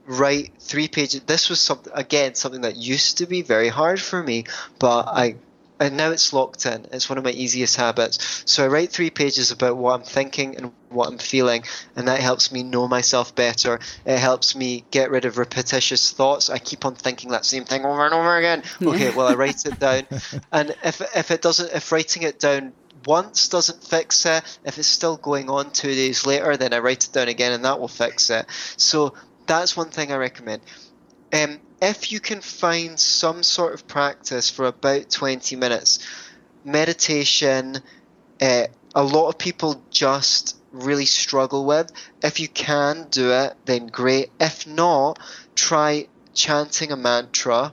write 0.04 0.52
three 0.58 0.88
pages. 0.88 1.20
This 1.20 1.48
was 1.48 1.60
something 1.60 1.92
again 1.94 2.34
something 2.34 2.62
that 2.62 2.74
used 2.74 3.18
to 3.18 3.26
be 3.26 3.42
very 3.42 3.68
hard 3.68 4.00
for 4.00 4.20
me, 4.20 4.46
but 4.80 5.06
I 5.06 5.36
and 5.80 5.96
now 5.96 6.10
it's 6.10 6.32
locked 6.32 6.66
in. 6.66 6.86
It's 6.92 7.08
one 7.08 7.18
of 7.18 7.24
my 7.24 7.30
easiest 7.30 7.76
habits. 7.76 8.42
So 8.44 8.64
I 8.64 8.68
write 8.68 8.92
three 8.92 9.10
pages 9.10 9.50
about 9.50 9.78
what 9.78 9.94
I'm 9.94 10.04
thinking 10.04 10.56
and 10.56 10.72
what 10.90 11.08
I'm 11.08 11.18
feeling, 11.18 11.64
and 11.96 12.06
that 12.06 12.20
helps 12.20 12.52
me 12.52 12.62
know 12.62 12.86
myself 12.86 13.34
better. 13.34 13.80
It 14.04 14.18
helps 14.18 14.54
me 14.54 14.84
get 14.90 15.10
rid 15.10 15.24
of 15.24 15.38
repetitious 15.38 16.12
thoughts. 16.12 16.50
I 16.50 16.58
keep 16.58 16.84
on 16.84 16.94
thinking 16.94 17.30
that 17.30 17.46
same 17.46 17.64
thing 17.64 17.84
over 17.84 18.04
and 18.04 18.14
over 18.14 18.36
again. 18.36 18.62
Okay, 18.90 19.10
well 19.14 19.28
I 19.28 19.34
write 19.34 19.64
it 19.64 19.78
down, 19.78 20.02
and 20.52 20.74
if 20.84 21.00
if 21.16 21.30
it 21.30 21.40
doesn't, 21.42 21.72
if 21.72 21.90
writing 21.92 22.24
it 22.24 22.38
down 22.38 22.72
once 23.06 23.48
doesn't 23.48 23.82
fix 23.82 24.26
it. 24.26 24.58
If 24.64 24.78
it's 24.78 24.88
still 24.88 25.16
going 25.16 25.48
on 25.48 25.70
two 25.70 25.94
days 25.94 26.26
later, 26.26 26.56
then 26.56 26.74
I 26.74 26.80
write 26.80 27.04
it 27.04 27.12
down 27.12 27.28
again 27.28 27.52
and 27.52 27.64
that 27.64 27.80
will 27.80 27.88
fix 27.88 28.30
it. 28.30 28.46
So 28.76 29.14
that's 29.46 29.76
one 29.76 29.90
thing 29.90 30.12
I 30.12 30.16
recommend. 30.16 30.62
Um, 31.32 31.60
if 31.80 32.12
you 32.12 32.20
can 32.20 32.40
find 32.40 32.98
some 32.98 33.42
sort 33.42 33.74
of 33.74 33.86
practice 33.86 34.50
for 34.50 34.66
about 34.66 35.10
20 35.10 35.56
minutes, 35.56 35.98
meditation, 36.64 37.78
uh, 38.40 38.66
a 38.94 39.02
lot 39.02 39.28
of 39.28 39.38
people 39.38 39.82
just 39.90 40.56
really 40.72 41.06
struggle 41.06 41.64
with. 41.64 41.90
If 42.22 42.40
you 42.40 42.48
can 42.48 43.06
do 43.10 43.32
it, 43.32 43.54
then 43.64 43.86
great. 43.86 44.30
If 44.38 44.66
not, 44.66 45.18
try 45.54 46.08
chanting 46.34 46.92
a 46.92 46.96
mantra 46.96 47.72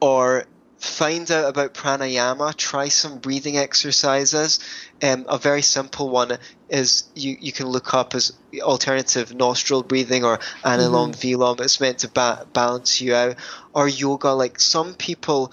or 0.00 0.44
find 0.78 1.30
out 1.30 1.48
about 1.48 1.74
pranayama, 1.74 2.54
try 2.56 2.88
some 2.88 3.18
breathing 3.18 3.58
exercises. 3.58 4.60
Um, 5.02 5.26
a 5.28 5.36
very 5.36 5.62
simple 5.62 6.08
one 6.08 6.38
is 6.68 7.04
you, 7.14 7.36
you 7.40 7.52
can 7.52 7.66
look 7.66 7.94
up 7.94 8.14
as 8.14 8.32
alternative 8.60 9.34
nostril 9.34 9.82
breathing 9.82 10.24
or 10.24 10.38
anulom 10.64 11.12
mm-hmm. 11.12 11.40
vilom. 11.42 11.60
It's 11.60 11.80
meant 11.80 11.98
to 12.00 12.08
ba- 12.08 12.46
balance 12.52 13.00
you 13.00 13.14
out. 13.14 13.36
Or 13.74 13.88
yoga, 13.88 14.30
like 14.30 14.60
some 14.60 14.94
people, 14.94 15.52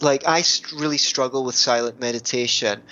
like 0.00 0.26
I 0.26 0.42
really 0.74 0.98
struggle 0.98 1.44
with 1.44 1.54
silent 1.54 2.00
meditation. 2.00 2.82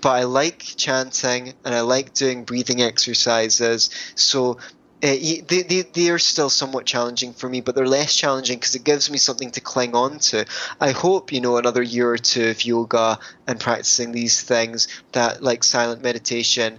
But 0.00 0.10
I 0.10 0.24
like 0.24 0.60
chanting 0.60 1.54
and 1.64 1.74
I 1.74 1.80
like 1.80 2.14
doing 2.14 2.44
breathing 2.44 2.82
exercises. 2.82 3.90
So 4.14 4.58
uh, 5.02 5.08
they, 5.48 5.62
they, 5.62 5.82
they 5.82 6.10
are 6.10 6.18
still 6.18 6.48
somewhat 6.48 6.86
challenging 6.86 7.32
for 7.32 7.48
me, 7.48 7.60
but 7.60 7.74
they're 7.74 7.86
less 7.86 8.14
challenging 8.14 8.56
because 8.58 8.74
it 8.76 8.84
gives 8.84 9.10
me 9.10 9.18
something 9.18 9.50
to 9.50 9.60
cling 9.60 9.96
on 9.96 10.20
to. 10.20 10.46
I 10.80 10.92
hope, 10.92 11.32
you 11.32 11.40
know, 11.40 11.56
another 11.56 11.82
year 11.82 12.10
or 12.12 12.18
two 12.18 12.50
of 12.50 12.64
yoga 12.64 13.18
and 13.46 13.58
practicing 13.58 14.12
these 14.12 14.40
things 14.40 14.86
that, 15.10 15.42
like 15.42 15.64
silent 15.64 16.02
meditation, 16.02 16.78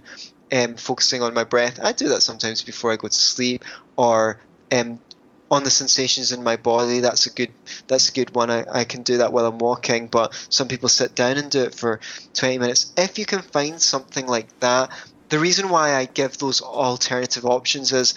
um, 0.50 0.76
focusing 0.76 1.22
on 1.22 1.34
my 1.34 1.44
breath. 1.44 1.78
I 1.82 1.92
do 1.92 2.08
that 2.10 2.22
sometimes 2.22 2.62
before 2.62 2.92
I 2.92 2.96
go 2.96 3.08
to 3.08 3.14
sleep, 3.14 3.64
or 3.96 4.40
um, 4.72 5.00
on 5.50 5.64
the 5.64 5.70
sensations 5.70 6.32
in 6.32 6.42
my 6.42 6.56
body. 6.56 7.00
That's 7.00 7.26
a 7.26 7.30
good 7.30 7.52
that's 7.86 8.08
a 8.08 8.12
good 8.12 8.34
one. 8.34 8.50
I, 8.50 8.64
I 8.72 8.84
can 8.84 9.02
do 9.02 9.18
that 9.18 9.32
while 9.32 9.46
I'm 9.46 9.58
walking, 9.58 10.06
but 10.08 10.34
some 10.48 10.68
people 10.68 10.88
sit 10.88 11.14
down 11.14 11.36
and 11.36 11.50
do 11.50 11.62
it 11.62 11.74
for 11.74 12.00
20 12.34 12.58
minutes. 12.58 12.92
If 12.96 13.18
you 13.18 13.26
can 13.26 13.42
find 13.42 13.80
something 13.80 14.26
like 14.26 14.58
that 14.60 14.90
the 15.28 15.38
reason 15.38 15.68
why 15.68 15.94
I 15.94 16.04
give 16.04 16.38
those 16.38 16.60
alternative 16.60 17.44
options 17.44 17.92
is 17.92 18.14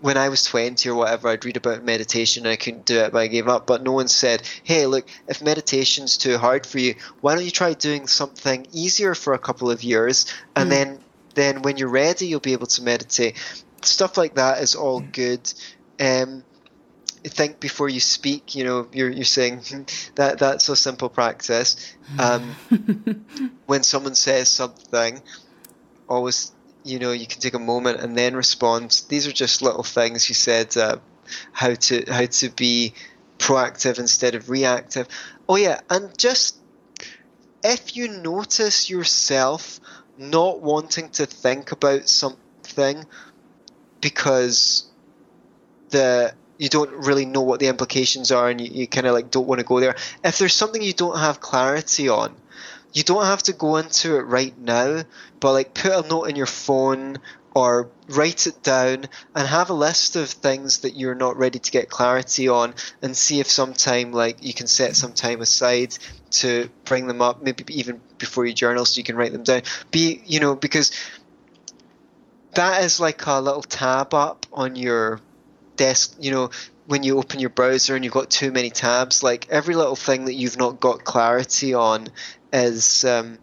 when 0.00 0.16
I 0.16 0.28
was 0.28 0.44
20 0.44 0.88
or 0.88 0.94
whatever, 0.94 1.28
I'd 1.28 1.44
read 1.44 1.56
about 1.56 1.82
meditation 1.82 2.46
and 2.46 2.52
I 2.52 2.56
couldn't 2.56 2.86
do 2.86 3.00
it, 3.00 3.12
but 3.12 3.18
I 3.18 3.26
gave 3.26 3.48
up. 3.48 3.66
But 3.66 3.82
no 3.82 3.92
one 3.92 4.08
said, 4.08 4.42
hey, 4.62 4.86
look, 4.86 5.08
if 5.26 5.42
meditation's 5.42 6.16
too 6.16 6.38
hard 6.38 6.66
for 6.66 6.78
you, 6.78 6.94
why 7.20 7.34
don't 7.34 7.44
you 7.44 7.50
try 7.50 7.72
doing 7.74 8.06
something 8.06 8.66
easier 8.72 9.14
for 9.14 9.34
a 9.34 9.38
couple 9.38 9.70
of 9.70 9.82
years 9.82 10.26
and 10.54 10.68
mm. 10.68 10.70
then 10.70 11.00
then 11.34 11.62
when 11.62 11.76
you're 11.76 11.88
ready, 11.88 12.26
you'll 12.26 12.40
be 12.40 12.52
able 12.52 12.66
to 12.66 12.82
meditate. 12.82 13.36
Stuff 13.82 14.16
like 14.16 14.34
that 14.34 14.60
is 14.60 14.74
all 14.74 15.00
mm. 15.00 15.12
good. 15.12 15.52
Um, 16.00 16.42
think 17.28 17.60
before 17.60 17.88
you 17.88 18.00
speak. 18.00 18.54
You 18.54 18.64
know, 18.64 18.88
you're 18.92 19.10
you're 19.10 19.24
saying 19.24 19.62
that 20.16 20.38
that's 20.38 20.68
a 20.68 20.76
simple 20.76 21.08
practice. 21.08 21.94
Um, 22.18 22.54
when 23.66 23.82
someone 23.82 24.14
says 24.14 24.48
something, 24.48 25.22
always 26.08 26.52
you 26.84 26.98
know 26.98 27.12
you 27.12 27.26
can 27.26 27.40
take 27.40 27.54
a 27.54 27.58
moment 27.58 28.00
and 28.00 28.16
then 28.16 28.34
respond. 28.36 29.02
These 29.08 29.26
are 29.26 29.32
just 29.32 29.62
little 29.62 29.82
things 29.82 30.28
you 30.28 30.34
said 30.34 30.76
uh, 30.76 30.98
how 31.52 31.74
to 31.74 32.04
how 32.08 32.26
to 32.26 32.50
be 32.50 32.94
proactive 33.38 33.98
instead 33.98 34.34
of 34.34 34.50
reactive. 34.50 35.08
Oh 35.48 35.56
yeah 35.56 35.80
and 35.90 36.16
just 36.18 36.56
if 37.62 37.96
you 37.96 38.08
notice 38.08 38.88
yourself 38.88 39.80
not 40.16 40.60
wanting 40.60 41.10
to 41.10 41.26
think 41.26 41.72
about 41.72 42.08
something 42.08 43.04
because 44.00 44.88
the 45.90 46.32
you 46.58 46.68
don't 46.68 46.90
really 46.90 47.24
know 47.24 47.42
what 47.42 47.60
the 47.60 47.68
implications 47.68 48.32
are 48.32 48.48
and 48.48 48.60
you, 48.60 48.70
you 48.72 48.86
kind 48.86 49.06
of 49.06 49.14
like 49.14 49.30
don't 49.30 49.46
want 49.46 49.60
to 49.60 49.64
go 49.64 49.78
there 49.80 49.94
if 50.24 50.38
there's 50.38 50.54
something 50.54 50.82
you 50.82 50.92
don't 50.92 51.18
have 51.18 51.40
clarity 51.40 52.08
on 52.08 52.34
you 52.92 53.02
don't 53.02 53.24
have 53.24 53.42
to 53.44 53.52
go 53.52 53.76
into 53.76 54.16
it 54.16 54.22
right 54.22 54.56
now, 54.58 55.02
but 55.40 55.52
like 55.52 55.74
put 55.74 56.04
a 56.04 56.08
note 56.08 56.24
in 56.24 56.36
your 56.36 56.46
phone 56.46 57.18
or 57.54 57.88
write 58.08 58.46
it 58.46 58.62
down 58.62 59.06
and 59.34 59.48
have 59.48 59.70
a 59.70 59.74
list 59.74 60.16
of 60.16 60.28
things 60.28 60.78
that 60.78 60.96
you're 60.96 61.14
not 61.14 61.36
ready 61.36 61.58
to 61.58 61.70
get 61.70 61.90
clarity 61.90 62.48
on 62.48 62.74
and 63.02 63.16
see 63.16 63.40
if 63.40 63.50
sometime 63.50 64.12
like 64.12 64.42
you 64.42 64.54
can 64.54 64.66
set 64.66 64.94
some 64.94 65.12
time 65.12 65.40
aside 65.40 65.96
to 66.30 66.70
bring 66.84 67.06
them 67.06 67.20
up 67.20 67.42
maybe 67.42 67.64
even 67.68 68.00
before 68.18 68.46
you 68.46 68.52
journal 68.54 68.84
so 68.84 68.98
you 68.98 69.04
can 69.04 69.16
write 69.16 69.32
them 69.32 69.42
down. 69.42 69.62
Be 69.90 70.22
you 70.24 70.40
know 70.40 70.54
because 70.54 70.92
that 72.54 72.84
is 72.84 73.00
like 73.00 73.26
a 73.26 73.40
little 73.40 73.62
tab 73.62 74.14
up 74.14 74.46
on 74.52 74.76
your 74.76 75.20
desk 75.76 76.16
you 76.20 76.30
know 76.30 76.50
when 76.88 77.02
you 77.02 77.18
open 77.18 77.38
your 77.38 77.50
browser 77.50 77.94
and 77.94 78.02
you've 78.02 78.14
got 78.14 78.30
too 78.30 78.50
many 78.50 78.70
tabs, 78.70 79.22
like 79.22 79.46
every 79.50 79.74
little 79.74 79.94
thing 79.94 80.24
that 80.24 80.32
you've 80.32 80.56
not 80.56 80.80
got 80.80 81.04
clarity 81.04 81.74
on 81.74 82.08
is 82.52 83.04
um, 83.04 83.38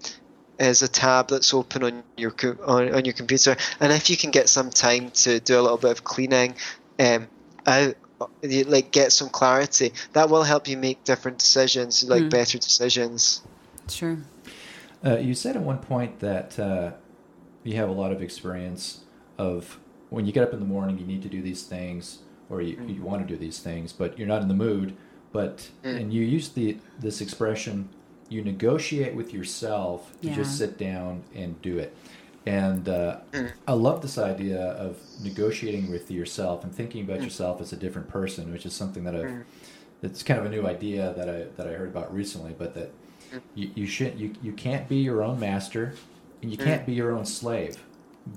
is 0.60 0.82
a 0.82 0.88
tab 0.88 1.30
that's 1.30 1.54
open 1.54 1.84
on 1.84 2.04
your 2.18 2.34
on, 2.66 2.94
on 2.94 3.06
your 3.06 3.14
computer. 3.14 3.56
And 3.80 3.92
if 3.92 4.10
you 4.10 4.18
can 4.18 4.32
get 4.32 4.50
some 4.50 4.70
time 4.70 5.12
to 5.12 5.40
do 5.40 5.60
a 5.60 5.62
little 5.62 5.78
bit 5.78 5.92
of 5.92 6.04
cleaning, 6.04 6.56
um, 7.00 7.28
out 7.66 7.96
like 8.42 8.92
get 8.92 9.12
some 9.12 9.30
clarity, 9.30 9.92
that 10.14 10.30
will 10.30 10.44
help 10.44 10.68
you 10.68 10.78
make 10.78 11.04
different 11.04 11.38
decisions, 11.38 12.04
like 12.08 12.24
mm. 12.24 12.30
better 12.30 12.58
decisions. 12.58 13.42
Sure. 13.90 14.18
Uh, 15.06 15.18
you 15.18 15.34
said 15.34 15.56
at 15.56 15.62
one 15.62 15.80
point 15.80 16.20
that 16.20 16.58
uh, 16.58 16.92
you 17.64 17.76
have 17.76 17.90
a 17.90 17.92
lot 17.92 18.12
of 18.12 18.22
experience 18.22 19.02
of 19.38 19.80
when 20.10 20.26
you 20.26 20.32
get 20.32 20.44
up 20.44 20.54
in 20.54 20.60
the 20.60 20.66
morning, 20.66 20.98
you 20.98 21.06
need 21.06 21.22
to 21.22 21.30
do 21.30 21.42
these 21.42 21.64
things, 21.64 22.20
or 22.50 22.62
you, 22.62 22.78
mm. 22.78 22.96
you 22.96 23.02
want 23.02 23.28
to 23.28 23.28
do 23.28 23.38
these 23.38 23.60
things, 23.60 23.92
but 23.92 24.18
you're 24.18 24.28
not 24.28 24.42
in 24.42 24.48
the 24.48 24.54
mood. 24.54 24.96
But 25.32 25.70
mm. 25.84 26.00
and 26.00 26.14
you 26.14 26.22
use 26.24 26.50
the 26.50 26.78
this 26.98 27.20
expression, 27.20 27.90
you 28.30 28.44
negotiate 28.44 29.16
with 29.16 29.34
yourself 29.34 30.12
to 30.22 30.30
yeah. 30.30 30.36
just 30.36 30.58
sit 30.58 30.78
down 30.78 31.24
and 31.34 31.62
do 31.62 31.78
it. 31.78 31.96
And 32.46 32.88
uh, 32.88 33.22
mm. 33.32 33.52
I 33.68 33.74
love 33.74 34.02
this 34.02 34.18
idea 34.18 34.62
of 34.62 34.98
negotiating 35.24 35.90
with 35.90 36.12
yourself 36.12 36.64
and 36.64 36.74
thinking 36.74 37.04
about 37.04 37.20
mm. 37.20 37.24
yourself 37.24 37.60
as 37.60 37.74
a 37.74 37.76
different 37.76 38.08
person, 38.08 38.52
which 38.52 38.66
is 38.66 38.74
something 38.74 39.04
that 39.04 39.16
I've. 39.16 39.26
Mm. 39.26 39.44
It's 40.04 40.22
kind 40.22 40.40
of 40.40 40.46
a 40.46 40.50
new 40.50 40.68
idea 40.68 41.14
that 41.18 41.28
I 41.28 41.46
that 41.56 41.68
I 41.68 41.72
heard 41.72 41.90
about 41.90 42.14
recently, 42.14 42.54
but 42.56 42.76
that 42.76 42.92
you, 43.56 43.72
you 43.76 43.88
should 43.88 44.20
you, 44.20 44.34
you 44.42 44.52
can't 44.52 44.88
be 44.88 44.98
your 44.98 45.24
own 45.24 45.40
master 45.40 45.94
and 46.42 46.52
you 46.52 46.58
can't 46.58 46.86
be 46.86 46.94
your 46.94 47.12
own 47.12 47.26
slave 47.26 47.84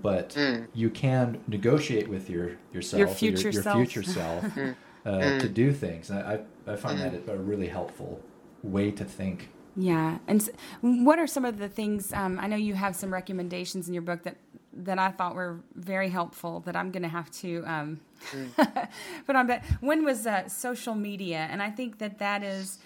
but 0.03 0.31
mm. 0.31 0.67
you 0.75 0.91
can 0.91 1.41
negotiate 1.47 2.09
with 2.09 2.29
your 2.29 2.53
yourself 2.73 2.99
your 2.99 3.09
future 3.09 3.43
your, 3.45 3.53
your 3.53 3.63
self, 3.63 3.77
future 3.77 4.03
self 4.03 4.45
uh, 4.57 5.11
mm. 5.11 5.41
to 5.41 5.49
do 5.49 5.73
things 5.73 6.11
I, 6.11 6.41
I 6.67 6.77
find 6.77 6.99
that 7.01 7.29
a 7.29 7.37
really 7.37 7.69
helpful 7.69 8.21
way 8.63 8.91
to 8.91 9.05
think 9.05 9.51
yeah 9.77 10.19
and 10.27 10.49
what 10.81 11.19
are 11.19 11.27
some 11.27 11.45
of 11.45 11.59
the 11.59 11.69
things 11.69 12.13
um, 12.13 12.39
i 12.41 12.47
know 12.47 12.57
you 12.57 12.75
have 12.75 12.95
some 12.97 13.13
recommendations 13.13 13.89
in 13.89 13.95
your 13.95 14.03
book 14.03 14.23
that 14.23 14.37
that 14.73 14.99
i 14.99 15.11
thought 15.11 15.35
were 15.35 15.61
very 15.75 16.09
helpful 16.09 16.61
that 16.61 16.77
i'm 16.77 16.91
going 16.91 17.03
to 17.03 17.09
have 17.09 17.31
to 17.31 17.63
um, 17.67 18.01
mm. 18.33 18.89
put 19.27 19.37
on 19.37 19.47
but 19.47 19.63
one 19.81 20.05
was 20.05 20.27
uh, 20.27 20.49
social 20.49 20.95
media 20.95 21.49
and 21.51 21.63
i 21.63 21.71
think 21.71 21.99
that 21.99 22.19
that 22.19 22.43
is 22.43 22.79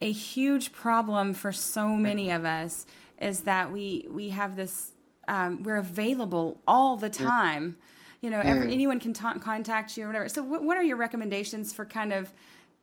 a 0.00 0.10
huge 0.10 0.72
problem 0.72 1.34
for 1.34 1.52
so 1.52 1.88
many 1.88 2.30
of 2.30 2.44
us 2.44 2.86
is 3.20 3.40
that 3.40 3.70
we 3.70 4.06
we 4.10 4.30
have 4.30 4.56
this 4.56 4.92
um, 5.30 5.62
we're 5.62 5.76
available 5.76 6.60
all 6.66 6.96
the 6.96 7.08
time. 7.08 7.76
You 8.20 8.28
know, 8.28 8.40
every, 8.40 8.66
mm. 8.66 8.72
anyone 8.72 9.00
can 9.00 9.14
ta- 9.14 9.38
contact 9.38 9.96
you 9.96 10.04
or 10.04 10.08
whatever. 10.08 10.28
So, 10.28 10.42
what 10.42 10.76
are 10.76 10.82
your 10.82 10.96
recommendations 10.96 11.72
for 11.72 11.86
kind 11.86 12.12
of 12.12 12.32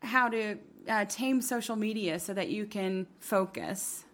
how 0.01 0.29
to 0.29 0.57
uh, 0.87 1.05
tame 1.05 1.41
social 1.41 1.75
media 1.75 2.19
so 2.19 2.33
that 2.33 2.49
you 2.49 2.65
can 2.65 3.07
focus? 3.19 4.06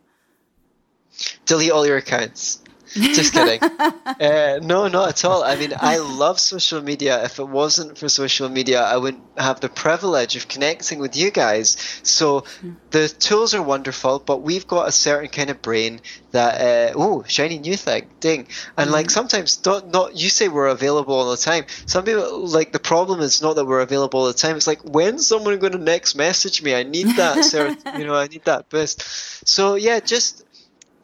Delete 1.45 1.71
all 1.71 1.85
your 1.85 1.97
accounts. 1.97 2.63
Just 2.93 3.33
kidding. 3.33 3.61
uh, 4.05 4.59
no, 4.61 4.87
not 4.87 5.09
at 5.09 5.25
all. 5.25 5.43
I 5.43 5.55
mean, 5.55 5.73
I 5.79 5.97
love 5.97 6.39
social 6.39 6.81
media. 6.81 7.23
If 7.23 7.39
it 7.39 7.47
wasn't 7.47 7.97
for 7.97 8.07
social 8.07 8.49
media, 8.49 8.81
I 8.83 8.97
wouldn't 8.97 9.23
have 9.37 9.59
the 9.59 9.69
privilege 9.69 10.35
of 10.35 10.47
connecting 10.47 10.99
with 10.99 11.15
you 11.15 11.31
guys. 11.31 11.77
So 12.03 12.45
the 12.91 13.07
tools 13.07 13.55
are 13.55 13.63
wonderful, 13.63 14.19
but 14.19 14.41
we've 14.41 14.67
got 14.67 14.87
a 14.87 14.91
certain 14.91 15.29
kind 15.29 15.49
of 15.49 15.61
brain 15.61 16.01
that 16.31 16.61
uh, 16.61 16.93
oh, 16.95 17.23
shiny 17.27 17.57
new 17.57 17.77
thing, 17.77 18.07
ding. 18.19 18.47
And 18.77 18.91
like 18.91 19.07
mm-hmm. 19.07 19.11
sometimes, 19.11 19.65
not 19.65 19.87
not 19.89 20.15
you 20.15 20.29
say 20.29 20.47
we're 20.47 20.67
available 20.67 21.15
all 21.15 21.31
the 21.31 21.37
time. 21.37 21.65
Some 21.87 22.05
people 22.05 22.47
like 22.47 22.73
the 22.73 22.79
problem 22.79 23.21
is 23.21 23.41
not 23.41 23.55
that 23.55 23.65
we're 23.65 23.81
available 23.81 24.19
all 24.19 24.27
the 24.27 24.33
time. 24.33 24.55
It's 24.55 24.67
like 24.67 24.81
when's 24.83 25.25
someone 25.25 25.57
going 25.57 25.73
to 25.73 25.79
next 25.79 26.15
message 26.15 26.61
me? 26.61 26.75
I 26.75 26.83
need 26.83 27.07
that, 27.17 27.77
you 27.97 28.05
know, 28.05 28.15
I 28.15 28.27
need 28.27 28.45
that 28.45 28.69
boost. 28.69 29.01
So 29.47 29.75
yeah, 29.75 29.99
just 29.99 30.42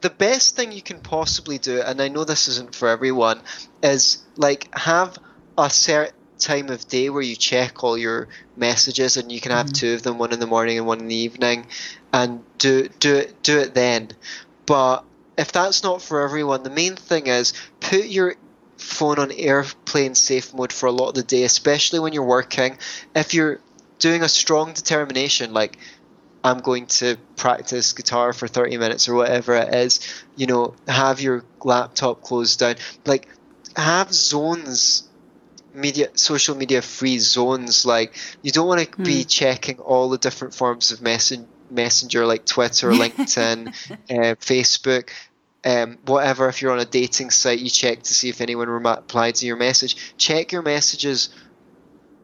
the 0.00 0.10
best 0.10 0.56
thing 0.56 0.72
you 0.72 0.82
can 0.82 1.00
possibly 1.00 1.58
do, 1.58 1.80
and 1.80 2.00
I 2.00 2.08
know 2.08 2.24
this 2.24 2.48
isn't 2.48 2.74
for 2.74 2.88
everyone, 2.88 3.40
is 3.82 4.18
like 4.36 4.74
have 4.74 5.18
a 5.58 5.68
certain 5.68 6.14
time 6.38 6.70
of 6.70 6.88
day 6.88 7.10
where 7.10 7.22
you 7.22 7.36
check 7.36 7.84
all 7.84 7.98
your 7.98 8.28
messages, 8.56 9.16
and 9.16 9.30
you 9.30 9.40
can 9.40 9.52
have 9.52 9.66
mm-hmm. 9.66 9.74
two 9.74 9.94
of 9.94 10.02
them, 10.02 10.18
one 10.18 10.32
in 10.32 10.40
the 10.40 10.46
morning 10.46 10.78
and 10.78 10.86
one 10.86 11.00
in 11.00 11.08
the 11.08 11.14
evening, 11.14 11.66
and 12.12 12.42
do 12.58 12.88
do 12.88 13.16
it 13.16 13.42
do 13.42 13.58
it 13.58 13.74
then. 13.74 14.10
But 14.66 15.04
if 15.36 15.52
that's 15.52 15.82
not 15.82 16.02
for 16.02 16.22
everyone, 16.22 16.62
the 16.62 16.70
main 16.70 16.96
thing 16.96 17.26
is 17.26 17.52
put 17.80 18.06
your 18.06 18.36
phone 18.78 19.18
on 19.18 19.30
airplane 19.32 20.14
safe 20.14 20.54
mode 20.54 20.72
for 20.72 20.86
a 20.86 20.92
lot 20.92 21.08
of 21.08 21.14
the 21.14 21.22
day, 21.22 21.42
especially 21.44 21.98
when 21.98 22.12
you're 22.12 22.24
working. 22.24 22.78
If 23.14 23.34
you're 23.34 23.60
doing 23.98 24.22
a 24.22 24.28
strong 24.28 24.72
determination, 24.72 25.52
like 25.52 25.78
I'm 26.42 26.60
going 26.60 26.86
to 26.86 27.16
practice 27.36 27.92
guitar 27.92 28.32
for 28.32 28.48
30 28.48 28.78
minutes 28.78 29.08
or 29.08 29.14
whatever 29.14 29.54
it 29.54 29.74
is, 29.74 30.24
you 30.36 30.46
know, 30.46 30.74
have 30.88 31.20
your 31.20 31.44
laptop 31.62 32.22
closed 32.22 32.60
down. 32.60 32.76
Like, 33.04 33.28
have 33.76 34.12
zones, 34.12 35.08
media, 35.74 36.08
social 36.14 36.56
media 36.56 36.80
free 36.82 37.18
zones. 37.18 37.84
Like, 37.84 38.14
you 38.42 38.50
don't 38.52 38.66
want 38.66 38.80
to 38.80 38.96
mm. 38.96 39.04
be 39.04 39.24
checking 39.24 39.78
all 39.78 40.08
the 40.08 40.18
different 40.18 40.54
forms 40.54 40.92
of 40.92 41.00
messen- 41.00 41.46
messenger 41.70 42.24
like 42.24 42.46
Twitter, 42.46 42.90
LinkedIn, 42.90 43.68
uh, 43.68 44.34
Facebook. 44.36 45.10
Um, 45.62 45.98
whatever, 46.06 46.48
if 46.48 46.62
you're 46.62 46.72
on 46.72 46.80
a 46.80 46.86
dating 46.86 47.30
site, 47.30 47.58
you 47.58 47.68
check 47.68 48.02
to 48.04 48.14
see 48.14 48.30
if 48.30 48.40
anyone 48.40 48.68
replied 48.68 49.34
to 49.36 49.46
your 49.46 49.56
message. 49.56 50.14
Check 50.16 50.52
your 50.52 50.62
messages 50.62 51.28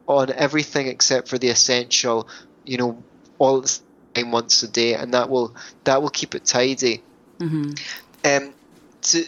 on 0.07 0.31
everything 0.31 0.87
except 0.87 1.27
for 1.27 1.37
the 1.37 1.49
essential, 1.49 2.27
you 2.65 2.77
know, 2.77 3.03
all 3.37 3.63
once 4.23 4.63
a 4.63 4.67
day, 4.67 4.93
and 4.93 5.13
that 5.13 5.29
will 5.29 5.55
that 5.83 6.01
will 6.01 6.09
keep 6.09 6.35
it 6.35 6.45
tidy. 6.45 7.01
Mm-hmm. 7.39 7.71
Um, 8.25 8.53
to, 9.01 9.25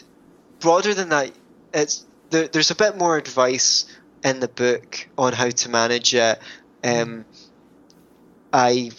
broader 0.60 0.94
than 0.94 1.10
that, 1.10 1.32
it's 1.72 2.04
there, 2.30 2.48
there's 2.48 2.70
a 2.70 2.74
bit 2.74 2.96
more 2.96 3.16
advice 3.16 3.86
in 4.24 4.40
the 4.40 4.48
book 4.48 5.08
on 5.16 5.32
how 5.32 5.50
to 5.50 5.68
manage 5.68 6.14
it. 6.14 6.38
Um, 6.82 7.24
I 8.52 8.90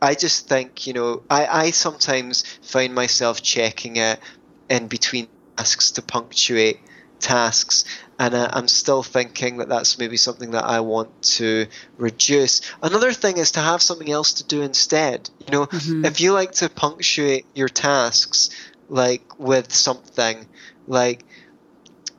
I 0.00 0.14
just 0.14 0.48
think 0.48 0.86
you 0.86 0.92
know 0.92 1.22
I, 1.28 1.46
I 1.46 1.70
sometimes 1.70 2.42
find 2.62 2.94
myself 2.94 3.42
checking 3.42 3.96
it 3.96 4.20
in 4.68 4.86
between 4.86 5.28
tasks 5.56 5.92
to 5.92 6.02
punctuate 6.02 6.80
tasks 7.18 7.84
and 8.20 8.34
uh, 8.34 8.50
I'm 8.52 8.68
still 8.68 9.02
thinking 9.02 9.56
that 9.56 9.70
that's 9.70 9.98
maybe 9.98 10.18
something 10.18 10.50
that 10.50 10.64
I 10.64 10.80
want 10.80 11.22
to 11.38 11.66
reduce. 11.96 12.60
Another 12.82 13.14
thing 13.14 13.38
is 13.38 13.52
to 13.52 13.60
have 13.60 13.80
something 13.80 14.10
else 14.10 14.34
to 14.34 14.44
do 14.44 14.60
instead. 14.60 15.30
You 15.46 15.52
know, 15.52 15.66
mm-hmm. 15.66 16.04
if 16.04 16.20
you 16.20 16.34
like 16.34 16.52
to 16.56 16.68
punctuate 16.68 17.46
your 17.54 17.70
tasks 17.70 18.50
like 18.90 19.38
with 19.38 19.72
something, 19.72 20.46
like 20.86 21.24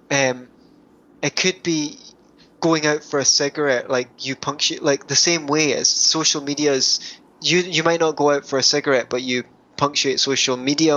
um, 0.10 0.48
it 1.22 1.36
could 1.36 1.62
be 1.62 2.00
going 2.60 2.88
out 2.88 3.04
for 3.04 3.20
a 3.20 3.26
cigarette. 3.26 3.88
Like 3.88 4.26
you 4.26 4.36
punctuate 4.36 4.82
like 4.82 5.06
the 5.06 5.16
same 5.16 5.46
way 5.46 5.76
as 5.76 5.88
social 5.88 6.42
media 6.42 6.74
is. 6.74 7.00
You 7.44 7.60
you 7.60 7.84
might 7.84 8.00
not 8.00 8.16
go 8.16 8.32
out 8.32 8.48
for 8.48 8.58
a 8.58 8.64
cigarette, 8.64 9.08
but 9.08 9.22
you 9.22 9.44
punctuate 9.82 10.20
social 10.20 10.58
media. 10.58 10.94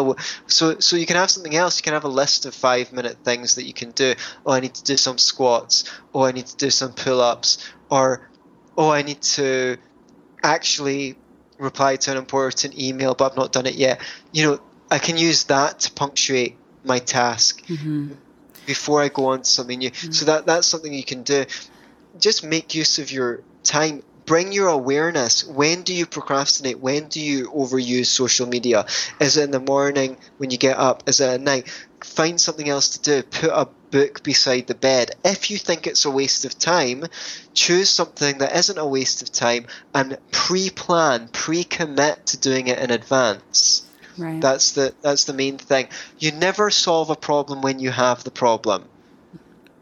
So 0.47 0.78
so 0.78 0.97
you 0.97 1.07
can 1.07 1.16
have 1.16 1.30
something 1.30 1.57
else. 1.57 1.78
You 1.78 1.85
can 1.85 1.95
have 1.95 2.05
a 2.05 2.14
list 2.22 2.45
of 2.45 2.55
five 2.55 2.93
minute 2.93 3.16
things 3.24 3.55
that 3.55 3.64
you 3.64 3.72
can 3.72 3.93
do. 3.93 4.14
Oh, 4.45 4.53
I 4.53 4.61
need 4.61 4.74
to 4.74 4.85
do 4.85 4.97
some 4.99 5.16
squats. 5.16 5.85
Oh, 6.14 6.22
I 6.22 6.32
need 6.32 6.47
to 6.53 6.57
do 6.57 6.68
some 6.68 6.93
pull 6.93 7.20
ups. 7.22 7.51
Or 7.89 8.28
oh, 8.76 8.91
I 8.91 9.01
need 9.01 9.22
to 9.39 9.78
actually 10.43 11.16
reply 11.59 11.97
to 11.97 12.11
an 12.11 12.18
important 12.18 12.78
email, 12.78 13.14
but 13.14 13.24
I've 13.30 13.39
not 13.39 13.53
done 13.53 13.64
it 13.64 13.76
yet. 13.87 14.03
You 14.32 14.43
know, 14.45 14.61
I 14.91 14.99
can 14.99 15.16
use 15.16 15.45
that 15.45 15.80
to 15.85 15.93
punctuate 15.93 16.59
my 16.85 16.99
task 16.99 17.64
mm-hmm. 17.64 18.12
before 18.66 19.01
I 19.01 19.09
go 19.09 19.22
on 19.32 19.39
to 19.39 19.51
something 19.59 19.78
new. 19.78 19.93
Mm-hmm. 19.93 20.12
So 20.12 20.26
that 20.26 20.45
that's 20.45 20.66
something 20.66 20.93
you 20.93 21.09
can 21.14 21.22
do. 21.22 21.47
Just 22.18 22.45
make 22.45 22.74
use 22.74 22.99
of 22.99 23.11
your 23.11 23.41
time 23.62 24.03
bring 24.27 24.53
your 24.53 24.68
awareness. 24.68 25.45
When 25.45 25.83
do 25.83 25.95
you 25.95 26.07
procrastinate? 26.07 26.81
When 26.81 27.09
do 27.09 27.20
you 27.20 27.51
overuse 27.51 28.07
social 28.07 28.47
media? 28.47 28.87
Is 29.20 29.37
it 29.37 29.45
in 29.45 29.51
the 29.51 29.61
morning 29.61 30.16
when 30.39 30.51
you 30.51 30.59
get 30.59 30.79
up? 30.79 31.09
Is 31.09 31.20
it 31.20 31.29
at 31.29 31.41
night? 31.41 31.68
Find 32.03 32.41
something 32.41 32.68
else 32.68 32.97
to 32.97 33.03
do. 33.03 33.22
Put 33.22 33.51
a 33.51 33.68
book 33.91 34.22
beside 34.22 34.66
the 34.66 34.75
bed. 34.75 35.12
If 35.25 35.51
you 35.51 35.59
think 35.59 35.87
it's 35.87 36.05
a 36.05 36.11
waste 36.11 36.45
of 36.45 36.59
time, 36.59 37.05
choose 37.55 37.89
something 37.89 38.39
that 38.39 38.57
isn't 38.57 38.79
a 38.79 38.87
waste 38.87 39.22
of 39.22 39.33
time 39.33 39.66
and 39.95 40.18
pre-plan, 40.33 41.29
pre-commit 41.33 42.27
to 42.27 42.37
doing 42.37 42.68
it 42.68 42.79
in 42.79 42.91
advance. 42.91 43.87
Right. 44.16 44.41
That's 44.41 44.72
the 44.72 44.95
that's 45.03 45.25
the 45.25 45.33
main 45.33 45.59
thing. 45.59 45.89
You 46.18 46.33
never 46.33 46.70
solve 46.70 47.11
a 47.11 47.16
problem 47.16 47.62
when 47.62 47.81
you 47.81 47.91
have 47.91 48.22
the 48.22 48.31
problem. 48.31 48.85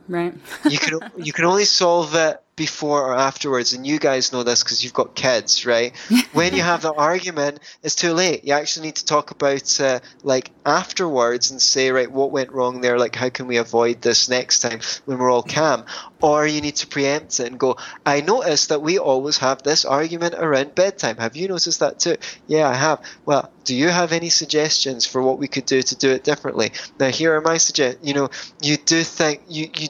Right. 0.09 0.35
you 0.69 0.79
can 0.79 1.01
you 1.17 1.33
can 1.33 1.45
only 1.45 1.65
solve 1.65 2.15
it 2.15 2.43
before 2.55 3.07
or 3.07 3.15
afterwards, 3.15 3.73
and 3.73 3.87
you 3.87 3.99
guys 3.99 4.33
know 4.33 4.43
this 4.43 4.63
because 4.63 4.85
you've 4.85 4.93
got 4.93 5.15
kids, 5.15 5.65
right? 5.65 5.97
when 6.33 6.55
you 6.55 6.63
have 6.63 6.83
the 6.83 6.93
argument, 6.93 7.61
it's 7.83 7.95
too 7.95 8.13
late. 8.13 8.45
You 8.45 8.53
actually 8.53 8.87
need 8.87 8.97
to 8.97 9.07
talk 9.07 9.31
about 9.31 9.81
uh, 9.81 10.01
like 10.23 10.51
afterwards 10.67 11.51
and 11.51 11.63
say, 11.63 11.91
right, 11.91 12.11
what 12.11 12.31
went 12.31 12.53
wrong 12.53 12.81
there? 12.81 12.99
Like, 12.99 13.17
how 13.17 13.31
can 13.31 13.47
we 13.47 13.57
avoid 13.57 14.03
this 14.03 14.29
next 14.29 14.61
time 14.61 14.81
when 15.07 15.19
we're 15.19 15.31
all 15.31 15.43
calm? 15.43 15.85
Or 16.21 16.47
you 16.47 16.61
need 16.61 16.77
to 16.77 16.87
preempt 16.87 17.41
it 17.41 17.47
and 17.47 17.59
go, 17.59 17.79
I 18.05 18.21
noticed 18.21 18.69
that 18.69 18.83
we 18.83 18.99
always 18.99 19.39
have 19.39 19.63
this 19.63 19.85
argument 19.85 20.35
around 20.35 20.75
bedtime. 20.75 21.17
Have 21.17 21.37
you 21.37 21.49
noticed 21.49 21.81
that 21.81 21.99
too? 21.99 22.17
Yeah, 22.47 22.69
I 22.69 22.75
have. 22.75 23.03
Well, 23.25 23.51
do 23.65 23.75
you 23.75 23.89
have 23.89 24.13
any 24.13 24.29
suggestions 24.29 25.07
for 25.07 25.23
what 25.23 25.39
we 25.39 25.49
could 25.49 25.67
do 25.67 25.83
to 25.83 25.97
do 25.97 26.11
it 26.11 26.23
differently? 26.25 26.73
Now, 26.99 27.09
here 27.09 27.35
are 27.35 27.41
my 27.41 27.57
suggestions. 27.57 28.07
You 28.07 28.15
know, 28.15 28.31
you 28.61 28.77
do 28.77 29.03
think 29.03 29.43
you 29.49 29.69
you 29.77 29.89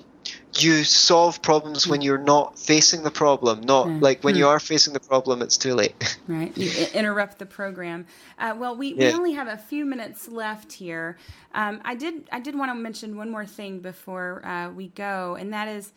you 0.61 0.85
solve 0.85 1.41
problems 1.41 1.87
when 1.87 2.03
you're 2.03 2.19
not 2.19 2.59
facing 2.59 3.03
the 3.03 3.11
problem, 3.11 3.63
not 3.63 3.87
mm. 3.87 4.03
like 4.03 4.23
when 4.23 4.37
you 4.37 4.47
are 4.47 4.61
facing 4.61 4.93
the 4.93 5.01
problem, 5.01 5.41
it's 5.41 5.57
too 5.57 5.75
late. 5.75 6.19
right. 6.29 6.57
You 6.57 6.71
interrupt 6.93 7.39
the 7.39 7.47
program. 7.47 8.07
Uh, 8.39 8.55
well, 8.57 8.77
we, 8.77 8.95
yeah. 8.95 9.09
we 9.09 9.15
only 9.15 9.33
have 9.33 9.49
a 9.49 9.57
few 9.57 9.85
minutes 9.85 10.29
left 10.29 10.73
here. 10.73 11.17
Um, 11.55 11.81
I 11.85 11.95
did 11.95 12.29
I 12.33 12.41
did 12.41 12.57
want 12.57 12.71
to 12.71 12.75
mention 12.75 13.17
one 13.17 13.31
more 13.31 13.47
thing 13.47 13.81
before 13.81 14.45
uh, 14.45 14.71
we 14.71 14.89
go, 14.89 15.37
and 15.37 15.53
that 15.53 15.69
is, 15.69 15.93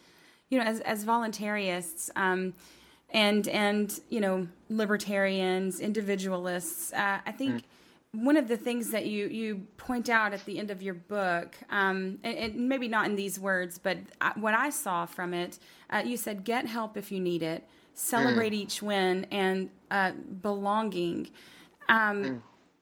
you 0.49 0.59
know, 0.59 0.65
as 0.65 0.79
as 0.81 1.03
voluntarists. 1.03 2.09
Um, 2.15 2.53
and 3.11 3.47
and 3.47 3.99
you 4.09 4.19
know 4.19 4.47
libertarians 4.69 5.79
individualists 5.79 6.91
uh, 6.93 7.19
i 7.25 7.31
think 7.31 7.61
mm 7.61 7.63
one 8.15 8.37
of 8.37 8.47
the 8.47 8.57
things 8.57 8.91
that 8.91 9.05
you 9.05 9.27
you 9.27 9.67
point 9.77 10.09
out 10.09 10.33
at 10.33 10.45
the 10.45 10.57
end 10.59 10.71
of 10.71 10.81
your 10.81 10.93
book, 10.93 11.55
um, 11.69 12.19
and, 12.23 12.37
and, 12.37 12.69
maybe 12.69 12.87
not 12.87 13.05
in 13.05 13.15
these 13.15 13.39
words, 13.39 13.77
but 13.77 13.97
I, 14.21 14.31
what 14.35 14.53
I 14.53 14.69
saw 14.69 15.05
from 15.05 15.33
it, 15.33 15.59
uh, 15.89 16.03
you 16.05 16.17
said, 16.17 16.43
"Get 16.43 16.65
help 16.67 16.97
if 16.97 17.11
you 17.11 17.19
need 17.19 17.43
it, 17.43 17.67
celebrate 17.93 18.53
mm. 18.53 18.57
each 18.57 18.81
win, 18.81 19.25
and 19.31 19.69
uh, 19.91 20.11
belonging." 20.41 21.29
Um, 21.89 22.23
mm. 22.23 22.41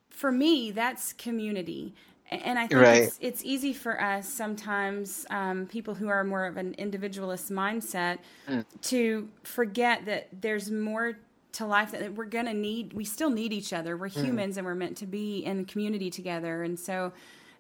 For 0.10 0.32
me, 0.32 0.72
that's 0.72 1.14
community, 1.14 1.96
and 2.30 2.58
I 2.58 2.68
think 2.68 2.82
right. 2.82 3.04
it's, 3.04 3.18
it's, 3.22 3.44
easy 3.44 3.74
for 3.74 4.02
us 4.02 4.28
sometimes, 4.28 5.26
um, 5.30 5.68
people 5.68 5.94
who 5.94 6.08
are 6.08 6.24
more 6.24 6.46
of 6.46 6.58
an 6.58 6.74
individualist 6.78 7.52
mindset, 7.52 8.20
mm. 8.48 8.66
to 8.84 9.30
forget 9.44 10.06
that 10.06 10.30
there's 10.42 10.72
more 10.72 11.18
to 11.54 11.66
life 11.66 11.92
that 11.92 12.14
we're 12.14 12.26
going 12.26 12.46
to 12.46 12.54
need 12.54 12.94
we 12.94 13.06
still 13.06 13.30
need 13.30 13.54
each 13.54 13.72
other 13.74 13.96
we're 13.96 14.10
mm. 14.10 14.24
humans 14.24 14.56
mm. 14.56 14.58
and 14.60 14.68
we're 14.68 14.76
meant 14.76 14.98
to 14.98 15.06
be 15.06 15.40
in 15.46 15.66
community 15.66 16.10
together 16.10 16.64
and 16.64 16.80
so 16.80 17.12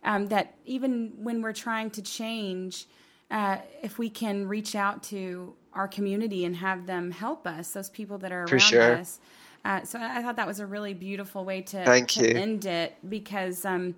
um, 0.03 0.27
that 0.27 0.55
even 0.65 1.13
when 1.17 1.41
we're 1.41 1.53
trying 1.53 1.89
to 1.89 2.01
change 2.01 2.87
uh, 3.31 3.57
if 3.81 3.97
we 3.97 4.09
can 4.09 4.47
reach 4.47 4.75
out 4.75 5.01
to 5.01 5.53
our 5.73 5.87
community 5.87 6.45
and 6.45 6.55
have 6.55 6.85
them 6.85 7.09
help 7.09 7.47
us 7.47 7.71
those 7.71 7.89
people 7.89 8.17
that 8.17 8.31
are 8.31 8.43
around 8.43 8.59
sure. 8.59 8.95
us 8.97 9.19
uh, 9.65 9.81
so 9.83 9.97
I 9.97 10.21
thought 10.21 10.35
that 10.35 10.47
was 10.47 10.59
a 10.59 10.65
really 10.65 10.93
beautiful 10.93 11.45
way 11.45 11.61
to, 11.61 11.85
Thank 11.85 12.09
to 12.11 12.29
end 12.29 12.65
it 12.65 12.97
because 13.07 13.63
um, 13.63 13.95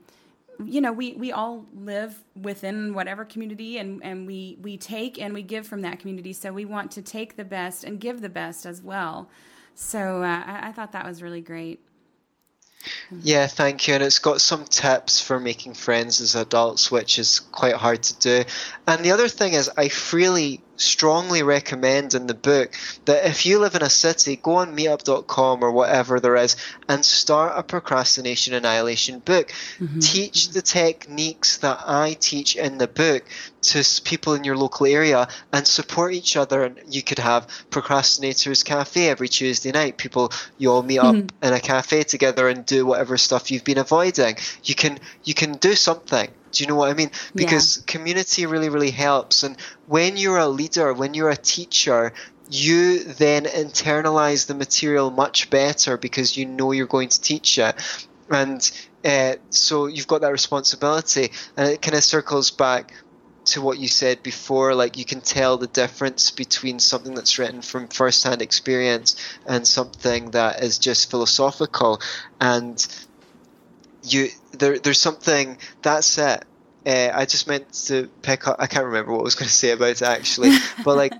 you 0.63 0.79
know 0.79 0.91
we, 0.91 1.13
we 1.13 1.31
all 1.31 1.65
live 1.73 2.23
within 2.39 2.93
whatever 2.93 3.25
community 3.25 3.79
and, 3.79 4.03
and 4.03 4.27
we, 4.27 4.57
we 4.61 4.77
take 4.77 5.19
and 5.19 5.33
we 5.33 5.41
give 5.41 5.65
from 5.65 5.81
that 5.81 5.99
community 5.99 6.33
so 6.33 6.53
we 6.53 6.65
want 6.65 6.91
to 6.91 7.01
take 7.01 7.35
the 7.35 7.43
best 7.43 7.83
and 7.83 7.99
give 7.99 8.21
the 8.21 8.29
best 8.29 8.65
as 8.65 8.81
well 8.81 9.29
so 9.75 10.23
uh, 10.23 10.43
I, 10.45 10.69
I 10.69 10.71
thought 10.71 10.93
that 10.93 11.05
was 11.05 11.21
really 11.21 11.41
great. 11.41 11.79
Yeah, 13.21 13.47
thank 13.47 13.87
you. 13.87 13.95
And 13.95 14.03
it's 14.03 14.19
got 14.19 14.41
some 14.41 14.65
tips 14.65 15.21
for 15.21 15.39
making 15.39 15.73
friends 15.73 16.21
as 16.21 16.35
adults, 16.35 16.91
which 16.91 17.17
is 17.19 17.39
quite 17.39 17.75
hard 17.75 18.03
to 18.03 18.19
do. 18.19 18.43
And 18.87 19.03
the 19.03 19.11
other 19.11 19.27
thing 19.27 19.53
is, 19.53 19.69
I 19.75 19.89
freely 19.89 20.61
strongly 20.77 21.43
recommend 21.43 22.13
in 22.13 22.27
the 22.27 22.33
book 22.33 22.73
that 23.05 23.25
if 23.25 23.45
you 23.45 23.59
live 23.59 23.75
in 23.75 23.81
a 23.81 23.89
city, 23.89 24.35
go 24.35 24.55
on 24.55 24.75
meetup.com 24.75 25.63
or 25.63 25.71
whatever 25.71 26.19
there 26.19 26.35
is 26.35 26.55
and 26.87 27.05
start 27.05 27.53
a 27.55 27.63
procrastination 27.63 28.53
annihilation 28.53 29.19
book. 29.19 29.51
Mm-hmm. 29.79 29.99
Teach 29.99 30.49
the 30.49 30.61
techniques 30.61 31.57
that 31.57 31.79
I 31.85 32.17
teach 32.19 32.55
in 32.55 32.77
the 32.77 32.87
book 32.87 33.23
to 33.61 33.83
people 34.03 34.33
in 34.33 34.43
your 34.43 34.57
local 34.57 34.85
area 34.85 35.27
and 35.51 35.65
support 35.67 36.13
each 36.13 36.37
other. 36.37 36.63
And 36.63 36.79
you 36.89 37.01
could 37.01 37.19
have 37.19 37.47
Procrastinators 37.69 38.63
Cafe 38.63 39.09
every 39.09 39.27
Tuesday 39.27 39.71
night. 39.71 39.97
People, 39.97 40.31
you 40.57 40.71
all 40.71 40.83
meet 40.83 40.99
up 40.99 41.15
mm-hmm. 41.15 41.45
in 41.45 41.53
a 41.53 41.59
cafe 41.59 42.03
together 42.03 42.47
and 42.47 42.65
do 42.65 42.85
whatever 42.85 43.17
stuff 43.17 43.51
you've 43.51 43.63
been 43.63 43.77
avoiding. 43.77 44.37
You 44.63 44.75
can, 44.75 44.99
you 45.23 45.33
can 45.33 45.53
do 45.53 45.75
something 45.75 46.29
do 46.55 46.63
you 46.63 46.69
know 46.69 46.75
what 46.75 46.89
I 46.89 46.93
mean? 46.93 47.11
Because 47.35 47.77
yeah. 47.77 47.83
community 47.85 48.45
really, 48.45 48.69
really 48.69 48.91
helps. 48.91 49.43
And 49.43 49.57
when 49.87 50.15
you're 50.17 50.37
a 50.37 50.47
leader, 50.47 50.93
when 50.93 51.13
you're 51.13 51.29
a 51.29 51.35
teacher, 51.35 52.13
you 52.49 53.03
then 53.03 53.43
internalize 53.45 54.47
the 54.47 54.55
material 54.55 55.11
much 55.11 55.49
better 55.49 55.97
because 55.97 56.37
you 56.37 56.45
know 56.45 56.71
you're 56.71 56.87
going 56.87 57.09
to 57.09 57.21
teach 57.21 57.57
it. 57.57 57.75
And 58.29 58.71
uh, 59.03 59.35
so 59.49 59.87
you've 59.87 60.07
got 60.07 60.21
that 60.21 60.31
responsibility. 60.31 61.31
And 61.57 61.69
it 61.69 61.81
kind 61.81 61.95
of 61.95 62.03
circles 62.03 62.51
back 62.51 62.93
to 63.45 63.61
what 63.61 63.77
you 63.77 63.87
said 63.87 64.23
before 64.23 64.73
like 64.73 64.97
you 64.97 65.05
can 65.05 65.21
tell 65.21 65.57
the 65.57 65.67
difference 65.67 66.31
between 66.31 66.79
something 66.79 67.13
that's 67.13 67.37
written 67.37 67.61
from 67.61 67.87
first-hand 67.87 68.41
experience 68.41 69.15
and 69.45 69.67
something 69.67 70.31
that 70.31 70.63
is 70.63 70.79
just 70.79 71.11
philosophical 71.11 72.01
and 72.41 72.87
you 74.05 74.29
there 74.51 74.79
there's 74.79 74.99
something 74.99 75.57
that's 75.81 76.17
it. 76.17 76.43
Uh, 76.85 77.09
I 77.11 77.25
just 77.25 77.47
meant 77.47 77.73
to 77.87 78.07
pick 78.21 78.47
up. 78.47 78.57
I 78.59 78.67
can't 78.67 78.85
remember 78.85 79.11
what 79.11 79.21
I 79.21 79.23
was 79.23 79.35
going 79.35 79.47
to 79.47 79.53
say 79.53 79.71
about 79.71 79.89
it 79.89 80.01
actually, 80.03 80.51
but 80.85 80.95
like 80.95 81.13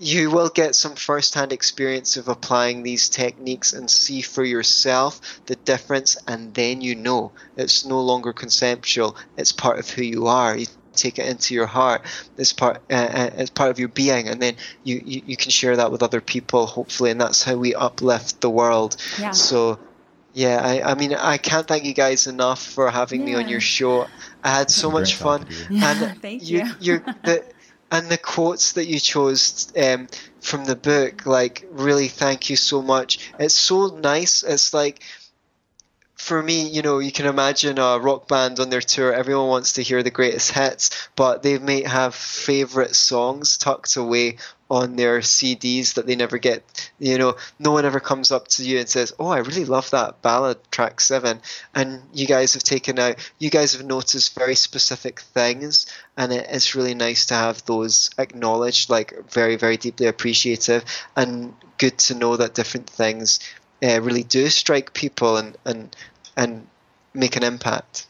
you 0.00 0.30
will 0.30 0.48
get 0.48 0.74
some 0.74 0.96
first-hand 0.96 1.52
experience 1.52 2.16
of 2.16 2.28
applying 2.28 2.82
these 2.82 3.08
techniques 3.08 3.72
and 3.72 3.88
see 3.88 4.22
for 4.22 4.44
yourself 4.44 5.40
the 5.46 5.56
difference, 5.56 6.16
and 6.26 6.52
then 6.54 6.80
you 6.80 6.94
know 6.96 7.32
it's 7.56 7.84
no 7.84 8.00
longer 8.00 8.32
conceptual. 8.32 9.16
It's 9.36 9.52
part 9.52 9.78
of 9.78 9.88
who 9.88 10.02
you 10.02 10.26
are. 10.26 10.56
You 10.56 10.66
take 10.94 11.18
it 11.18 11.26
into 11.26 11.54
your 11.54 11.66
heart. 11.66 12.02
It's 12.36 12.52
part. 12.52 12.82
Uh, 12.90 12.94
uh 12.94 13.30
it's 13.36 13.50
part 13.50 13.70
of 13.70 13.78
your 13.78 13.88
being, 13.88 14.28
and 14.28 14.42
then 14.42 14.56
you, 14.82 15.00
you 15.04 15.22
you 15.26 15.36
can 15.36 15.50
share 15.50 15.76
that 15.76 15.92
with 15.92 16.02
other 16.02 16.20
people. 16.20 16.66
Hopefully, 16.66 17.10
and 17.12 17.20
that's 17.20 17.44
how 17.44 17.56
we 17.56 17.74
uplift 17.74 18.40
the 18.40 18.50
world. 18.50 18.96
Yeah. 19.20 19.30
So 19.30 19.78
yeah, 20.34 20.60
I, 20.60 20.90
I 20.90 20.94
mean, 20.96 21.14
I 21.14 21.38
can't 21.38 21.66
thank 21.66 21.84
you 21.84 21.94
guys 21.94 22.26
enough 22.26 22.60
for 22.60 22.90
having 22.90 23.20
yeah. 23.20 23.26
me 23.26 23.34
on 23.44 23.48
your 23.48 23.60
show. 23.60 24.08
I 24.42 24.48
had 24.48 24.70
so 24.70 24.90
much 24.90 25.14
fun. 25.14 25.46
And 25.70 26.20
thank 26.20 26.48
you. 26.48 26.64
you 26.80 26.98
the, 27.22 27.44
and 27.92 28.08
the 28.08 28.18
quotes 28.18 28.72
that 28.72 28.86
you 28.86 28.98
chose 28.98 29.72
um, 29.80 30.08
from 30.40 30.64
the 30.64 30.74
book, 30.74 31.24
like, 31.24 31.66
really 31.70 32.08
thank 32.08 32.50
you 32.50 32.56
so 32.56 32.82
much. 32.82 33.32
It's 33.38 33.54
so 33.54 33.86
nice. 33.86 34.42
It's 34.42 34.74
like, 34.74 35.04
for 36.16 36.42
me, 36.42 36.68
you 36.68 36.82
know, 36.82 36.98
you 36.98 37.12
can 37.12 37.26
imagine 37.26 37.78
a 37.78 38.00
rock 38.00 38.26
band 38.26 38.58
on 38.58 38.70
their 38.70 38.80
tour. 38.80 39.12
Everyone 39.12 39.46
wants 39.46 39.74
to 39.74 39.82
hear 39.82 40.02
the 40.02 40.10
greatest 40.10 40.50
hits, 40.50 41.08
but 41.14 41.44
they 41.44 41.58
may 41.58 41.82
have 41.82 42.14
favorite 42.14 42.96
songs 42.96 43.56
tucked 43.56 43.94
away 43.96 44.38
on 44.74 44.96
their 44.96 45.20
CDs 45.20 45.94
that 45.94 46.06
they 46.06 46.16
never 46.16 46.38
get. 46.38 46.90
You 46.98 47.16
know, 47.18 47.36
no 47.58 47.70
one 47.70 47.84
ever 47.84 48.00
comes 48.00 48.32
up 48.32 48.48
to 48.48 48.64
you 48.64 48.78
and 48.80 48.88
says, 48.88 49.12
"Oh, 49.18 49.28
I 49.28 49.38
really 49.38 49.64
love 49.64 49.90
that 49.90 50.20
ballad 50.20 50.58
track 50.70 51.00
7." 51.00 51.40
And 51.74 52.02
you 52.12 52.26
guys 52.26 52.54
have 52.54 52.64
taken 52.64 52.98
out 52.98 53.16
you 53.38 53.50
guys 53.50 53.74
have 53.74 53.86
noticed 53.86 54.34
very 54.34 54.54
specific 54.56 55.20
things 55.20 55.86
and 56.16 56.32
it, 56.32 56.46
it's 56.50 56.74
really 56.74 56.94
nice 56.94 57.26
to 57.26 57.34
have 57.34 57.64
those 57.66 58.10
acknowledged 58.18 58.90
like 58.90 59.30
very 59.30 59.56
very 59.56 59.76
deeply 59.76 60.06
appreciative 60.06 60.84
and 61.16 61.54
good 61.78 61.96
to 61.98 62.14
know 62.14 62.36
that 62.36 62.54
different 62.54 62.88
things 62.88 63.40
uh, 63.82 64.00
really 64.00 64.22
do 64.24 64.48
strike 64.48 64.92
people 64.92 65.36
and 65.36 65.56
and 65.64 65.94
and 66.36 66.66
make 67.14 67.36
an 67.36 67.44
impact. 67.44 68.06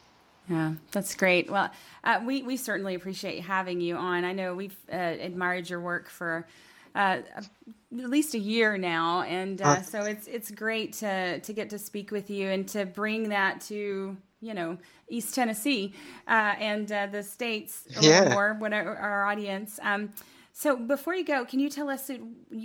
Yeah, 0.49 0.73
that's 0.91 1.15
great. 1.15 1.49
Well, 1.49 1.71
uh, 2.03 2.21
we 2.23 2.43
we 2.43 2.57
certainly 2.57 2.95
appreciate 2.95 3.41
having 3.41 3.81
you 3.81 3.95
on. 3.95 4.23
I 4.23 4.31
know 4.31 4.53
we've 4.53 4.77
uh, 4.91 4.95
admired 4.95 5.69
your 5.69 5.79
work 5.79 6.09
for 6.09 6.47
uh, 6.93 7.19
at 7.37 8.09
least 8.09 8.35
a 8.35 8.39
year 8.39 8.77
now, 8.77 9.21
and 9.21 9.61
uh, 9.61 9.81
so 9.81 10.03
it's 10.03 10.27
it's 10.27 10.51
great 10.51 10.93
to 10.93 11.39
to 11.39 11.53
get 11.53 11.71
to 11.71 11.79
speak 11.79 12.11
with 12.11 12.29
you 12.29 12.47
and 12.49 12.67
to 12.69 12.85
bring 12.85 13.29
that 13.29 13.61
to 13.61 14.15
you 14.39 14.53
know 14.53 14.77
East 15.09 15.33
Tennessee 15.33 15.93
uh, 16.27 16.53
and 16.59 16.91
uh, 16.91 17.07
the 17.07 17.23
states 17.23 17.83
yeah. 17.99 18.35
or 18.35 18.53
whatever 18.53 18.95
our 18.95 19.25
audience. 19.25 19.79
Um, 19.81 20.11
so 20.53 20.77
before 20.77 21.15
you 21.15 21.25
go, 21.25 21.43
can 21.43 21.59
you 21.59 21.69
tell 21.69 21.89
us 21.89 22.09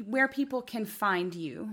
where 0.07 0.29
people 0.29 0.63
can 0.63 0.85
find 0.85 1.35
you? 1.35 1.71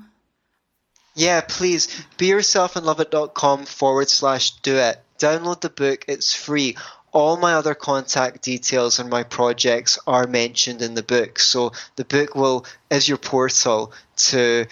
Yeah, 1.14 1.42
please. 1.42 2.06
Be 2.18 2.28
yourself 2.28 2.76
and 2.76 2.86
love 2.86 3.00
it.com 3.00 3.66
forward 3.66 4.10
slash 4.10 4.52
do 4.62 4.76
it. 4.78 5.00
Download 5.20 5.60
the 5.62 5.70
book, 5.70 6.06
it's 6.08 6.34
free 6.34 6.76
all 7.12 7.38
my 7.38 7.54
other 7.54 7.74
contact 7.74 8.44
details 8.44 9.00
and 9.00 9.10
my 9.10 9.24
projects 9.24 9.98
are 10.06 10.28
mentioned 10.28 10.82
in 10.82 10.94
the 10.94 11.02
book. 11.02 11.40
So 11.40 11.72
the 11.96 12.06
book 12.06 12.36
will 12.36 12.66
is 12.92 13.08
your 13.08 13.18
portal 13.18 13.92
to 14.18 14.68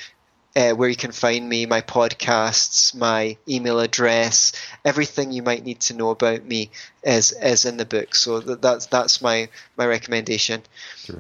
uh, 0.56 0.72
where 0.72 0.88
you 0.88 0.95
can 0.95 1.12
find 1.12 1.47
me, 1.47 1.66
my 1.66 1.82
podcasts, 1.82 2.95
my 2.95 3.38
email 3.47 3.80
address, 3.80 4.53
everything 4.86 5.32
you 5.32 5.43
might 5.43 5.66
need 5.66 5.82
to 5.82 5.93
know 5.93 6.12
about 6.12 6.45
me 6.45 6.72
is 7.03 7.34
is 7.34 7.66
in 7.66 7.76
the 7.78 7.86
book. 7.86 8.16
So 8.16 8.39
that, 8.39 8.62
that's 8.62 8.86
that's 8.86 9.22
my 9.22 9.49
my 9.78 9.86
recommendation. 9.86 10.64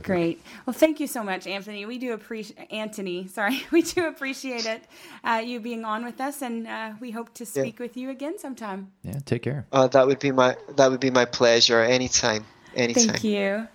Great. 0.01 0.41
Well, 0.65 0.73
thank 0.73 0.99
you 0.99 1.07
so 1.07 1.21
much, 1.21 1.47
Anthony. 1.47 1.85
We 1.85 1.97
do 1.97 2.13
appreciate 2.13 2.71
Anthony. 2.71 3.27
Sorry, 3.27 3.61
we 3.71 3.81
do 3.81 4.07
appreciate 4.07 4.65
it 4.65 4.83
uh, 5.23 5.41
you 5.43 5.59
being 5.59 5.83
on 5.83 6.05
with 6.05 6.21
us, 6.21 6.41
and 6.41 6.65
uh, 6.67 6.93
we 7.01 7.11
hope 7.11 7.33
to 7.33 7.45
speak 7.45 7.79
yeah. 7.79 7.83
with 7.83 7.97
you 7.97 8.09
again 8.09 8.39
sometime. 8.39 8.91
Yeah. 9.03 9.19
Take 9.25 9.43
care. 9.43 9.67
Uh, 9.71 9.87
that 9.87 10.07
would 10.07 10.19
be 10.19 10.31
my 10.31 10.55
that 10.77 10.89
would 10.89 11.01
be 11.01 11.11
my 11.11 11.25
pleasure. 11.25 11.81
Anytime. 11.81 12.45
Anytime. 12.73 13.07
Thank 13.07 13.23
you. 13.23 13.67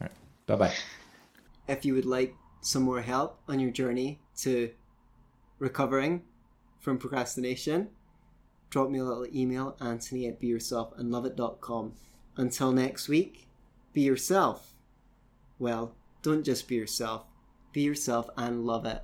right. 0.00 0.10
Bye 0.46 0.56
bye. 0.56 0.74
If 1.68 1.84
you 1.84 1.94
would 1.94 2.06
like 2.06 2.34
some 2.60 2.82
more 2.82 3.00
help 3.00 3.38
on 3.46 3.60
your 3.60 3.70
journey 3.70 4.18
to 4.38 4.70
recovering 5.58 6.22
from 6.78 6.98
procrastination, 6.98 7.88
drop 8.70 8.90
me 8.90 8.98
a 8.98 9.04
little 9.04 9.26
email, 9.34 9.76
anthony 9.80 10.26
at 10.26 10.40
beyourselfandloveit.com. 10.40 11.94
Until 12.36 12.72
next 12.72 13.08
week, 13.08 13.48
be 13.92 14.02
yourself. 14.02 14.74
Well, 15.58 15.94
don't 16.22 16.44
just 16.44 16.68
be 16.68 16.76
yourself, 16.76 17.24
be 17.72 17.82
yourself 17.82 18.30
and 18.36 18.64
love 18.64 18.86
it. 18.86 19.02